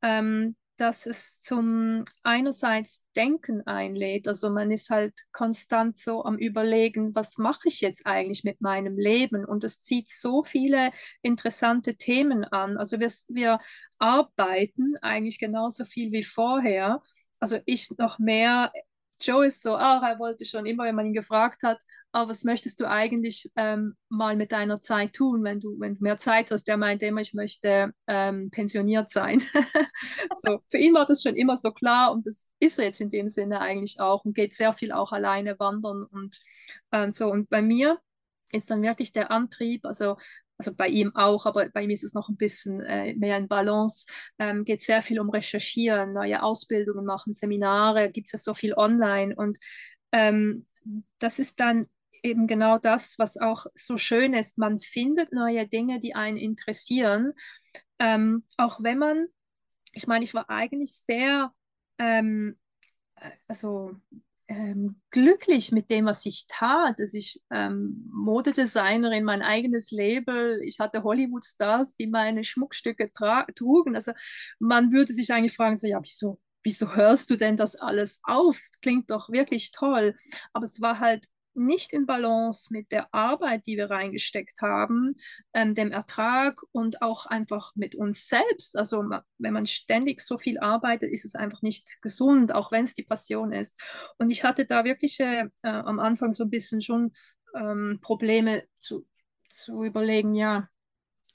ähm, 0.00 0.56
dass 0.80 1.06
es 1.06 1.40
zum 1.40 2.04
einerseits 2.22 3.02
Denken 3.14 3.66
einlädt. 3.66 4.26
Also 4.26 4.50
man 4.50 4.70
ist 4.70 4.90
halt 4.90 5.14
konstant 5.32 5.98
so 5.98 6.24
am 6.24 6.38
Überlegen, 6.38 7.14
was 7.14 7.36
mache 7.38 7.68
ich 7.68 7.80
jetzt 7.82 8.06
eigentlich 8.06 8.44
mit 8.44 8.60
meinem 8.60 8.96
Leben? 8.96 9.44
Und 9.44 9.62
es 9.64 9.80
zieht 9.80 10.08
so 10.08 10.42
viele 10.42 10.90
interessante 11.22 11.96
Themen 11.96 12.44
an. 12.44 12.78
Also 12.78 12.98
wir, 12.98 13.10
wir 13.28 13.58
arbeiten 13.98 14.96
eigentlich 15.02 15.38
genauso 15.38 15.84
viel 15.84 16.12
wie 16.12 16.24
vorher. 16.24 17.02
Also 17.40 17.58
ich 17.66 17.90
noch 17.98 18.18
mehr 18.18 18.72
Joe 19.20 19.46
ist 19.46 19.62
so, 19.62 19.76
ah, 19.76 20.00
er 20.04 20.18
wollte 20.18 20.44
schon 20.44 20.66
immer, 20.66 20.84
wenn 20.84 20.94
man 20.94 21.06
ihn 21.06 21.12
gefragt 21.12 21.62
hat, 21.62 21.78
ah, 22.12 22.28
was 22.28 22.44
möchtest 22.44 22.80
du 22.80 22.88
eigentlich 22.88 23.50
ähm, 23.56 23.96
mal 24.08 24.36
mit 24.36 24.52
deiner 24.52 24.80
Zeit 24.80 25.12
tun, 25.12 25.44
wenn 25.44 25.60
du, 25.60 25.78
wenn 25.78 25.96
du 25.96 26.02
mehr 26.02 26.18
Zeit 26.18 26.50
hast? 26.50 26.64
Der 26.68 26.76
meinte 26.76 27.06
immer, 27.06 27.20
ich 27.20 27.34
möchte 27.34 27.92
ähm, 28.06 28.50
pensioniert 28.50 29.10
sein. 29.10 29.42
so, 30.36 30.60
für 30.68 30.78
ihn 30.78 30.94
war 30.94 31.06
das 31.06 31.22
schon 31.22 31.36
immer 31.36 31.56
so 31.56 31.72
klar 31.72 32.12
und 32.12 32.26
das 32.26 32.48
ist 32.58 32.78
er 32.78 32.86
jetzt 32.86 33.00
in 33.00 33.10
dem 33.10 33.28
Sinne 33.28 33.60
eigentlich 33.60 34.00
auch 34.00 34.24
und 34.24 34.34
geht 34.34 34.54
sehr 34.54 34.72
viel 34.72 34.92
auch 34.92 35.12
alleine 35.12 35.58
wandern 35.58 36.02
und 36.04 36.40
äh, 36.90 37.10
so. 37.10 37.30
Und 37.30 37.50
bei 37.50 37.62
mir 37.62 37.98
ist 38.52 38.70
dann 38.70 38.82
wirklich 38.82 39.12
der 39.12 39.30
Antrieb, 39.30 39.84
also 39.84 40.16
also 40.60 40.74
bei 40.74 40.88
ihm 40.88 41.16
auch, 41.16 41.46
aber 41.46 41.70
bei 41.70 41.84
ihm 41.84 41.90
ist 41.90 42.04
es 42.04 42.12
noch 42.12 42.28
ein 42.28 42.36
bisschen 42.36 42.80
äh, 42.82 43.14
mehr 43.14 43.38
in 43.38 43.48
Balance, 43.48 44.06
ähm, 44.38 44.64
geht 44.66 44.82
sehr 44.82 45.00
viel 45.00 45.18
um 45.18 45.30
Recherchieren, 45.30 46.12
neue 46.12 46.42
Ausbildungen 46.42 47.06
machen, 47.06 47.32
Seminare, 47.32 48.10
gibt 48.10 48.26
es 48.26 48.32
ja 48.32 48.38
so 48.38 48.52
viel 48.52 48.74
online. 48.74 49.34
Und 49.34 49.58
ähm, 50.12 50.66
das 51.18 51.38
ist 51.38 51.60
dann 51.60 51.86
eben 52.22 52.46
genau 52.46 52.76
das, 52.76 53.18
was 53.18 53.38
auch 53.38 53.64
so 53.74 53.96
schön 53.96 54.34
ist. 54.34 54.58
Man 54.58 54.76
findet 54.76 55.32
neue 55.32 55.66
Dinge, 55.66 55.98
die 55.98 56.14
einen 56.14 56.36
interessieren, 56.36 57.32
ähm, 57.98 58.44
auch 58.58 58.82
wenn 58.82 58.98
man, 58.98 59.28
ich 59.92 60.06
meine, 60.06 60.26
ich 60.26 60.34
war 60.34 60.50
eigentlich 60.50 60.92
sehr, 60.92 61.54
ähm, 61.96 62.58
äh, 63.16 63.30
also 63.48 63.96
ähm, 64.50 65.00
glücklich 65.10 65.70
mit 65.72 65.90
dem, 65.90 66.06
was 66.06 66.26
ich 66.26 66.46
tat. 66.48 66.98
Dass 66.98 67.14
ich 67.14 67.40
ähm, 67.50 68.10
Modedesignerin, 68.12 69.24
mein 69.24 69.42
eigenes 69.42 69.90
Label, 69.92 70.60
ich 70.62 70.80
hatte 70.80 71.04
Hollywood-Stars, 71.04 71.96
die 71.96 72.08
meine 72.08 72.44
Schmuckstücke 72.44 73.12
trugen. 73.54 73.96
Also 73.96 74.12
man 74.58 74.92
würde 74.92 75.14
sich 75.14 75.32
eigentlich 75.32 75.54
fragen, 75.54 75.78
so, 75.78 75.86
ja, 75.86 76.00
wieso, 76.02 76.40
wieso 76.64 76.94
hörst 76.94 77.30
du 77.30 77.36
denn 77.36 77.56
das 77.56 77.76
alles 77.76 78.20
auf? 78.24 78.60
Klingt 78.82 79.10
doch 79.10 79.30
wirklich 79.30 79.70
toll. 79.70 80.14
Aber 80.52 80.64
es 80.64 80.80
war 80.80 80.98
halt 80.98 81.26
nicht 81.54 81.92
in 81.92 82.06
Balance 82.06 82.72
mit 82.72 82.92
der 82.92 83.12
Arbeit, 83.14 83.66
die 83.66 83.76
wir 83.76 83.90
reingesteckt 83.90 84.60
haben, 84.62 85.14
ähm, 85.52 85.74
dem 85.74 85.92
Ertrag 85.92 86.60
und 86.72 87.02
auch 87.02 87.26
einfach 87.26 87.72
mit 87.74 87.94
uns 87.94 88.28
selbst. 88.28 88.76
Also 88.76 89.04
wenn 89.38 89.52
man 89.52 89.66
ständig 89.66 90.20
so 90.20 90.38
viel 90.38 90.58
arbeitet, 90.58 91.10
ist 91.10 91.24
es 91.24 91.34
einfach 91.34 91.62
nicht 91.62 92.00
gesund, 92.02 92.54
auch 92.54 92.72
wenn 92.72 92.84
es 92.84 92.94
die 92.94 93.04
Passion 93.04 93.52
ist. 93.52 93.80
Und 94.18 94.30
ich 94.30 94.44
hatte 94.44 94.64
da 94.64 94.84
wirklich 94.84 95.18
äh, 95.20 95.48
am 95.62 95.98
Anfang 95.98 96.32
so 96.32 96.44
ein 96.44 96.50
bisschen 96.50 96.80
schon 96.80 97.12
ähm, 97.54 97.98
Probleme 98.00 98.64
zu, 98.78 99.06
zu 99.48 99.82
überlegen, 99.84 100.34
ja, 100.34 100.68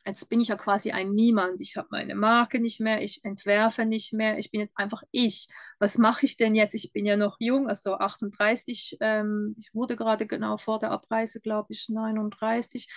Jetzt 0.06 0.30
bin 0.30 0.40
ich 0.40 0.50
ja 0.50 0.56
quasi 0.56 0.92
ein 0.92 1.12
Niemand. 1.12 1.62
Ich 1.62 1.78
habe 1.78 1.88
meine 1.92 2.16
Marke 2.16 2.60
nicht 2.60 2.80
mehr, 2.80 3.02
ich 3.02 3.26
entwerfe 3.26 3.86
nicht 3.86 4.14
mehr, 4.14 4.38
ich 4.38 4.52
bin 4.52 4.62
jetzt 4.62 4.78
einfach 4.78 5.02
ich. 5.12 5.48
Was 5.80 5.98
mache 5.98 6.26
ich 6.26 6.38
denn 6.38 6.54
jetzt? 6.54 6.76
Ich 6.76 6.94
bin 6.94 7.06
ja 7.06 7.18
noch 7.18 7.38
jung, 7.40 7.68
also 7.68 7.96
38. 7.96 8.98
Ähm, 9.02 9.56
ich 9.60 9.74
wurde 9.74 9.96
gerade 9.96 10.28
genau 10.28 10.58
vor 10.58 10.80
der 10.80 10.92
Abreise, 10.92 11.42
glaube 11.42 11.74
ich, 11.74 11.90
39. 11.90 12.88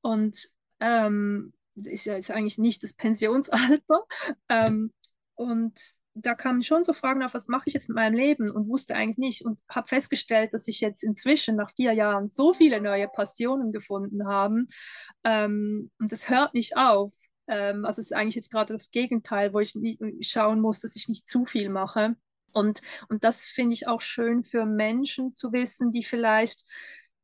Und 0.00 0.48
ähm, 0.80 1.52
ist 1.74 2.06
ja 2.06 2.14
jetzt 2.14 2.30
eigentlich 2.30 2.58
nicht 2.58 2.82
das 2.82 2.92
Pensionsalter. 2.92 4.04
Ähm, 4.48 4.92
und 5.34 5.80
da 6.14 6.34
kamen 6.34 6.62
schon 6.62 6.84
so 6.84 6.92
Fragen 6.92 7.22
auf, 7.22 7.34
was 7.34 7.48
mache 7.48 7.64
ich 7.66 7.74
jetzt 7.74 7.88
mit 7.88 7.96
meinem 7.96 8.14
Leben 8.14 8.50
und 8.50 8.68
wusste 8.68 8.94
eigentlich 8.94 9.18
nicht 9.18 9.44
und 9.44 9.60
habe 9.68 9.88
festgestellt, 9.88 10.52
dass 10.52 10.68
ich 10.68 10.80
jetzt 10.80 11.02
inzwischen 11.02 11.56
nach 11.56 11.72
vier 11.74 11.92
Jahren 11.92 12.28
so 12.28 12.52
viele 12.52 12.80
neue 12.80 13.08
Passionen 13.08 13.72
gefunden 13.72 14.26
habe 14.26 14.64
ähm, 15.24 15.90
und 15.98 16.12
das 16.12 16.28
hört 16.28 16.54
nicht 16.54 16.76
auf. 16.76 17.12
Ähm, 17.48 17.84
also 17.84 18.00
es 18.00 18.06
ist 18.06 18.12
eigentlich 18.12 18.36
jetzt 18.36 18.52
gerade 18.52 18.72
das 18.72 18.90
Gegenteil, 18.90 19.52
wo 19.52 19.60
ich 19.60 19.74
schauen 20.20 20.60
muss, 20.60 20.80
dass 20.80 20.96
ich 20.96 21.08
nicht 21.08 21.28
zu 21.28 21.44
viel 21.44 21.68
mache. 21.68 22.16
Und, 22.52 22.82
und 23.08 23.24
das 23.24 23.46
finde 23.46 23.74
ich 23.74 23.88
auch 23.88 24.00
schön 24.00 24.44
für 24.44 24.64
Menschen 24.64 25.34
zu 25.34 25.52
wissen, 25.52 25.90
die 25.90 26.04
vielleicht 26.04 26.64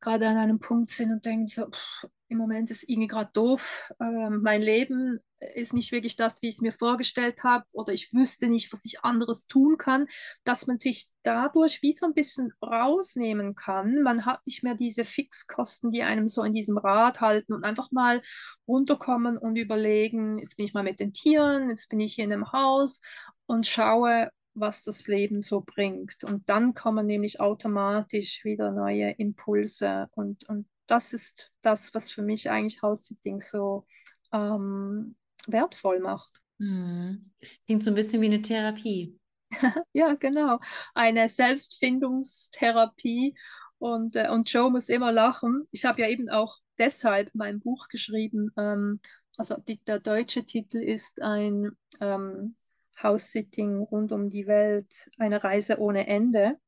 gerade 0.00 0.28
an 0.28 0.36
einem 0.36 0.58
Punkt 0.58 0.90
sind 0.90 1.12
und 1.12 1.24
denken 1.24 1.46
so, 1.46 1.70
pff, 1.70 2.06
im 2.30 2.38
Moment 2.38 2.70
ist 2.70 2.88
irgendwie 2.88 3.08
gerade 3.08 3.30
doof, 3.32 3.90
ähm, 4.00 4.40
mein 4.42 4.62
Leben 4.62 5.18
ist 5.54 5.72
nicht 5.72 5.90
wirklich 5.90 6.16
das, 6.16 6.40
wie 6.42 6.48
ich 6.48 6.54
es 6.54 6.60
mir 6.60 6.72
vorgestellt 6.72 7.42
habe 7.42 7.64
oder 7.72 7.92
ich 7.92 8.12
wüsste 8.12 8.48
nicht, 8.48 8.72
was 8.72 8.84
ich 8.84 9.02
anderes 9.02 9.46
tun 9.46 9.78
kann, 9.78 10.06
dass 10.44 10.66
man 10.66 10.78
sich 10.78 11.08
dadurch 11.22 11.82
wie 11.82 11.92
so 11.92 12.06
ein 12.06 12.14
bisschen 12.14 12.52
rausnehmen 12.62 13.54
kann. 13.54 14.02
Man 14.02 14.26
hat 14.26 14.46
nicht 14.46 14.62
mehr 14.62 14.74
diese 14.74 15.04
Fixkosten, 15.04 15.90
die 15.90 16.02
einem 16.02 16.28
so 16.28 16.44
in 16.44 16.54
diesem 16.54 16.78
Rad 16.78 17.20
halten 17.20 17.52
und 17.52 17.64
einfach 17.64 17.90
mal 17.90 18.22
runterkommen 18.68 19.36
und 19.36 19.56
überlegen, 19.56 20.38
jetzt 20.38 20.56
bin 20.56 20.66
ich 20.66 20.74
mal 20.74 20.84
mit 20.84 21.00
den 21.00 21.12
Tieren, 21.12 21.68
jetzt 21.68 21.88
bin 21.88 22.00
ich 22.00 22.14
hier 22.14 22.24
in 22.24 22.32
einem 22.32 22.52
Haus 22.52 23.00
und 23.46 23.66
schaue, 23.66 24.30
was 24.54 24.82
das 24.82 25.06
Leben 25.06 25.40
so 25.40 25.62
bringt. 25.62 26.22
Und 26.24 26.48
dann 26.48 26.74
kommen 26.74 27.06
nämlich 27.06 27.40
automatisch 27.40 28.44
wieder 28.44 28.72
neue 28.72 29.10
Impulse. 29.12 30.08
Und, 30.14 30.48
und 30.48 30.66
das 30.90 31.12
ist 31.12 31.52
das, 31.62 31.94
was 31.94 32.10
für 32.10 32.22
mich 32.22 32.50
eigentlich 32.50 32.82
House-Sitting 32.82 33.38
so 33.40 33.86
ähm, 34.32 35.14
wertvoll 35.46 36.00
macht. 36.00 36.40
Hm. 36.58 37.30
Klingt 37.64 37.84
so 37.84 37.90
ein 37.90 37.94
bisschen 37.94 38.20
wie 38.22 38.26
eine 38.26 38.42
Therapie. 38.42 39.16
ja, 39.92 40.14
genau. 40.14 40.58
Eine 40.94 41.28
Selbstfindungstherapie. 41.28 43.36
Und, 43.78 44.16
äh, 44.16 44.28
und 44.28 44.52
Joe 44.52 44.70
muss 44.70 44.88
immer 44.88 45.12
lachen. 45.12 45.64
Ich 45.70 45.84
habe 45.84 46.02
ja 46.02 46.08
eben 46.08 46.28
auch 46.28 46.58
deshalb 46.78 47.30
mein 47.34 47.60
Buch 47.60 47.86
geschrieben. 47.88 48.50
Ähm, 48.58 49.00
also 49.36 49.56
die, 49.56 49.78
der 49.84 50.00
deutsche 50.00 50.44
Titel 50.44 50.78
ist 50.78 51.22
ein 51.22 51.70
ähm, 52.00 52.56
House-Sitting 53.02 53.78
rund 53.78 54.12
um 54.12 54.28
die 54.28 54.46
Welt, 54.46 55.10
eine 55.18 55.42
Reise 55.42 55.78
ohne 55.78 56.06
Ende. 56.08 56.58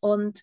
Und 0.00 0.42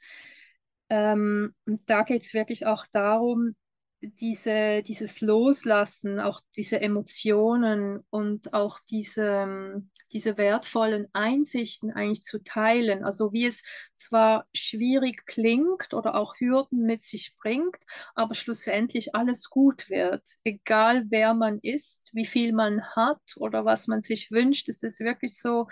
ähm, 0.91 1.55
da 1.85 2.03
geht 2.03 2.23
es 2.23 2.33
wirklich 2.33 2.65
auch 2.65 2.85
darum, 2.91 3.55
diese, 4.01 4.83
dieses 4.83 5.21
Loslassen, 5.21 6.19
auch 6.19 6.41
diese 6.57 6.81
Emotionen 6.81 7.99
und 8.09 8.53
auch 8.53 8.79
diese, 8.89 9.83
diese 10.11 10.37
wertvollen 10.37 11.07
Einsichten 11.13 11.91
eigentlich 11.91 12.23
zu 12.23 12.43
teilen. 12.43 13.05
Also 13.05 13.31
wie 13.31 13.45
es 13.45 13.63
zwar 13.95 14.47
schwierig 14.53 15.25
klingt 15.27 15.93
oder 15.93 16.15
auch 16.15 16.35
Hürden 16.39 16.85
mit 16.85 17.05
sich 17.05 17.35
bringt, 17.37 17.77
aber 18.13 18.33
schlussendlich 18.33 19.15
alles 19.15 19.49
gut 19.49 19.89
wird, 19.89 20.27
egal 20.43 21.05
wer 21.09 21.33
man 21.33 21.59
ist, 21.59 22.09
wie 22.13 22.25
viel 22.25 22.51
man 22.51 22.83
hat 22.95 23.21
oder 23.37 23.63
was 23.63 23.87
man 23.87 24.01
sich 24.01 24.29
wünscht. 24.31 24.67
Es 24.67 24.83
ist 24.83 24.99
wirklich 24.99 25.39
so 25.39 25.67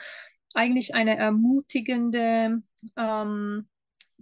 eigentlich 0.54 0.96
eine 0.96 1.18
ermutigende 1.18 2.62
ähm, 2.96 3.68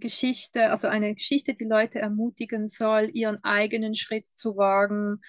Geschichte, 0.00 0.70
also 0.70 0.88
eine 0.88 1.14
Geschichte, 1.14 1.54
die 1.54 1.64
Leute 1.64 1.98
ermutigen 1.98 2.68
soll, 2.68 3.10
ihren 3.12 3.42
eigenen 3.44 3.94
Schritt 3.94 4.26
zu 4.26 4.56
wagen, 4.56 5.20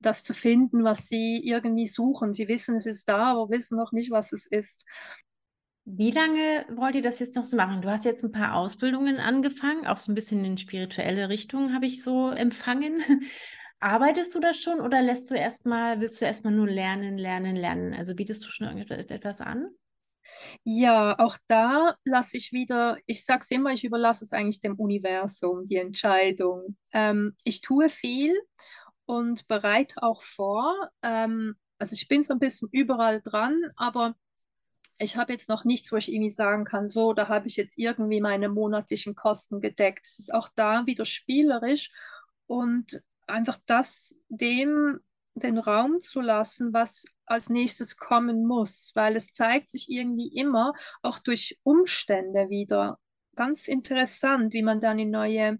das 0.00 0.24
zu 0.24 0.34
finden, 0.34 0.84
was 0.84 1.06
sie 1.06 1.40
irgendwie 1.44 1.88
suchen. 1.88 2.34
Sie 2.34 2.48
wissen, 2.48 2.76
es 2.76 2.86
ist 2.86 3.08
da, 3.08 3.32
aber 3.32 3.50
wissen 3.50 3.76
noch 3.76 3.92
nicht, 3.92 4.10
was 4.10 4.32
es 4.32 4.46
ist. 4.46 4.86
Wie 5.84 6.10
lange 6.10 6.66
wollt 6.76 6.96
ihr 6.96 7.02
das 7.02 7.18
jetzt 7.18 7.34
noch 7.34 7.44
so 7.44 7.56
machen? 7.56 7.80
Du 7.80 7.90
hast 7.90 8.04
jetzt 8.04 8.22
ein 8.22 8.30
paar 8.30 8.54
Ausbildungen 8.54 9.18
angefangen, 9.18 9.86
auch 9.86 9.96
so 9.96 10.12
ein 10.12 10.14
bisschen 10.14 10.44
in 10.44 10.58
spirituelle 10.58 11.30
Richtung 11.30 11.72
habe 11.72 11.86
ich 11.86 12.02
so 12.02 12.30
empfangen. 12.30 13.02
Arbeitest 13.80 14.34
du 14.34 14.40
das 14.40 14.60
schon 14.60 14.80
oder 14.80 15.00
lässt 15.00 15.30
du 15.30 15.34
erstmal, 15.34 16.00
willst 16.00 16.20
du 16.20 16.26
erstmal 16.26 16.52
nur 16.52 16.66
lernen, 16.66 17.16
lernen, 17.16 17.56
lernen? 17.56 17.94
Also 17.94 18.14
bietest 18.14 18.44
du 18.44 18.50
schon 18.50 18.66
irgendetwas 18.66 19.40
an? 19.40 19.68
Ja, 20.64 21.18
auch 21.18 21.36
da 21.46 21.96
lasse 22.04 22.36
ich 22.36 22.52
wieder, 22.52 22.98
ich 23.06 23.24
sage 23.24 23.42
es 23.42 23.50
immer, 23.50 23.72
ich 23.72 23.84
überlasse 23.84 24.24
es 24.24 24.32
eigentlich 24.32 24.60
dem 24.60 24.74
Universum, 24.76 25.66
die 25.66 25.76
Entscheidung. 25.76 26.76
Ähm, 26.92 27.34
ich 27.44 27.60
tue 27.60 27.88
viel 27.88 28.34
und 29.06 29.48
bereite 29.48 30.02
auch 30.02 30.22
vor. 30.22 30.90
Ähm, 31.02 31.56
also 31.78 31.94
ich 31.94 32.08
bin 32.08 32.24
so 32.24 32.34
ein 32.34 32.40
bisschen 32.40 32.68
überall 32.72 33.20
dran, 33.22 33.60
aber 33.76 34.14
ich 34.98 35.16
habe 35.16 35.32
jetzt 35.32 35.48
noch 35.48 35.64
nichts, 35.64 35.92
wo 35.92 35.96
ich 35.96 36.12
irgendwie 36.12 36.30
sagen 36.30 36.64
kann, 36.64 36.88
so, 36.88 37.12
da 37.12 37.28
habe 37.28 37.46
ich 37.46 37.56
jetzt 37.56 37.78
irgendwie 37.78 38.20
meine 38.20 38.48
monatlichen 38.48 39.14
Kosten 39.14 39.60
gedeckt. 39.60 40.06
Es 40.06 40.18
ist 40.18 40.34
auch 40.34 40.48
da 40.56 40.86
wieder 40.86 41.04
spielerisch 41.04 41.92
und 42.46 43.02
einfach 43.26 43.58
das 43.66 44.20
dem 44.28 44.98
den 45.38 45.58
Raum 45.58 46.00
zu 46.00 46.20
lassen, 46.20 46.72
was 46.72 47.06
als 47.26 47.50
nächstes 47.50 47.96
kommen 47.96 48.46
muss, 48.46 48.92
weil 48.94 49.16
es 49.16 49.32
zeigt 49.32 49.70
sich 49.70 49.88
irgendwie 49.88 50.28
immer 50.34 50.72
auch 51.02 51.18
durch 51.18 51.58
Umstände 51.62 52.48
wieder. 52.48 52.98
Ganz 53.36 53.68
interessant, 53.68 54.52
wie 54.52 54.62
man 54.62 54.80
dann 54.80 54.98
in 54.98 55.10
neue 55.10 55.58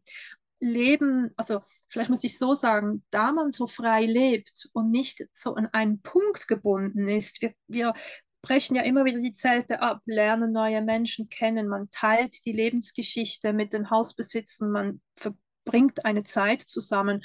Leben, 0.60 1.30
also 1.36 1.60
vielleicht 1.86 2.10
muss 2.10 2.24
ich 2.24 2.38
so 2.38 2.54
sagen, 2.54 3.04
da 3.10 3.32
man 3.32 3.52
so 3.52 3.66
frei 3.66 4.04
lebt 4.06 4.68
und 4.72 4.90
nicht 4.90 5.24
so 5.32 5.54
an 5.54 5.68
einen 5.68 6.00
Punkt 6.02 6.48
gebunden 6.48 7.06
ist, 7.06 7.40
wir, 7.42 7.54
wir 7.68 7.94
brechen 8.42 8.76
ja 8.76 8.82
immer 8.82 9.04
wieder 9.04 9.20
die 9.20 9.32
Zelte 9.32 9.82
ab, 9.82 10.00
lernen 10.06 10.52
neue 10.52 10.82
Menschen 10.82 11.28
kennen, 11.28 11.68
man 11.68 11.90
teilt 11.90 12.44
die 12.44 12.52
Lebensgeschichte 12.52 13.52
mit 13.52 13.72
den 13.72 13.90
Hausbesitzern, 13.90 14.70
man 14.70 15.00
verbringt 15.16 16.04
eine 16.04 16.24
Zeit 16.24 16.62
zusammen. 16.62 17.24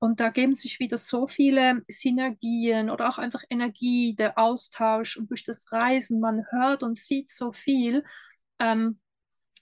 Und 0.00 0.20
da 0.20 0.30
geben 0.30 0.54
sich 0.54 0.78
wieder 0.78 0.98
so 0.98 1.26
viele 1.26 1.82
Synergien 1.88 2.90
oder 2.90 3.08
auch 3.08 3.18
einfach 3.18 3.42
Energie, 3.50 4.14
der 4.14 4.38
Austausch 4.38 5.16
und 5.16 5.30
durch 5.30 5.44
das 5.44 5.72
Reisen, 5.72 6.20
man 6.20 6.44
hört 6.50 6.82
und 6.82 6.96
sieht 6.98 7.30
so 7.30 7.52
viel. 7.52 8.04
Ähm, 8.60 9.00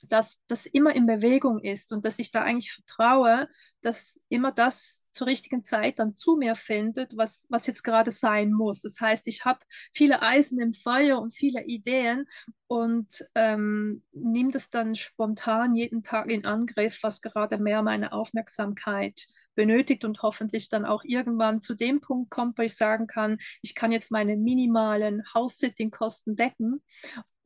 dass 0.02 0.40
das 0.48 0.66
immer 0.66 0.94
in 0.94 1.06
Bewegung 1.06 1.60
ist 1.60 1.92
und 1.92 2.04
dass 2.04 2.18
ich 2.18 2.30
da 2.30 2.42
eigentlich 2.42 2.72
vertraue, 2.72 3.48
dass 3.82 4.22
immer 4.28 4.52
das 4.52 5.08
zur 5.12 5.26
richtigen 5.26 5.64
Zeit 5.64 5.98
dann 5.98 6.12
zu 6.12 6.36
mir 6.36 6.56
findet, 6.56 7.16
was, 7.16 7.46
was 7.48 7.66
jetzt 7.66 7.82
gerade 7.82 8.10
sein 8.10 8.52
muss. 8.52 8.82
Das 8.82 9.00
heißt, 9.00 9.26
ich 9.26 9.44
habe 9.44 9.60
viele 9.92 10.22
Eisen 10.22 10.60
im 10.60 10.72
Feuer 10.72 11.20
und 11.20 11.34
viele 11.34 11.64
Ideen 11.64 12.26
und 12.66 13.24
ähm, 13.34 14.02
nehme 14.12 14.50
das 14.50 14.70
dann 14.70 14.94
spontan 14.94 15.74
jeden 15.74 16.02
Tag 16.02 16.30
in 16.30 16.44
Angriff, 16.44 16.98
was 17.02 17.22
gerade 17.22 17.58
mehr 17.58 17.82
meine 17.82 18.12
Aufmerksamkeit 18.12 19.26
benötigt 19.54 20.04
und 20.04 20.22
hoffentlich 20.22 20.68
dann 20.68 20.84
auch 20.84 21.04
irgendwann 21.04 21.60
zu 21.60 21.74
dem 21.74 22.00
Punkt 22.00 22.30
kommt, 22.30 22.58
wo 22.58 22.62
ich 22.62 22.76
sagen 22.76 23.06
kann, 23.06 23.38
ich 23.62 23.74
kann 23.74 23.92
jetzt 23.92 24.10
meine 24.10 24.36
minimalen 24.36 25.22
House-Sitting-Kosten 25.32 26.36
decken 26.36 26.82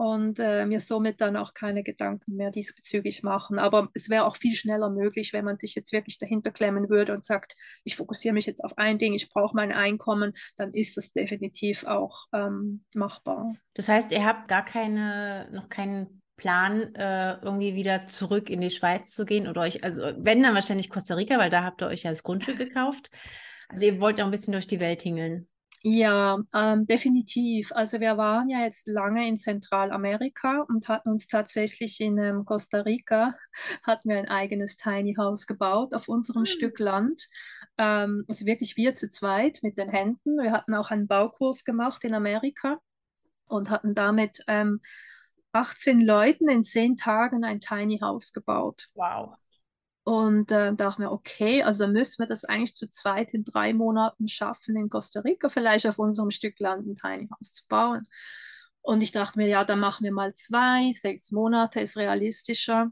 und 0.00 0.38
äh, 0.38 0.64
mir 0.64 0.80
somit 0.80 1.20
dann 1.20 1.36
auch 1.36 1.52
keine 1.52 1.82
Gedanken 1.82 2.34
mehr 2.34 2.50
diesbezüglich 2.50 3.22
machen. 3.22 3.58
Aber 3.58 3.90
es 3.92 4.08
wäre 4.08 4.24
auch 4.24 4.36
viel 4.36 4.54
schneller 4.54 4.88
möglich, 4.88 5.34
wenn 5.34 5.44
man 5.44 5.58
sich 5.58 5.74
jetzt 5.74 5.92
wirklich 5.92 6.18
dahinter 6.18 6.50
klemmen 6.52 6.88
würde 6.88 7.12
und 7.12 7.22
sagt, 7.22 7.54
ich 7.84 7.96
fokussiere 7.96 8.32
mich 8.32 8.46
jetzt 8.46 8.64
auf 8.64 8.78
ein 8.78 8.98
Ding, 8.98 9.12
ich 9.12 9.28
brauche 9.28 9.54
mein 9.54 9.72
Einkommen, 9.72 10.32
dann 10.56 10.70
ist 10.70 10.96
das 10.96 11.12
definitiv 11.12 11.84
auch 11.84 12.24
ähm, 12.32 12.82
machbar. 12.94 13.52
Das 13.74 13.90
heißt, 13.90 14.12
ihr 14.12 14.24
habt 14.24 14.48
gar 14.48 14.64
keine, 14.64 15.50
noch 15.52 15.68
keinen 15.68 16.22
Plan, 16.38 16.94
äh, 16.94 17.34
irgendwie 17.42 17.74
wieder 17.74 18.06
zurück 18.06 18.48
in 18.48 18.62
die 18.62 18.70
Schweiz 18.70 19.12
zu 19.12 19.26
gehen 19.26 19.46
oder 19.46 19.60
euch, 19.60 19.84
also 19.84 20.14
wenn 20.16 20.42
dann 20.42 20.54
wahrscheinlich 20.54 20.88
Costa 20.88 21.14
Rica, 21.14 21.36
weil 21.36 21.50
da 21.50 21.62
habt 21.62 21.82
ihr 21.82 21.88
euch 21.88 22.04
ja 22.04 22.10
das 22.10 22.22
Grundstück 22.22 22.56
gekauft. 22.56 23.10
Also 23.68 23.84
ihr 23.84 24.00
wollt 24.00 24.18
auch 24.18 24.24
ein 24.24 24.30
bisschen 24.30 24.52
durch 24.52 24.66
die 24.66 24.80
Welt 24.80 25.00
tingeln. 25.00 25.46
Ja, 25.82 26.38
ähm, 26.54 26.86
definitiv. 26.86 27.72
Also 27.72 28.00
wir 28.00 28.18
waren 28.18 28.50
ja 28.50 28.60
jetzt 28.60 28.86
lange 28.86 29.26
in 29.26 29.38
Zentralamerika 29.38 30.66
und 30.68 30.88
hatten 30.88 31.08
uns 31.08 31.26
tatsächlich 31.26 32.00
in 32.00 32.18
ähm, 32.18 32.44
Costa 32.44 32.80
Rica, 32.80 33.34
hatten 33.82 34.10
wir 34.10 34.18
ein 34.18 34.28
eigenes 34.28 34.76
Tiny 34.76 35.14
House 35.14 35.46
gebaut 35.46 35.94
auf 35.94 36.08
unserem 36.08 36.42
mhm. 36.42 36.46
Stück 36.46 36.78
Land. 36.80 37.28
Ähm, 37.78 38.26
also 38.28 38.44
wirklich 38.44 38.76
wir 38.76 38.94
zu 38.94 39.08
zweit 39.08 39.60
mit 39.62 39.78
den 39.78 39.88
Händen. 39.88 40.36
Wir 40.36 40.52
hatten 40.52 40.74
auch 40.74 40.90
einen 40.90 41.06
Baukurs 41.08 41.64
gemacht 41.64 42.04
in 42.04 42.12
Amerika 42.12 42.78
und 43.46 43.70
hatten 43.70 43.94
damit 43.94 44.40
ähm, 44.48 44.80
18 45.52 46.02
Leuten 46.02 46.50
in 46.50 46.62
10 46.62 46.98
Tagen 46.98 47.42
ein 47.42 47.60
Tiny 47.60 48.00
House 48.00 48.32
gebaut. 48.34 48.88
Wow. 48.94 49.34
Und 50.10 50.50
äh, 50.50 50.74
dachte 50.74 51.02
mir, 51.02 51.12
okay, 51.12 51.62
also 51.62 51.86
müssen 51.86 52.18
wir 52.18 52.26
das 52.26 52.44
eigentlich 52.44 52.74
zu 52.74 52.90
zweit 52.90 53.32
in 53.32 53.44
drei 53.44 53.72
Monaten 53.72 54.26
schaffen, 54.26 54.76
in 54.76 54.88
Costa 54.88 55.20
Rica 55.20 55.48
vielleicht 55.48 55.86
auf 55.86 56.00
unserem 56.00 56.32
Stück 56.32 56.58
Land 56.58 56.84
ein 56.84 56.96
Tiny 56.96 57.28
House 57.28 57.52
zu 57.52 57.68
bauen. 57.68 58.08
Und 58.80 59.04
ich 59.04 59.12
dachte 59.12 59.38
mir, 59.38 59.46
ja, 59.46 59.62
dann 59.64 59.78
machen 59.78 60.02
wir 60.02 60.10
mal 60.10 60.34
zwei, 60.34 60.90
sechs 60.94 61.30
Monate 61.30 61.78
ist 61.78 61.96
realistischer. 61.96 62.90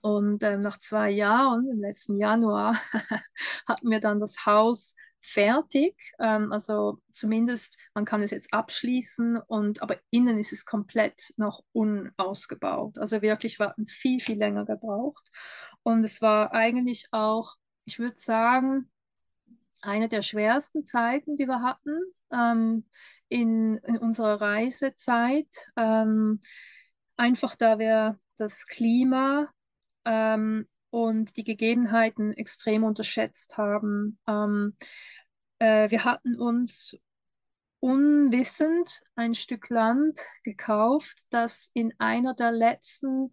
Und 0.00 0.42
ähm, 0.42 0.60
nach 0.60 0.80
zwei 0.80 1.10
Jahren, 1.10 1.68
im 1.68 1.80
letzten 1.80 2.16
Januar, 2.16 2.80
hatten 3.68 3.90
wir 3.90 4.00
dann 4.00 4.18
das 4.18 4.46
Haus 4.46 4.94
fertig. 5.20 5.96
Ähm, 6.18 6.50
also 6.52 6.98
zumindest, 7.10 7.76
man 7.92 8.06
kann 8.06 8.22
es 8.22 8.30
jetzt 8.30 8.54
abschließen, 8.54 9.36
und, 9.36 9.82
aber 9.82 9.98
innen 10.10 10.38
ist 10.38 10.52
es 10.52 10.64
komplett 10.64 11.34
noch 11.36 11.62
unausgebaut. 11.72 12.96
Also 12.98 13.20
wirklich 13.20 13.58
war 13.58 13.74
viel, 13.86 14.20
viel 14.20 14.38
länger 14.38 14.64
gebraucht. 14.64 15.30
Und 15.86 16.02
es 16.02 16.20
war 16.20 16.52
eigentlich 16.52 17.06
auch, 17.12 17.54
ich 17.84 18.00
würde 18.00 18.18
sagen, 18.18 18.90
eine 19.82 20.08
der 20.08 20.22
schwersten 20.22 20.84
Zeiten, 20.84 21.36
die 21.36 21.46
wir 21.46 21.62
hatten 21.62 22.00
ähm, 22.32 22.88
in, 23.28 23.76
in, 23.76 23.96
unserer 23.98 24.40
Reisezeit. 24.40 25.46
Ähm, 25.76 26.40
einfach 27.16 27.54
da 27.54 27.78
wir 27.78 28.18
das 28.36 28.66
Klima 28.66 29.48
ähm, 30.04 30.66
und 30.90 31.36
die 31.36 31.44
Gegebenheiten 31.44 32.32
extrem 32.32 32.82
unterschätzt 32.82 33.56
haben. 33.56 34.18
Ähm, 34.26 34.76
äh, 35.60 35.88
wir 35.88 36.02
hatten 36.02 36.34
uns 36.34 36.96
unwissend 37.78 39.04
ein 39.14 39.36
Stück 39.36 39.70
Land 39.70 40.18
gekauft, 40.42 41.26
das 41.30 41.70
in 41.74 41.94
einer 41.98 42.34
der 42.34 42.50
letzten 42.50 43.32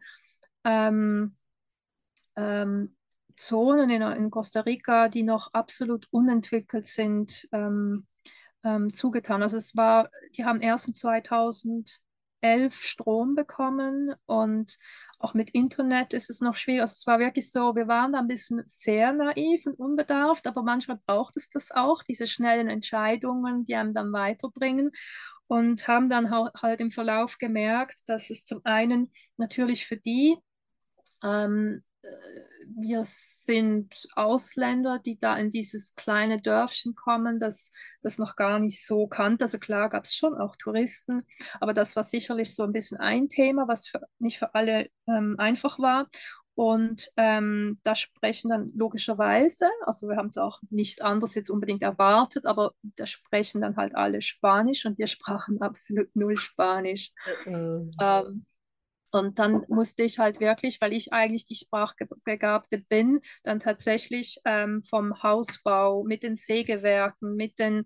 ähm, 0.63 1.35
ähm, 2.35 2.95
Zonen 3.35 3.89
in, 3.89 4.01
in, 4.01 4.29
Costa 4.29 4.61
Rica, 4.61 5.07
die 5.07 5.23
noch 5.23 5.53
absolut 5.53 6.07
unentwickelt 6.11 6.87
sind, 6.87 7.47
ähm, 7.51 8.07
ähm 8.63 8.93
zugetan. 8.93 9.41
Also 9.41 9.57
es 9.57 9.75
war, 9.75 10.09
die 10.35 10.45
haben 10.45 10.61
erst 10.61 10.87
in 10.87 10.93
2000 10.93 12.03
elf 12.43 12.83
Strom 12.83 13.35
bekommen 13.35 14.13
und 14.25 14.77
auch 15.17 15.33
mit 15.33 15.51
Internet 15.51 16.13
ist 16.13 16.29
es 16.29 16.41
noch 16.41 16.57
schwierig. 16.57 16.81
Also 16.81 16.93
es 16.97 17.07
war 17.07 17.19
wirklich 17.19 17.49
so, 17.49 17.75
wir 17.75 17.87
waren 17.87 18.11
da 18.11 18.19
ein 18.19 18.27
bisschen 18.27 18.61
sehr 18.65 19.13
naiv 19.13 19.65
und 19.65 19.79
unbedarft, 19.79 20.45
aber 20.45 20.61
manchmal 20.61 20.99
braucht 21.05 21.37
es 21.37 21.47
das 21.49 21.71
auch, 21.71 22.03
diese 22.03 22.27
schnellen 22.27 22.67
Entscheidungen, 22.67 23.63
die 23.63 23.75
einem 23.75 23.93
dann 23.93 24.11
weiterbringen 24.11 24.91
und 25.47 25.87
haben 25.87 26.09
dann 26.09 26.29
halt 26.31 26.81
im 26.81 26.91
Verlauf 26.91 27.37
gemerkt, 27.37 27.97
dass 28.07 28.29
es 28.29 28.43
zum 28.43 28.59
einen 28.65 29.11
natürlich 29.37 29.87
für 29.87 29.97
die 29.97 30.35
ähm, 31.23 31.81
wir 32.75 33.03
sind 33.05 34.07
Ausländer, 34.15 34.99
die 34.99 35.17
da 35.17 35.37
in 35.37 35.49
dieses 35.49 35.95
kleine 35.95 36.41
Dörfchen 36.41 36.95
kommen, 36.95 37.39
das 37.39 37.71
das 38.01 38.17
noch 38.17 38.35
gar 38.35 38.59
nicht 38.59 38.85
so 38.85 39.07
kannte. 39.07 39.45
Also 39.45 39.59
klar 39.59 39.89
gab 39.89 40.05
es 40.05 40.15
schon 40.15 40.35
auch 40.35 40.55
Touristen, 40.55 41.23
aber 41.59 41.73
das 41.73 41.95
war 41.95 42.03
sicherlich 42.03 42.55
so 42.55 42.63
ein 42.63 42.73
bisschen 42.73 42.97
ein 42.97 43.29
Thema, 43.29 43.67
was 43.67 43.87
für, 43.87 44.01
nicht 44.19 44.37
für 44.37 44.53
alle 44.53 44.89
ähm, 45.07 45.35
einfach 45.37 45.79
war. 45.79 46.07
Und 46.55 47.09
ähm, 47.17 47.79
da 47.83 47.95
sprechen 47.95 48.49
dann 48.49 48.67
logischerweise, 48.75 49.67
also 49.85 50.07
wir 50.07 50.17
haben 50.17 50.29
es 50.29 50.37
auch 50.37 50.61
nicht 50.69 51.01
anders 51.01 51.33
jetzt 51.33 51.49
unbedingt 51.49 51.81
erwartet, 51.81 52.45
aber 52.45 52.73
da 52.83 53.07
sprechen 53.07 53.61
dann 53.61 53.75
halt 53.75 53.95
alle 53.95 54.21
Spanisch 54.21 54.85
und 54.85 54.99
wir 54.99 55.07
sprachen 55.07 55.61
absolut 55.61 56.15
null 56.15 56.37
Spanisch. 56.37 57.11
Uh 57.47 57.49
-uh. 57.49 58.27
Ähm, 58.27 58.45
und 59.13 59.39
dann 59.39 59.63
musste 59.67 60.03
ich 60.03 60.19
halt 60.19 60.39
wirklich, 60.39 60.81
weil 60.81 60.93
ich 60.93 61.13
eigentlich 61.13 61.45
die 61.45 61.55
Sprachbegabte 61.55 62.79
bin, 62.89 63.19
dann 63.43 63.59
tatsächlich 63.59 64.39
ähm, 64.45 64.81
vom 64.83 65.21
Hausbau 65.23 66.03
mit 66.03 66.23
den 66.23 66.35
Sägewerken, 66.35 67.35
mit 67.35 67.59
den 67.59 67.85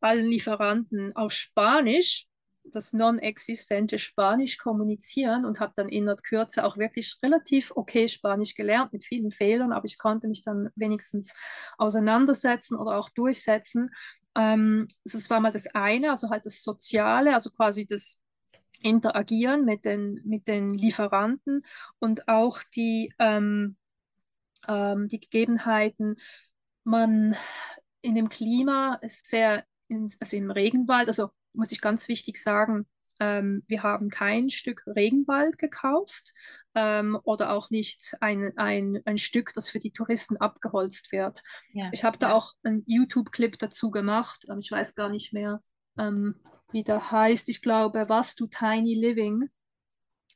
allen 0.00 0.26
Lieferanten 0.26 1.14
auf 1.16 1.32
Spanisch, 1.32 2.26
das 2.72 2.92
non-existente 2.92 3.98
Spanisch 3.98 4.58
kommunizieren 4.58 5.44
und 5.44 5.60
habe 5.60 5.72
dann 5.74 5.88
in 5.88 6.06
der 6.06 6.16
Kürze 6.16 6.64
auch 6.64 6.76
wirklich 6.76 7.16
relativ 7.22 7.72
okay 7.74 8.08
Spanisch 8.08 8.54
gelernt 8.54 8.92
mit 8.92 9.04
vielen 9.04 9.30
Fehlern, 9.30 9.72
aber 9.72 9.86
ich 9.86 9.98
konnte 9.98 10.28
mich 10.28 10.42
dann 10.42 10.68
wenigstens 10.76 11.34
auseinandersetzen 11.78 12.76
oder 12.76 12.98
auch 12.98 13.08
durchsetzen. 13.10 13.90
Ähm, 14.36 14.86
das 15.04 15.30
war 15.30 15.40
mal 15.40 15.52
das 15.52 15.66
eine, 15.74 16.10
also 16.10 16.30
halt 16.30 16.46
das 16.46 16.62
Soziale, 16.62 17.34
also 17.34 17.50
quasi 17.50 17.86
das 17.86 18.20
interagieren 18.82 19.64
mit 19.64 19.84
den, 19.84 20.20
mit 20.24 20.48
den 20.48 20.70
Lieferanten 20.70 21.60
und 21.98 22.28
auch 22.28 22.62
die, 22.74 23.12
ähm, 23.18 23.76
ähm, 24.66 25.08
die 25.08 25.20
Gegebenheiten. 25.20 26.16
Man 26.84 27.36
in 28.00 28.14
dem 28.14 28.28
Klima 28.28 28.98
ist 29.02 29.26
sehr, 29.26 29.64
in, 29.88 30.12
also 30.20 30.36
im 30.36 30.50
Regenwald, 30.50 31.08
also 31.08 31.30
muss 31.52 31.72
ich 31.72 31.80
ganz 31.80 32.08
wichtig 32.08 32.42
sagen, 32.42 32.86
ähm, 33.20 33.64
wir 33.66 33.82
haben 33.82 34.10
kein 34.10 34.48
Stück 34.50 34.84
Regenwald 34.86 35.58
gekauft 35.58 36.32
ähm, 36.74 37.18
oder 37.24 37.52
auch 37.52 37.70
nicht 37.70 38.16
ein, 38.20 38.52
ein, 38.56 39.00
ein 39.04 39.18
Stück, 39.18 39.52
das 39.54 39.70
für 39.70 39.80
die 39.80 39.90
Touristen 39.90 40.36
abgeholzt 40.36 41.10
wird. 41.10 41.42
Ja, 41.72 41.88
ich 41.92 42.04
habe 42.04 42.18
ja. 42.20 42.28
da 42.28 42.34
auch 42.34 42.54
einen 42.62 42.84
YouTube-Clip 42.86 43.58
dazu 43.58 43.90
gemacht, 43.90 44.46
aber 44.48 44.58
ich 44.60 44.70
weiß 44.70 44.94
gar 44.94 45.08
nicht 45.08 45.32
mehr, 45.32 45.60
ähm, 45.98 46.36
wie 46.72 46.84
der 46.84 47.10
heißt, 47.10 47.48
ich 47.48 47.62
glaube, 47.62 48.06
was 48.08 48.34
du 48.34 48.46
Tiny 48.46 48.94
Living. 48.94 49.48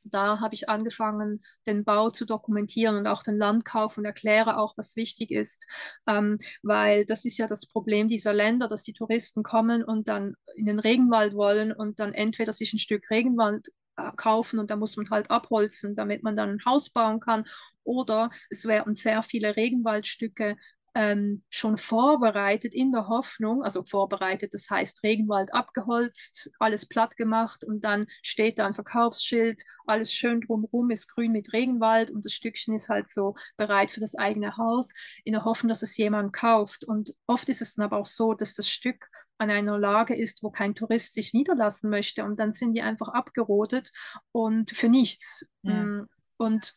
Da 0.05 0.39
habe 0.41 0.53
ich 0.53 0.67
angefangen, 0.67 1.41
den 1.65 1.85
Bau 1.85 2.09
zu 2.09 2.25
dokumentieren 2.25 2.97
und 2.97 3.07
auch 3.07 3.23
den 3.23 3.37
Landkauf 3.37 3.97
und 3.97 4.03
erkläre 4.05 4.57
auch, 4.57 4.75
was 4.77 4.97
wichtig 4.97 5.31
ist, 5.31 5.65
ähm, 6.07 6.37
weil 6.61 7.05
das 7.05 7.23
ist 7.23 7.37
ja 7.37 7.47
das 7.47 7.65
Problem 7.67 8.09
dieser 8.09 8.33
Länder, 8.33 8.67
dass 8.67 8.83
die 8.83 8.91
Touristen 8.93 9.43
kommen 9.43 9.81
und 9.83 10.09
dann 10.09 10.35
in 10.55 10.65
den 10.65 10.79
Regenwald 10.79 11.35
wollen 11.35 11.71
und 11.71 11.99
dann 12.01 12.13
entweder 12.13 12.51
sich 12.51 12.73
ein 12.73 12.79
Stück 12.79 13.09
Regenwald 13.09 13.69
äh, 13.95 14.11
kaufen 14.17 14.59
und 14.59 14.69
da 14.71 14.75
muss 14.75 14.97
man 14.97 15.09
halt 15.09 15.31
abholzen, 15.31 15.95
damit 15.95 16.21
man 16.21 16.35
dann 16.35 16.49
ein 16.49 16.65
Haus 16.65 16.89
bauen 16.89 17.21
kann. 17.21 17.45
Oder 17.85 18.29
es 18.49 18.65
werden 18.65 18.93
sehr 18.93 19.23
viele 19.23 19.55
Regenwaldstücke 19.55 20.57
ähm, 20.95 21.43
schon 21.49 21.77
vorbereitet 21.77 22.73
in 22.73 22.91
der 22.91 23.07
Hoffnung, 23.07 23.63
also 23.63 23.83
vorbereitet, 23.83 24.53
das 24.53 24.69
heißt 24.69 25.03
Regenwald 25.03 25.53
abgeholzt, 25.53 26.51
alles 26.59 26.87
platt 26.87 27.17
gemacht 27.17 27.63
und 27.63 27.83
dann 27.83 28.07
steht 28.21 28.59
da 28.59 28.67
ein 28.67 28.73
Verkaufsschild, 28.73 29.63
alles 29.85 30.13
schön 30.13 30.41
drumherum 30.41 30.91
ist 30.91 31.07
grün 31.07 31.31
mit 31.31 31.51
Regenwald 31.53 32.11
und 32.11 32.25
das 32.25 32.33
Stückchen 32.33 32.75
ist 32.75 32.89
halt 32.89 33.09
so 33.09 33.35
bereit 33.57 33.91
für 33.91 33.99
das 33.99 34.15
eigene 34.15 34.57
Haus, 34.57 34.93
in 35.23 35.33
der 35.33 35.45
Hoffnung, 35.45 35.69
dass 35.69 35.81
es 35.81 35.97
jemand 35.97 36.33
kauft. 36.33 36.83
Und 36.83 37.15
oft 37.27 37.49
ist 37.49 37.61
es 37.61 37.75
dann 37.75 37.85
aber 37.85 37.97
auch 37.97 38.05
so, 38.05 38.33
dass 38.33 38.53
das 38.53 38.69
Stück 38.69 39.09
an 39.37 39.49
einer 39.49 39.77
Lage 39.77 40.15
ist, 40.15 40.43
wo 40.43 40.51
kein 40.51 40.75
Tourist 40.75 41.13
sich 41.15 41.33
niederlassen 41.33 41.89
möchte 41.89 42.23
und 42.23 42.39
dann 42.39 42.53
sind 42.53 42.73
die 42.73 42.81
einfach 42.81 43.09
abgerodet 43.09 43.91
und 44.31 44.71
für 44.71 44.89
nichts. 44.89 45.49
Ja. 45.63 45.83
Mm, 45.83 46.07
und 46.37 46.75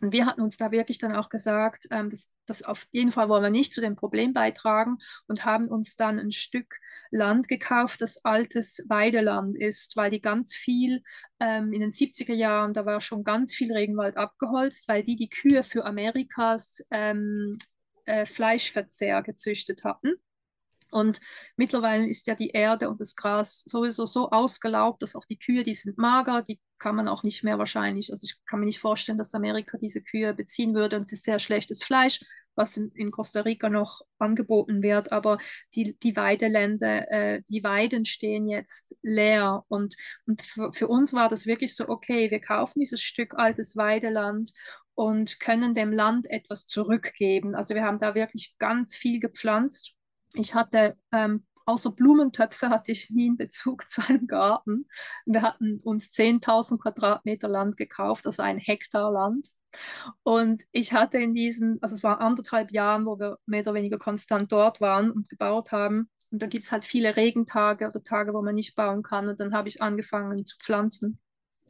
und 0.00 0.12
wir 0.12 0.26
hatten 0.26 0.42
uns 0.42 0.56
da 0.56 0.70
wirklich 0.70 0.98
dann 0.98 1.14
auch 1.14 1.28
gesagt, 1.28 1.86
ähm, 1.90 2.10
dass, 2.10 2.34
dass 2.46 2.62
auf 2.62 2.86
jeden 2.92 3.12
Fall 3.12 3.28
wollen 3.28 3.42
wir 3.42 3.50
nicht 3.50 3.72
zu 3.72 3.80
dem 3.80 3.96
Problem 3.96 4.32
beitragen 4.32 4.98
und 5.26 5.44
haben 5.44 5.68
uns 5.68 5.96
dann 5.96 6.18
ein 6.18 6.32
Stück 6.32 6.78
Land 7.10 7.48
gekauft, 7.48 8.00
das 8.00 8.24
altes 8.24 8.84
Weideland 8.88 9.56
ist, 9.56 9.96
weil 9.96 10.10
die 10.10 10.20
ganz 10.20 10.54
viel 10.54 11.02
ähm, 11.40 11.72
in 11.72 11.80
den 11.80 11.90
70er 11.90 12.34
Jahren, 12.34 12.74
da 12.74 12.84
war 12.84 13.00
schon 13.00 13.24
ganz 13.24 13.54
viel 13.54 13.72
Regenwald 13.72 14.16
abgeholzt, 14.16 14.88
weil 14.88 15.02
die 15.02 15.16
die 15.16 15.30
Kühe 15.30 15.62
für 15.62 15.84
Amerikas 15.84 16.84
ähm, 16.90 17.56
äh, 18.04 18.26
Fleischverzehr 18.26 19.22
gezüchtet 19.22 19.84
hatten. 19.84 20.14
Und 20.90 21.20
mittlerweile 21.56 22.08
ist 22.08 22.26
ja 22.26 22.34
die 22.34 22.50
Erde 22.50 22.88
und 22.88 23.00
das 23.00 23.16
Gras 23.16 23.64
sowieso 23.66 24.06
so 24.06 24.30
ausgelaugt, 24.30 25.02
dass 25.02 25.16
auch 25.16 25.24
die 25.24 25.38
Kühe, 25.38 25.62
die 25.62 25.74
sind 25.74 25.98
mager, 25.98 26.42
die 26.42 26.60
kann 26.78 26.96
man 26.96 27.08
auch 27.08 27.22
nicht 27.22 27.42
mehr 27.42 27.58
wahrscheinlich, 27.58 28.12
also 28.12 28.24
ich 28.24 28.36
kann 28.46 28.60
mir 28.60 28.66
nicht 28.66 28.80
vorstellen, 28.80 29.18
dass 29.18 29.34
Amerika 29.34 29.78
diese 29.78 30.02
Kühe 30.02 30.34
beziehen 30.34 30.74
würde 30.74 30.96
und 30.96 31.02
es 31.02 31.12
ist 31.12 31.24
sehr 31.24 31.38
schlechtes 31.38 31.82
Fleisch, 31.82 32.20
was 32.56 32.76
in, 32.76 32.90
in 32.92 33.10
Costa 33.10 33.40
Rica 33.42 33.68
noch 33.68 34.00
angeboten 34.18 34.82
wird, 34.82 35.12
aber 35.12 35.38
die, 35.74 35.96
die 35.98 36.16
Weideländer, 36.16 37.10
äh, 37.10 37.42
die 37.48 37.62
Weiden 37.62 38.04
stehen 38.04 38.48
jetzt 38.48 38.96
leer. 39.02 39.64
Und, 39.68 39.94
und 40.26 40.42
für, 40.42 40.72
für 40.72 40.88
uns 40.88 41.12
war 41.12 41.28
das 41.28 41.46
wirklich 41.46 41.76
so, 41.76 41.88
okay, 41.88 42.30
wir 42.30 42.40
kaufen 42.40 42.80
dieses 42.80 43.02
Stück 43.02 43.34
altes 43.34 43.76
Weideland 43.76 44.52
und 44.94 45.38
können 45.38 45.74
dem 45.74 45.92
Land 45.92 46.28
etwas 46.30 46.66
zurückgeben. 46.66 47.54
Also 47.54 47.74
wir 47.74 47.84
haben 47.84 47.98
da 47.98 48.14
wirklich 48.14 48.56
ganz 48.58 48.96
viel 48.96 49.20
gepflanzt 49.20 49.95
ich 50.36 50.54
hatte 50.54 50.96
ähm, 51.12 51.44
außer 51.66 51.90
Blumentöpfe 51.90 52.70
hatte 52.70 52.92
ich 52.92 53.10
nie 53.10 53.26
einen 53.26 53.36
Bezug 53.36 53.88
zu 53.88 54.02
einem 54.06 54.26
Garten. 54.26 54.86
Wir 55.26 55.42
hatten 55.42 55.80
uns 55.80 56.12
10.000 56.12 56.80
Quadratmeter 56.80 57.48
Land 57.48 57.76
gekauft, 57.76 58.26
also 58.26 58.42
ein 58.42 58.58
Hektar 58.58 59.12
Land. 59.12 59.50
Und 60.22 60.64
ich 60.72 60.94
hatte 60.94 61.18
in 61.18 61.34
diesen, 61.34 61.82
also 61.82 61.94
es 61.94 62.02
waren 62.02 62.20
anderthalb 62.20 62.70
Jahren, 62.70 63.04
wo 63.04 63.18
wir 63.18 63.38
mehr 63.44 63.60
oder 63.60 63.74
weniger 63.74 63.98
konstant 63.98 64.50
dort 64.50 64.80
waren 64.80 65.10
und 65.10 65.28
gebaut 65.28 65.72
haben. 65.72 66.08
Und 66.30 66.40
da 66.42 66.46
gibt 66.46 66.64
es 66.64 66.72
halt 66.72 66.84
viele 66.84 67.16
Regentage 67.16 67.86
oder 67.86 68.02
Tage, 68.02 68.32
wo 68.32 68.42
man 68.42 68.54
nicht 68.54 68.74
bauen 68.74 69.02
kann. 69.02 69.28
Und 69.28 69.38
dann 69.38 69.52
habe 69.52 69.68
ich 69.68 69.82
angefangen 69.82 70.46
zu 70.46 70.56
pflanzen. 70.58 71.18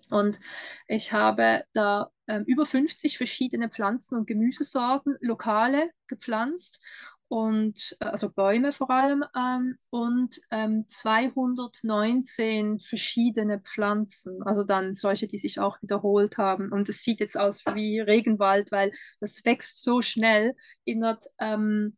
Und 0.08 0.38
ich 0.86 1.12
habe 1.12 1.64
da 1.72 2.10
ähm, 2.28 2.44
über 2.46 2.64
50 2.64 3.16
verschiedene 3.16 3.68
Pflanzen 3.68 4.16
und 4.16 4.26
Gemüsesorten, 4.26 5.16
lokale, 5.20 5.90
gepflanzt 6.06 6.80
und 7.28 7.96
äh, 8.00 8.06
also 8.06 8.30
Bäume 8.30 8.72
vor 8.72 8.90
allem 8.90 9.24
ähm, 9.36 9.76
und 9.90 10.40
ähm, 10.50 10.84
219 10.86 12.78
verschiedene 12.78 13.60
Pflanzen, 13.60 14.42
also 14.42 14.64
dann 14.64 14.94
solche, 14.94 15.26
die 15.26 15.38
sich 15.38 15.58
auch 15.60 15.80
wiederholt 15.82 16.38
haben. 16.38 16.72
Und 16.72 16.88
es 16.88 17.02
sieht 17.02 17.20
jetzt 17.20 17.38
aus 17.38 17.64
wie 17.74 18.00
Regenwald, 18.00 18.72
weil 18.72 18.92
das 19.20 19.44
wächst 19.44 19.82
so 19.82 20.02
schnell. 20.02 20.54
Innerhalb, 20.84 21.20
ähm, 21.38 21.96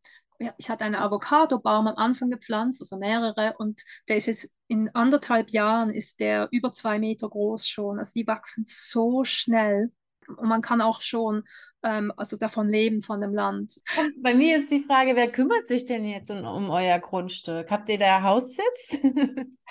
ich 0.56 0.70
hatte 0.70 0.84
einen 0.84 0.94
Avocado-Baum 0.94 1.88
am 1.88 1.96
Anfang 1.96 2.30
gepflanzt, 2.30 2.80
also 2.80 2.96
mehrere, 2.96 3.54
und 3.58 3.82
der 4.08 4.16
ist 4.16 4.26
jetzt 4.26 4.54
in 4.68 4.88
anderthalb 4.94 5.50
Jahren 5.50 5.90
ist 5.90 6.20
der 6.20 6.48
über 6.52 6.72
zwei 6.72 6.98
Meter 6.98 7.28
groß 7.28 7.66
schon. 7.66 7.98
Also 7.98 8.12
die 8.14 8.26
wachsen 8.26 8.64
so 8.66 9.24
schnell 9.24 9.90
und 10.36 10.48
man 10.48 10.62
kann 10.62 10.80
auch 10.80 11.00
schon 11.00 11.44
ähm, 11.82 12.12
also 12.16 12.36
davon 12.36 12.68
leben, 12.68 13.02
von 13.02 13.20
dem 13.20 13.34
Land. 13.34 13.80
Und 13.98 14.22
bei 14.22 14.34
mir 14.34 14.58
ist 14.58 14.70
die 14.70 14.80
Frage, 14.80 15.16
wer 15.16 15.30
kümmert 15.30 15.66
sich 15.66 15.84
denn 15.84 16.04
jetzt 16.04 16.30
um, 16.30 16.44
um 16.44 16.70
euer 16.70 16.98
Grundstück? 16.98 17.70
Habt 17.70 17.88
ihr 17.88 17.98
da 17.98 18.22
Haussitz? 18.22 18.98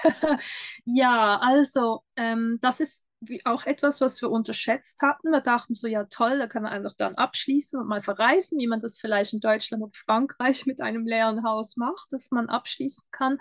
ja, 0.85 1.39
also 1.39 2.01
ähm, 2.15 2.59
das 2.61 2.79
ist 2.79 3.07
auch 3.45 3.65
etwas, 3.65 3.99
was 3.99 4.21
wir 4.21 4.29
unterschätzt 4.29 5.01
hatten. 5.01 5.31
Wir 5.31 5.41
dachten 5.41 5.73
so, 5.73 5.87
ja 5.87 6.03
toll, 6.05 6.37
da 6.37 6.47
können 6.47 6.65
wir 6.65 6.71
einfach 6.71 6.93
dann 6.93 7.15
abschließen 7.15 7.79
und 7.79 7.87
mal 7.87 8.01
verreisen, 8.01 8.59
wie 8.59 8.67
man 8.67 8.79
das 8.79 8.99
vielleicht 8.99 9.33
in 9.33 9.39
Deutschland 9.39 9.83
und 9.83 9.95
Frankreich 9.95 10.65
mit 10.65 10.81
einem 10.81 11.05
leeren 11.05 11.43
Haus 11.43 11.77
macht, 11.77 12.11
dass 12.11 12.31
man 12.31 12.49
abschließen 12.49 13.05
kann. 13.11 13.39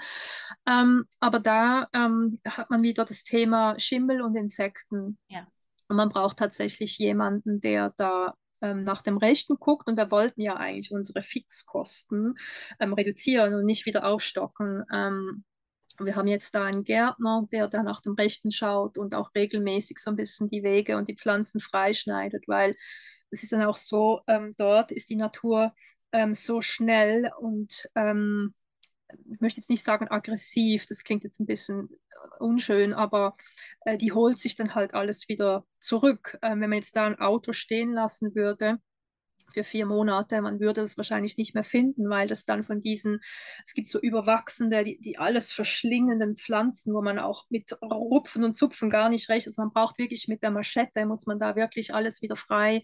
Ähm, 0.66 1.04
aber 1.20 1.40
da 1.40 1.88
ähm, 1.92 2.40
hat 2.48 2.70
man 2.70 2.82
wieder 2.82 3.04
das 3.04 3.22
Thema 3.22 3.78
Schimmel 3.78 4.22
und 4.22 4.34
Insekten. 4.34 5.18
Ja. 5.28 5.46
Und 5.89 5.97
man 5.97 6.09
braucht 6.09 6.39
tatsächlich 6.39 6.99
jemanden, 6.99 7.61
der 7.61 7.93
da 7.97 8.34
ähm, 8.61 8.84
nach 8.84 9.03
dem 9.03 9.16
Rechten 9.18 9.57
guckt. 9.59 9.89
Und 9.89 9.97
wir 9.97 10.11
wollten 10.11 10.41
ja 10.41 10.57
eigentlich 10.57 10.93
unsere 10.93 11.22
Fixkosten 11.22 12.34
ähm, 12.80 12.93
reduzieren 12.95 13.55
und 13.55 13.64
nicht 13.64 13.87
wieder 13.87 14.05
aufstocken. 14.07 14.84
Ähm, 14.93 15.45
Wir 15.99 16.16
haben 16.16 16.28
jetzt 16.28 16.55
da 16.55 16.64
einen 16.64 16.84
Gärtner, 16.84 17.47
der 17.53 17.68
da 17.68 17.82
nach 17.82 18.01
dem 18.03 18.14
Rechten 18.14 18.51
schaut 18.53 18.99
und 18.99 19.14
auch 19.14 19.30
regelmäßig 19.34 19.99
so 19.99 20.11
ein 20.11 20.16
bisschen 20.16 20.49
die 20.49 20.62
Wege 20.62 20.97
und 20.99 21.09
die 21.09 21.16
Pflanzen 21.16 21.61
freischneidet, 21.61 22.45
weil 22.49 22.74
es 23.30 23.43
ist 23.43 23.53
dann 23.53 23.64
auch 23.64 23.76
so, 23.76 24.20
ähm, 24.26 24.53
dort 24.59 24.93
ist 24.93 25.09
die 25.11 25.16
Natur 25.16 25.72
ähm, 26.12 26.34
so 26.34 26.61
schnell 26.61 27.30
und 27.41 27.89
ähm, 27.95 28.55
ich 29.30 29.40
möchte 29.40 29.60
jetzt 29.60 29.70
nicht 29.70 29.84
sagen 29.84 30.08
aggressiv, 30.08 30.86
das 30.86 31.04
klingt 31.04 31.24
jetzt 31.24 31.40
ein 31.40 31.46
bisschen 31.46 31.88
unschön, 32.38 32.92
aber 32.92 33.34
äh, 33.84 33.96
die 33.96 34.12
holt 34.12 34.40
sich 34.40 34.56
dann 34.56 34.74
halt 34.74 34.94
alles 34.94 35.28
wieder 35.28 35.64
zurück. 35.78 36.38
Äh, 36.42 36.50
wenn 36.50 36.60
man 36.60 36.74
jetzt 36.74 36.96
da 36.96 37.06
ein 37.06 37.18
Auto 37.18 37.52
stehen 37.52 37.92
lassen 37.92 38.34
würde, 38.34 38.78
für 39.52 39.64
vier 39.64 39.86
Monate. 39.86 40.42
Man 40.42 40.60
würde 40.60 40.82
es 40.82 40.98
wahrscheinlich 40.98 41.38
nicht 41.38 41.54
mehr 41.54 41.64
finden, 41.64 42.10
weil 42.10 42.28
das 42.28 42.44
dann 42.44 42.62
von 42.62 42.80
diesen, 42.80 43.20
es 43.64 43.72
gibt 43.72 43.88
so 43.88 43.98
überwachsende, 43.98 44.84
die, 44.84 45.00
die 45.00 45.18
alles 45.18 45.52
verschlingenden 45.54 46.36
Pflanzen, 46.36 46.92
wo 46.92 47.00
man 47.00 47.18
auch 47.18 47.44
mit 47.48 47.72
Rupfen 47.82 48.44
und 48.44 48.56
Zupfen 48.56 48.90
gar 48.90 49.08
nicht 49.08 49.30
recht, 49.30 49.46
also 49.46 49.62
man 49.62 49.72
braucht 49.72 49.98
wirklich 49.98 50.28
mit 50.28 50.42
der 50.42 50.50
Maschette, 50.50 51.06
muss 51.06 51.26
man 51.26 51.38
da 51.38 51.56
wirklich 51.56 51.94
alles 51.94 52.20
wieder 52.20 52.36
frei 52.36 52.82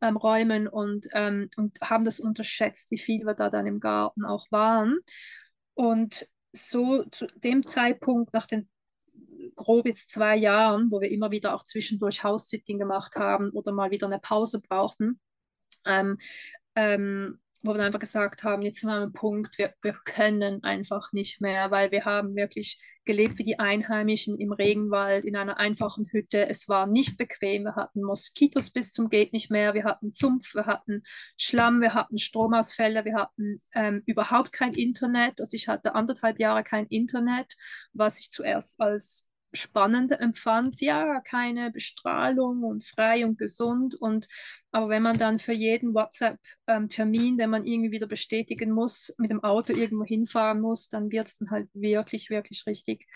ähm, 0.00 0.16
räumen 0.16 0.66
und, 0.66 1.08
ähm, 1.12 1.48
und 1.56 1.78
haben 1.82 2.04
das 2.04 2.20
unterschätzt, 2.20 2.90
wie 2.90 2.98
viel 2.98 3.24
wir 3.26 3.34
da 3.34 3.50
dann 3.50 3.66
im 3.66 3.80
Garten 3.80 4.24
auch 4.24 4.46
waren. 4.50 4.98
Und 5.74 6.28
so 6.52 7.04
zu 7.04 7.26
dem 7.36 7.66
Zeitpunkt, 7.66 8.32
nach 8.32 8.46
den 8.46 8.68
grob 9.56 9.86
jetzt 9.86 10.10
zwei 10.10 10.36
Jahren, 10.36 10.90
wo 10.90 11.00
wir 11.00 11.10
immer 11.10 11.30
wieder 11.30 11.54
auch 11.54 11.64
zwischendurch 11.64 12.22
House-Sitting 12.22 12.78
gemacht 12.78 13.16
haben 13.16 13.50
oder 13.50 13.72
mal 13.72 13.90
wieder 13.90 14.06
eine 14.06 14.18
Pause 14.18 14.60
brauchten, 14.60 15.20
ähm, 15.84 16.18
ähm, 16.74 17.40
wo 17.64 17.74
wir 17.74 17.82
einfach 17.82 17.98
gesagt 17.98 18.44
haben, 18.44 18.62
jetzt 18.62 18.80
sind 18.80 18.90
wir 18.90 18.96
am 18.96 19.12
Punkt, 19.12 19.56
wir, 19.56 19.72
wir 19.80 19.94
können 20.04 20.62
einfach 20.64 21.12
nicht 21.12 21.40
mehr, 21.40 21.70
weil 21.70 21.90
wir 21.90 22.04
haben 22.04 22.36
wirklich 22.36 22.78
gelebt 23.06 23.38
wie 23.38 23.42
die 23.42 23.58
Einheimischen 23.58 24.38
im 24.38 24.52
Regenwald 24.52 25.24
in 25.24 25.34
einer 25.34 25.58
einfachen 25.58 26.06
Hütte. 26.10 26.46
Es 26.48 26.68
war 26.68 26.86
nicht 26.86 27.16
bequem, 27.16 27.64
wir 27.64 27.74
hatten 27.74 28.02
Moskitos 28.02 28.70
bis 28.70 28.92
zum 28.92 29.08
geht 29.08 29.32
nicht 29.32 29.50
mehr, 29.50 29.72
wir 29.72 29.84
hatten 29.84 30.12
Zumpf, 30.12 30.54
wir 30.54 30.66
hatten 30.66 31.02
Schlamm, 31.38 31.80
wir 31.80 31.94
hatten 31.94 32.18
Stromausfälle, 32.18 33.06
wir 33.06 33.14
hatten 33.14 33.58
ähm, 33.74 34.02
überhaupt 34.04 34.52
kein 34.52 34.74
Internet. 34.74 35.40
Also 35.40 35.54
ich 35.56 35.66
hatte 35.66 35.94
anderthalb 35.94 36.38
Jahre 36.38 36.64
kein 36.64 36.86
Internet, 36.88 37.54
was 37.94 38.20
ich 38.20 38.30
zuerst 38.30 38.78
als 38.80 39.30
spannend 39.54 40.12
empfand, 40.12 40.80
ja, 40.80 41.20
keine 41.20 41.70
Bestrahlung 41.70 42.62
und 42.62 42.84
frei 42.84 43.24
und 43.24 43.38
gesund. 43.38 43.94
Und 43.94 44.28
aber 44.72 44.88
wenn 44.88 45.02
man 45.02 45.18
dann 45.18 45.38
für 45.38 45.52
jeden 45.52 45.94
WhatsApp-Termin, 45.94 47.32
ähm, 47.32 47.38
den 47.38 47.50
man 47.50 47.64
irgendwie 47.64 47.92
wieder 47.92 48.06
bestätigen 48.06 48.72
muss, 48.72 49.14
mit 49.18 49.30
dem 49.30 49.42
Auto 49.42 49.72
irgendwo 49.72 50.04
hinfahren 50.04 50.60
muss, 50.60 50.88
dann 50.88 51.10
wird 51.10 51.28
es 51.28 51.38
dann 51.38 51.50
halt 51.50 51.68
wirklich, 51.72 52.30
wirklich 52.30 52.64
richtig 52.66 53.06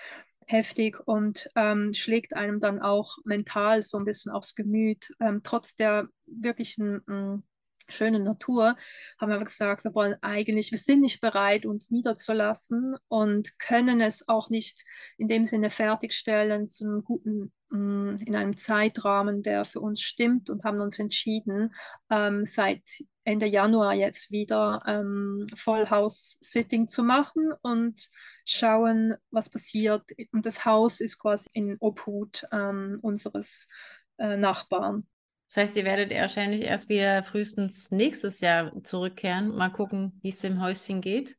heftig 0.47 0.99
und 1.07 1.51
ähm, 1.57 1.93
schlägt 1.93 2.35
einem 2.35 2.59
dann 2.59 2.81
auch 2.81 3.19
mental 3.25 3.83
so 3.83 3.99
ein 3.99 4.05
bisschen 4.05 4.33
aufs 4.33 4.55
Gemüt, 4.55 5.15
ähm, 5.21 5.43
trotz 5.43 5.77
der 5.77 6.09
wirklichen 6.27 7.03
mm, 7.07 7.43
schönen 7.89 8.25
Natur, 8.25 8.77
haben 9.19 9.31
wir 9.31 9.39
gesagt, 9.39 9.85
wir 9.85 9.95
wollen 9.95 10.17
eigentlich, 10.23 10.71
wir 10.71 10.79
sind 10.79 11.01
nicht 11.01 11.21
bereit, 11.21 11.67
uns 11.67 11.91
niederzulassen 11.91 12.97
und 13.09 13.59
können 13.59 14.01
es 14.01 14.29
auch 14.29 14.51
nicht 14.51 14.85
in 15.17 15.29
dem 15.29 15.45
Sinne 15.45 15.71
fertigstellen 15.71 16.67
zu 16.67 16.85
einem 16.85 17.05
guten, 17.05 17.53
mm, 17.71 18.17
in 18.27 18.37
einem 18.37 18.57
Zeitrahmen, 18.57 19.43
der 19.43 19.65
für 19.65 19.81
uns 19.81 20.03
stimmt 20.03 20.51
und 20.51 20.65
haben 20.65 20.81
uns 20.81 20.99
entschieden, 20.99 21.71
ähm, 22.11 22.45
seit 22.45 22.83
Ende 23.25 23.47
Januar 23.47 23.93
jetzt 23.93 24.31
wieder 24.31 24.81
ähm, 24.87 25.47
Vollhouse-Sitting 25.55 26.89
zu 26.89 27.03
machen 27.03 27.53
und 27.61 28.09
schauen, 28.47 29.17
was 29.31 29.51
passiert. 29.51 30.03
Und 30.33 30.47
das 30.47 30.65
Haus 30.65 31.01
ist 31.01 31.19
quasi 31.19 31.47
in 31.53 31.77
Obhut 31.79 32.47
ähm, 32.53 32.99
unseres 33.03 33.69
äh, 34.17 34.39
Nachbarn. 34.39 35.07
Das 35.49 35.57
heißt, 35.57 35.77
ihr 35.79 35.85
werdet 35.85 36.13
wahrscheinlich 36.13 36.61
erst 36.61 36.91
wieder 36.91 37.23
frühestens 37.23 37.91
nächstes 37.91 38.41
Jahr 38.41 38.71
zurückkehren. 38.85 39.57
Mal 39.57 39.71
gucken, 39.71 40.13
wie 40.23 40.29
es 40.29 40.41
dem 40.41 40.61
Häuschen 40.61 41.01
geht. 41.01 41.39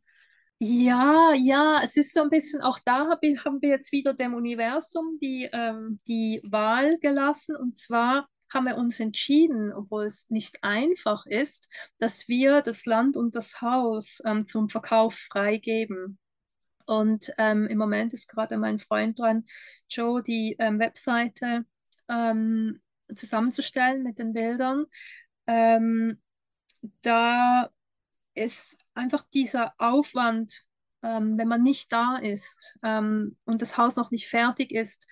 Ja, 0.58 1.32
ja, 1.34 1.80
es 1.84 1.96
ist 1.96 2.14
so 2.14 2.22
ein 2.24 2.30
bisschen, 2.30 2.62
auch 2.62 2.80
da 2.84 3.08
haben 3.08 3.62
wir 3.62 3.70
jetzt 3.70 3.92
wieder 3.92 4.16
dem 4.16 4.34
Universum 4.34 5.18
die, 5.22 5.48
ähm, 5.54 6.00
die 6.08 6.42
Wahl 6.44 6.98
gelassen. 6.98 7.56
Und 7.56 7.78
zwar 7.78 8.28
haben 8.52 8.66
wir 8.66 8.78
uns 8.78 9.00
entschieden, 9.00 9.72
obwohl 9.72 10.06
es 10.06 10.32
nicht 10.32 10.64
einfach 10.64 11.28
ist, 11.28 11.72
dass 12.00 12.28
wir 12.28 12.62
das 12.62 12.86
Land 12.88 13.16
und 13.16 13.36
das 13.36 13.62
Haus 13.62 14.22
ähm, 14.26 14.44
zum 14.44 14.70
Verkauf 14.70 15.14
freigeben. 15.16 16.18
Und 16.88 17.32
ähm, 17.38 17.68
im 17.68 17.78
Moment 17.78 18.14
ist 18.14 18.28
gerade 18.28 18.58
mein 18.58 18.80
Freund 18.80 19.20
dran, 19.20 19.46
Joe, 19.88 20.24
die 20.24 20.56
ähm, 20.58 20.80
Webseite 20.80 21.66
ähm, 22.10 22.82
zusammenzustellen 23.16 24.04
mit 24.04 24.20
den 24.20 24.34
Bildern. 24.34 24.86
Ähm, 25.48 26.22
da 27.02 27.70
ist 28.34 28.78
einfach 28.94 29.24
dieser 29.34 29.74
Aufwand, 29.78 30.64
ähm, 31.04 31.38
wenn 31.38 31.48
man 31.48 31.64
nicht 31.64 31.92
da 31.92 32.18
ist 32.18 32.78
ähm, 32.84 33.38
und 33.46 33.62
das 33.62 33.78
Haus 33.78 33.96
noch 33.96 34.12
nicht 34.12 34.28
fertig 34.28 34.72
ist, 34.72 35.10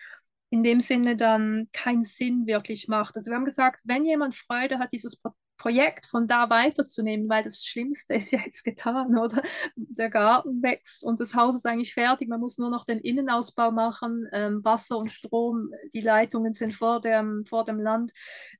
in 0.49 0.63
dem 0.63 0.79
Sinne 0.79 1.17
dann 1.17 1.67
keinen 1.73 2.03
Sinn 2.03 2.45
wirklich 2.47 2.87
macht. 2.87 3.15
Also 3.15 3.31
wir 3.31 3.35
haben 3.35 3.45
gesagt, 3.45 3.81
wenn 3.83 4.05
jemand 4.05 4.35
Freude 4.35 4.79
hat, 4.79 4.93
dieses 4.93 5.19
Projekt 5.57 6.05
von 6.05 6.27
da 6.27 6.49
weiterzunehmen, 6.49 7.29
weil 7.29 7.43
das 7.43 7.65
Schlimmste 7.65 8.13
ist 8.15 8.31
ja 8.31 8.39
jetzt 8.43 8.63
getan, 8.63 9.17
oder? 9.17 9.41
Der 9.75 10.09
Garten 10.09 10.61
wächst 10.61 11.03
und 11.03 11.19
das 11.19 11.35
Haus 11.35 11.55
ist 11.55 11.65
eigentlich 11.65 11.93
fertig. 11.93 12.29
Man 12.29 12.39
muss 12.39 12.57
nur 12.57 12.69
noch 12.69 12.85
den 12.85 12.99
Innenausbau 12.99 13.71
machen, 13.71 14.27
ähm, 14.31 14.63
Wasser 14.63 14.97
und 14.97 15.11
Strom, 15.11 15.71
die 15.93 16.01
Leitungen 16.01 16.53
sind 16.53 16.73
vor 16.73 17.01
dem, 17.01 17.45
vor 17.45 17.65
dem 17.65 17.79
Land. 17.79 18.11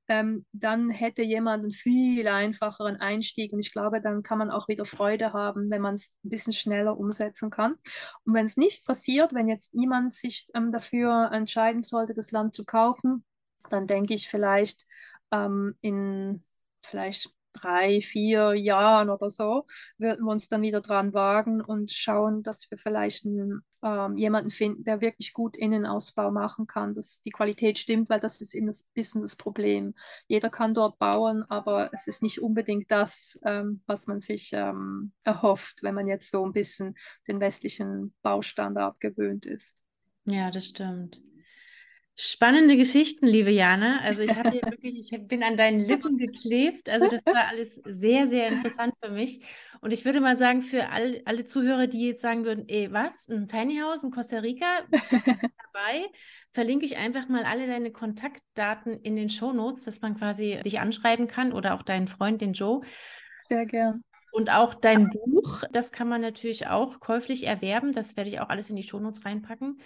Ähm, 0.08 0.44
dann 0.52 0.90
hätte 0.90 1.22
jemand 1.22 1.64
einen 1.64 1.72
viel 1.72 2.26
einfacheren 2.26 2.96
Einstieg 2.96 3.52
und 3.52 3.60
ich 3.60 3.72
glaube, 3.72 4.00
dann 4.00 4.22
kann 4.22 4.38
man 4.38 4.50
auch 4.50 4.68
wieder 4.68 4.84
Freude 4.84 5.32
haben, 5.32 5.70
wenn 5.70 5.82
man 5.82 5.94
es 5.94 6.10
ein 6.24 6.30
bisschen 6.30 6.52
schneller 6.52 6.98
umsetzen 6.98 7.50
kann. 7.50 7.74
Und 8.24 8.34
wenn 8.34 8.46
es 8.46 8.56
nicht 8.56 8.86
passiert, 8.86 9.34
wenn 9.34 9.48
jetzt 9.48 9.74
niemand 9.74 10.12
sich 10.12 10.46
ähm, 10.54 10.70
dafür 10.72 11.30
entscheiden 11.32 11.82
sollte, 11.82 12.14
das 12.14 12.32
Land 12.32 12.54
zu 12.54 12.64
kaufen, 12.64 13.24
dann 13.70 13.86
denke 13.86 14.14
ich 14.14 14.28
vielleicht 14.28 14.86
ähm, 15.30 15.74
in 15.80 16.42
vielleicht 16.82 17.30
drei, 17.52 18.00
vier 18.00 18.54
Jahren 18.54 19.10
oder 19.10 19.30
so, 19.30 19.64
würden 19.96 20.24
wir 20.24 20.32
uns 20.32 20.48
dann 20.48 20.62
wieder 20.62 20.80
dran 20.80 21.12
wagen 21.14 21.60
und 21.60 21.90
schauen, 21.90 22.42
dass 22.42 22.70
wir 22.70 22.78
vielleicht 22.78 23.26
einen, 23.26 23.62
ähm, 23.82 24.16
jemanden 24.16 24.50
finden, 24.50 24.84
der 24.84 25.00
wirklich 25.00 25.32
gut 25.32 25.56
Innenausbau 25.56 26.30
machen 26.30 26.66
kann, 26.66 26.94
dass 26.94 27.20
die 27.20 27.30
Qualität 27.30 27.78
stimmt, 27.78 28.10
weil 28.10 28.20
das 28.20 28.40
ist 28.40 28.54
immer 28.54 28.72
ein 28.72 28.92
bisschen 28.94 29.22
das 29.22 29.36
Problem. 29.36 29.94
Jeder 30.26 30.50
kann 30.50 30.74
dort 30.74 30.98
bauen, 30.98 31.44
aber 31.48 31.90
es 31.92 32.06
ist 32.06 32.22
nicht 32.22 32.40
unbedingt 32.40 32.90
das, 32.90 33.38
ähm, 33.44 33.82
was 33.86 34.06
man 34.06 34.20
sich 34.20 34.50
ähm, 34.52 35.12
erhofft, 35.24 35.82
wenn 35.82 35.94
man 35.94 36.06
jetzt 36.06 36.30
so 36.30 36.44
ein 36.44 36.52
bisschen 36.52 36.96
den 37.26 37.40
westlichen 37.40 38.14
Baustandard 38.22 39.00
gewöhnt 39.00 39.46
ist. 39.46 39.82
Ja, 40.24 40.50
das 40.50 40.66
stimmt. 40.66 41.22
Spannende 42.20 42.76
Geschichten, 42.76 43.28
liebe 43.28 43.52
Jana. 43.52 44.00
Also 44.00 44.22
ich 44.22 44.36
habe 44.36 44.50
hier 44.50 44.62
wirklich, 44.62 44.98
ich 44.98 45.28
bin 45.28 45.44
an 45.44 45.56
deinen 45.56 45.78
Lippen 45.78 46.18
geklebt. 46.18 46.88
Also 46.88 47.06
das 47.06 47.24
war 47.24 47.46
alles 47.46 47.76
sehr, 47.84 48.26
sehr 48.26 48.48
interessant 48.48 48.92
für 49.00 49.12
mich. 49.12 49.40
Und 49.82 49.92
ich 49.92 50.04
würde 50.04 50.20
mal 50.20 50.34
sagen, 50.34 50.60
für 50.60 50.88
all, 50.88 51.22
alle 51.26 51.44
Zuhörer, 51.44 51.86
die 51.86 52.08
jetzt 52.08 52.20
sagen 52.20 52.44
würden, 52.44 52.64
ey, 52.66 52.92
was, 52.92 53.28
ein 53.28 53.46
Tiny 53.46 53.78
House 53.78 54.02
in 54.02 54.10
Costa 54.10 54.38
Rica 54.38 54.66
dabei, 54.90 56.08
verlinke 56.50 56.86
ich 56.86 56.96
einfach 56.96 57.28
mal 57.28 57.44
alle 57.44 57.68
deine 57.68 57.92
Kontaktdaten 57.92 58.94
in 58.94 59.14
den 59.14 59.28
Show 59.28 59.52
Notes, 59.52 59.84
dass 59.84 60.00
man 60.00 60.16
quasi 60.16 60.58
dich 60.64 60.80
anschreiben 60.80 61.28
kann 61.28 61.52
oder 61.52 61.74
auch 61.74 61.84
deinen 61.84 62.08
Freund, 62.08 62.40
den 62.40 62.52
Joe. 62.52 62.80
Sehr 63.44 63.64
gern. 63.64 64.02
Und 64.32 64.50
auch 64.50 64.74
dein 64.74 65.08
Buch, 65.10 65.62
das 65.70 65.92
kann 65.92 66.08
man 66.08 66.20
natürlich 66.20 66.66
auch 66.66 66.98
käuflich 66.98 67.46
erwerben. 67.46 67.92
Das 67.92 68.16
werde 68.16 68.28
ich 68.28 68.40
auch 68.40 68.48
alles 68.48 68.70
in 68.70 68.76
die 68.76 68.82
Show 68.82 68.98
Notes 68.98 69.24
reinpacken. 69.24 69.78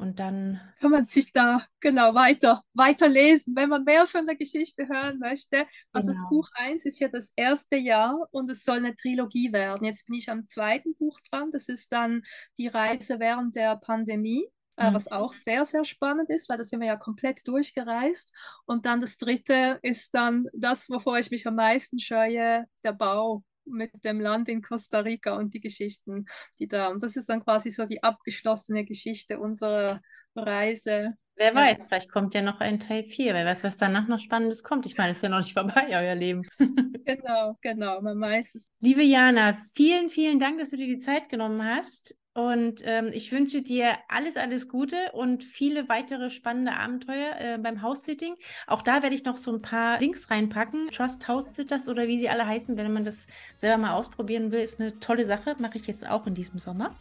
Und 0.00 0.18
dann 0.18 0.58
kann 0.80 0.92
man 0.92 1.06
sich 1.06 1.30
da 1.30 1.62
genau 1.78 2.14
weiter, 2.14 2.62
weiter 2.72 3.06
lesen, 3.06 3.54
wenn 3.54 3.68
man 3.68 3.84
mehr 3.84 4.06
von 4.06 4.26
der 4.26 4.34
Geschichte 4.34 4.88
hören 4.88 5.18
möchte. 5.18 5.66
Also 5.92 6.08
genau. 6.08 6.20
das 6.20 6.30
Buch 6.30 6.48
1 6.54 6.86
ist 6.86 7.00
ja 7.00 7.08
das 7.08 7.34
erste 7.36 7.76
Jahr 7.76 8.26
und 8.30 8.50
es 8.50 8.64
soll 8.64 8.78
eine 8.78 8.96
Trilogie 8.96 9.52
werden. 9.52 9.84
Jetzt 9.84 10.06
bin 10.06 10.16
ich 10.16 10.30
am 10.30 10.46
zweiten 10.46 10.94
Buch 10.94 11.20
dran. 11.30 11.50
Das 11.50 11.68
ist 11.68 11.92
dann 11.92 12.22
die 12.56 12.68
Reise 12.68 13.20
während 13.20 13.56
der 13.56 13.76
Pandemie. 13.76 14.46
Äh, 14.76 14.90
mhm. 14.90 14.94
Was 14.94 15.12
auch 15.12 15.34
sehr, 15.34 15.66
sehr 15.66 15.84
spannend 15.84 16.30
ist, 16.30 16.48
weil 16.48 16.56
da 16.56 16.64
sind 16.64 16.80
wir 16.80 16.86
ja 16.86 16.96
komplett 16.96 17.46
durchgereist. 17.46 18.32
Und 18.64 18.86
dann 18.86 19.02
das 19.02 19.18
dritte 19.18 19.80
ist 19.82 20.14
dann 20.14 20.46
das, 20.54 20.88
wovor 20.88 21.18
ich 21.18 21.30
mich 21.30 21.46
am 21.46 21.56
meisten 21.56 21.98
scheue, 21.98 22.64
der 22.82 22.92
Bau 22.94 23.44
mit 23.64 24.04
dem 24.04 24.20
Land 24.20 24.48
in 24.48 24.62
Costa 24.62 25.00
Rica 25.00 25.36
und 25.36 25.54
die 25.54 25.60
Geschichten, 25.60 26.26
die 26.58 26.68
da. 26.68 26.88
Und 26.88 27.02
das 27.02 27.16
ist 27.16 27.28
dann 27.28 27.42
quasi 27.42 27.70
so 27.70 27.86
die 27.86 28.02
abgeschlossene 28.02 28.84
Geschichte 28.84 29.38
unserer 29.38 30.00
Reise. 30.34 31.14
Wer 31.36 31.54
weiß, 31.54 31.86
vielleicht 31.86 32.12
kommt 32.12 32.34
ja 32.34 32.42
noch 32.42 32.60
ein 32.60 32.80
Teil 32.80 33.02
4. 33.02 33.32
Wer 33.32 33.46
weiß, 33.46 33.64
was 33.64 33.78
danach 33.78 34.06
noch 34.08 34.18
Spannendes 34.18 34.62
kommt. 34.62 34.84
Ich 34.84 34.98
meine, 34.98 35.12
es 35.12 35.18
ist 35.18 35.22
ja 35.22 35.30
noch 35.30 35.38
nicht 35.38 35.54
vorbei, 35.54 35.86
euer 35.88 36.14
Leben. 36.14 36.42
genau, 37.06 37.56
genau, 37.62 38.02
man 38.02 38.20
weiß 38.20 38.56
es. 38.56 38.70
Liebe 38.80 39.02
Jana, 39.02 39.56
vielen, 39.74 40.10
vielen 40.10 40.38
Dank, 40.38 40.58
dass 40.58 40.68
du 40.68 40.76
dir 40.76 40.86
die 40.86 40.98
Zeit 40.98 41.30
genommen 41.30 41.64
hast. 41.64 42.14
Und 42.32 42.82
ähm, 42.84 43.10
ich 43.12 43.32
wünsche 43.32 43.60
dir 43.60 43.94
alles, 44.08 44.36
alles 44.36 44.68
Gute 44.68 44.96
und 45.12 45.42
viele 45.42 45.88
weitere 45.88 46.30
spannende 46.30 46.72
Abenteuer 46.72 47.34
äh, 47.40 47.58
beim 47.58 47.82
House-Sitting. 47.82 48.36
Auch 48.68 48.82
da 48.82 49.02
werde 49.02 49.16
ich 49.16 49.24
noch 49.24 49.36
so 49.36 49.52
ein 49.52 49.62
paar 49.62 49.98
Links 49.98 50.30
reinpacken. 50.30 50.90
Trust 50.92 51.26
House 51.26 51.56
Sitters 51.56 51.88
oder 51.88 52.06
wie 52.06 52.20
sie 52.20 52.28
alle 52.28 52.46
heißen, 52.46 52.76
wenn 52.76 52.92
man 52.92 53.04
das 53.04 53.26
selber 53.56 53.78
mal 53.78 53.94
ausprobieren 53.94 54.52
will, 54.52 54.60
ist 54.60 54.80
eine 54.80 54.98
tolle 55.00 55.24
Sache. 55.24 55.56
Mache 55.58 55.78
ich 55.78 55.88
jetzt 55.88 56.08
auch 56.08 56.26
in 56.26 56.34
diesem 56.34 56.60
Sommer. 56.60 56.94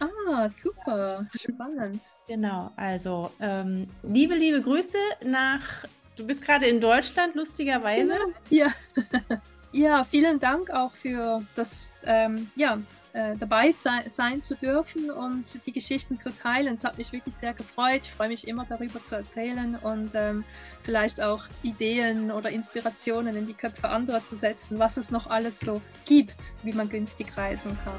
Ah, 0.00 0.48
super, 0.50 1.26
spannend. 1.34 2.00
Genau, 2.26 2.72
also 2.76 3.30
ähm, 3.40 3.88
liebe, 4.02 4.34
liebe 4.34 4.60
Grüße 4.60 4.98
nach, 5.24 5.62
du 6.16 6.26
bist 6.26 6.44
gerade 6.44 6.66
in 6.66 6.80
Deutschland, 6.80 7.36
lustigerweise. 7.36 8.14
Ja, 8.50 8.72
ja 9.72 10.04
vielen 10.04 10.40
Dank 10.40 10.70
auch 10.70 10.92
für 10.92 11.42
das, 11.54 11.86
ähm, 12.04 12.50
ja, 12.56 12.78
äh, 13.14 13.36
dabei 13.36 13.72
sein, 13.78 14.42
zu 14.42 14.56
dürfen 14.56 15.10
und 15.10 15.64
die 15.66 15.72
Geschichten 15.72 16.18
zu 16.18 16.30
teilen. 16.36 16.74
Es 16.74 16.84
hat 16.84 16.98
mich 16.98 17.12
wirklich 17.12 17.34
sehr 17.34 17.54
gefreut. 17.54 18.00
Ich 18.02 18.10
freue 18.10 18.28
mich 18.28 18.46
immer 18.48 18.66
darüber 18.68 19.04
zu 19.04 19.14
erzählen 19.14 19.76
und 19.76 20.10
ähm, 20.14 20.44
vielleicht 20.82 21.22
auch 21.22 21.44
Ideen 21.62 22.32
oder 22.32 22.50
Inspirationen 22.50 23.36
in 23.36 23.46
die 23.46 23.54
Köpfe 23.54 23.88
anderer 23.88 24.24
zu 24.24 24.36
setzen, 24.36 24.80
was 24.80 24.96
es 24.96 25.12
noch 25.12 25.28
alles 25.28 25.60
so 25.60 25.80
gibt, 26.04 26.54
wie 26.64 26.72
man 26.72 26.88
günstig 26.88 27.36
reisen 27.36 27.78
kann. 27.84 27.94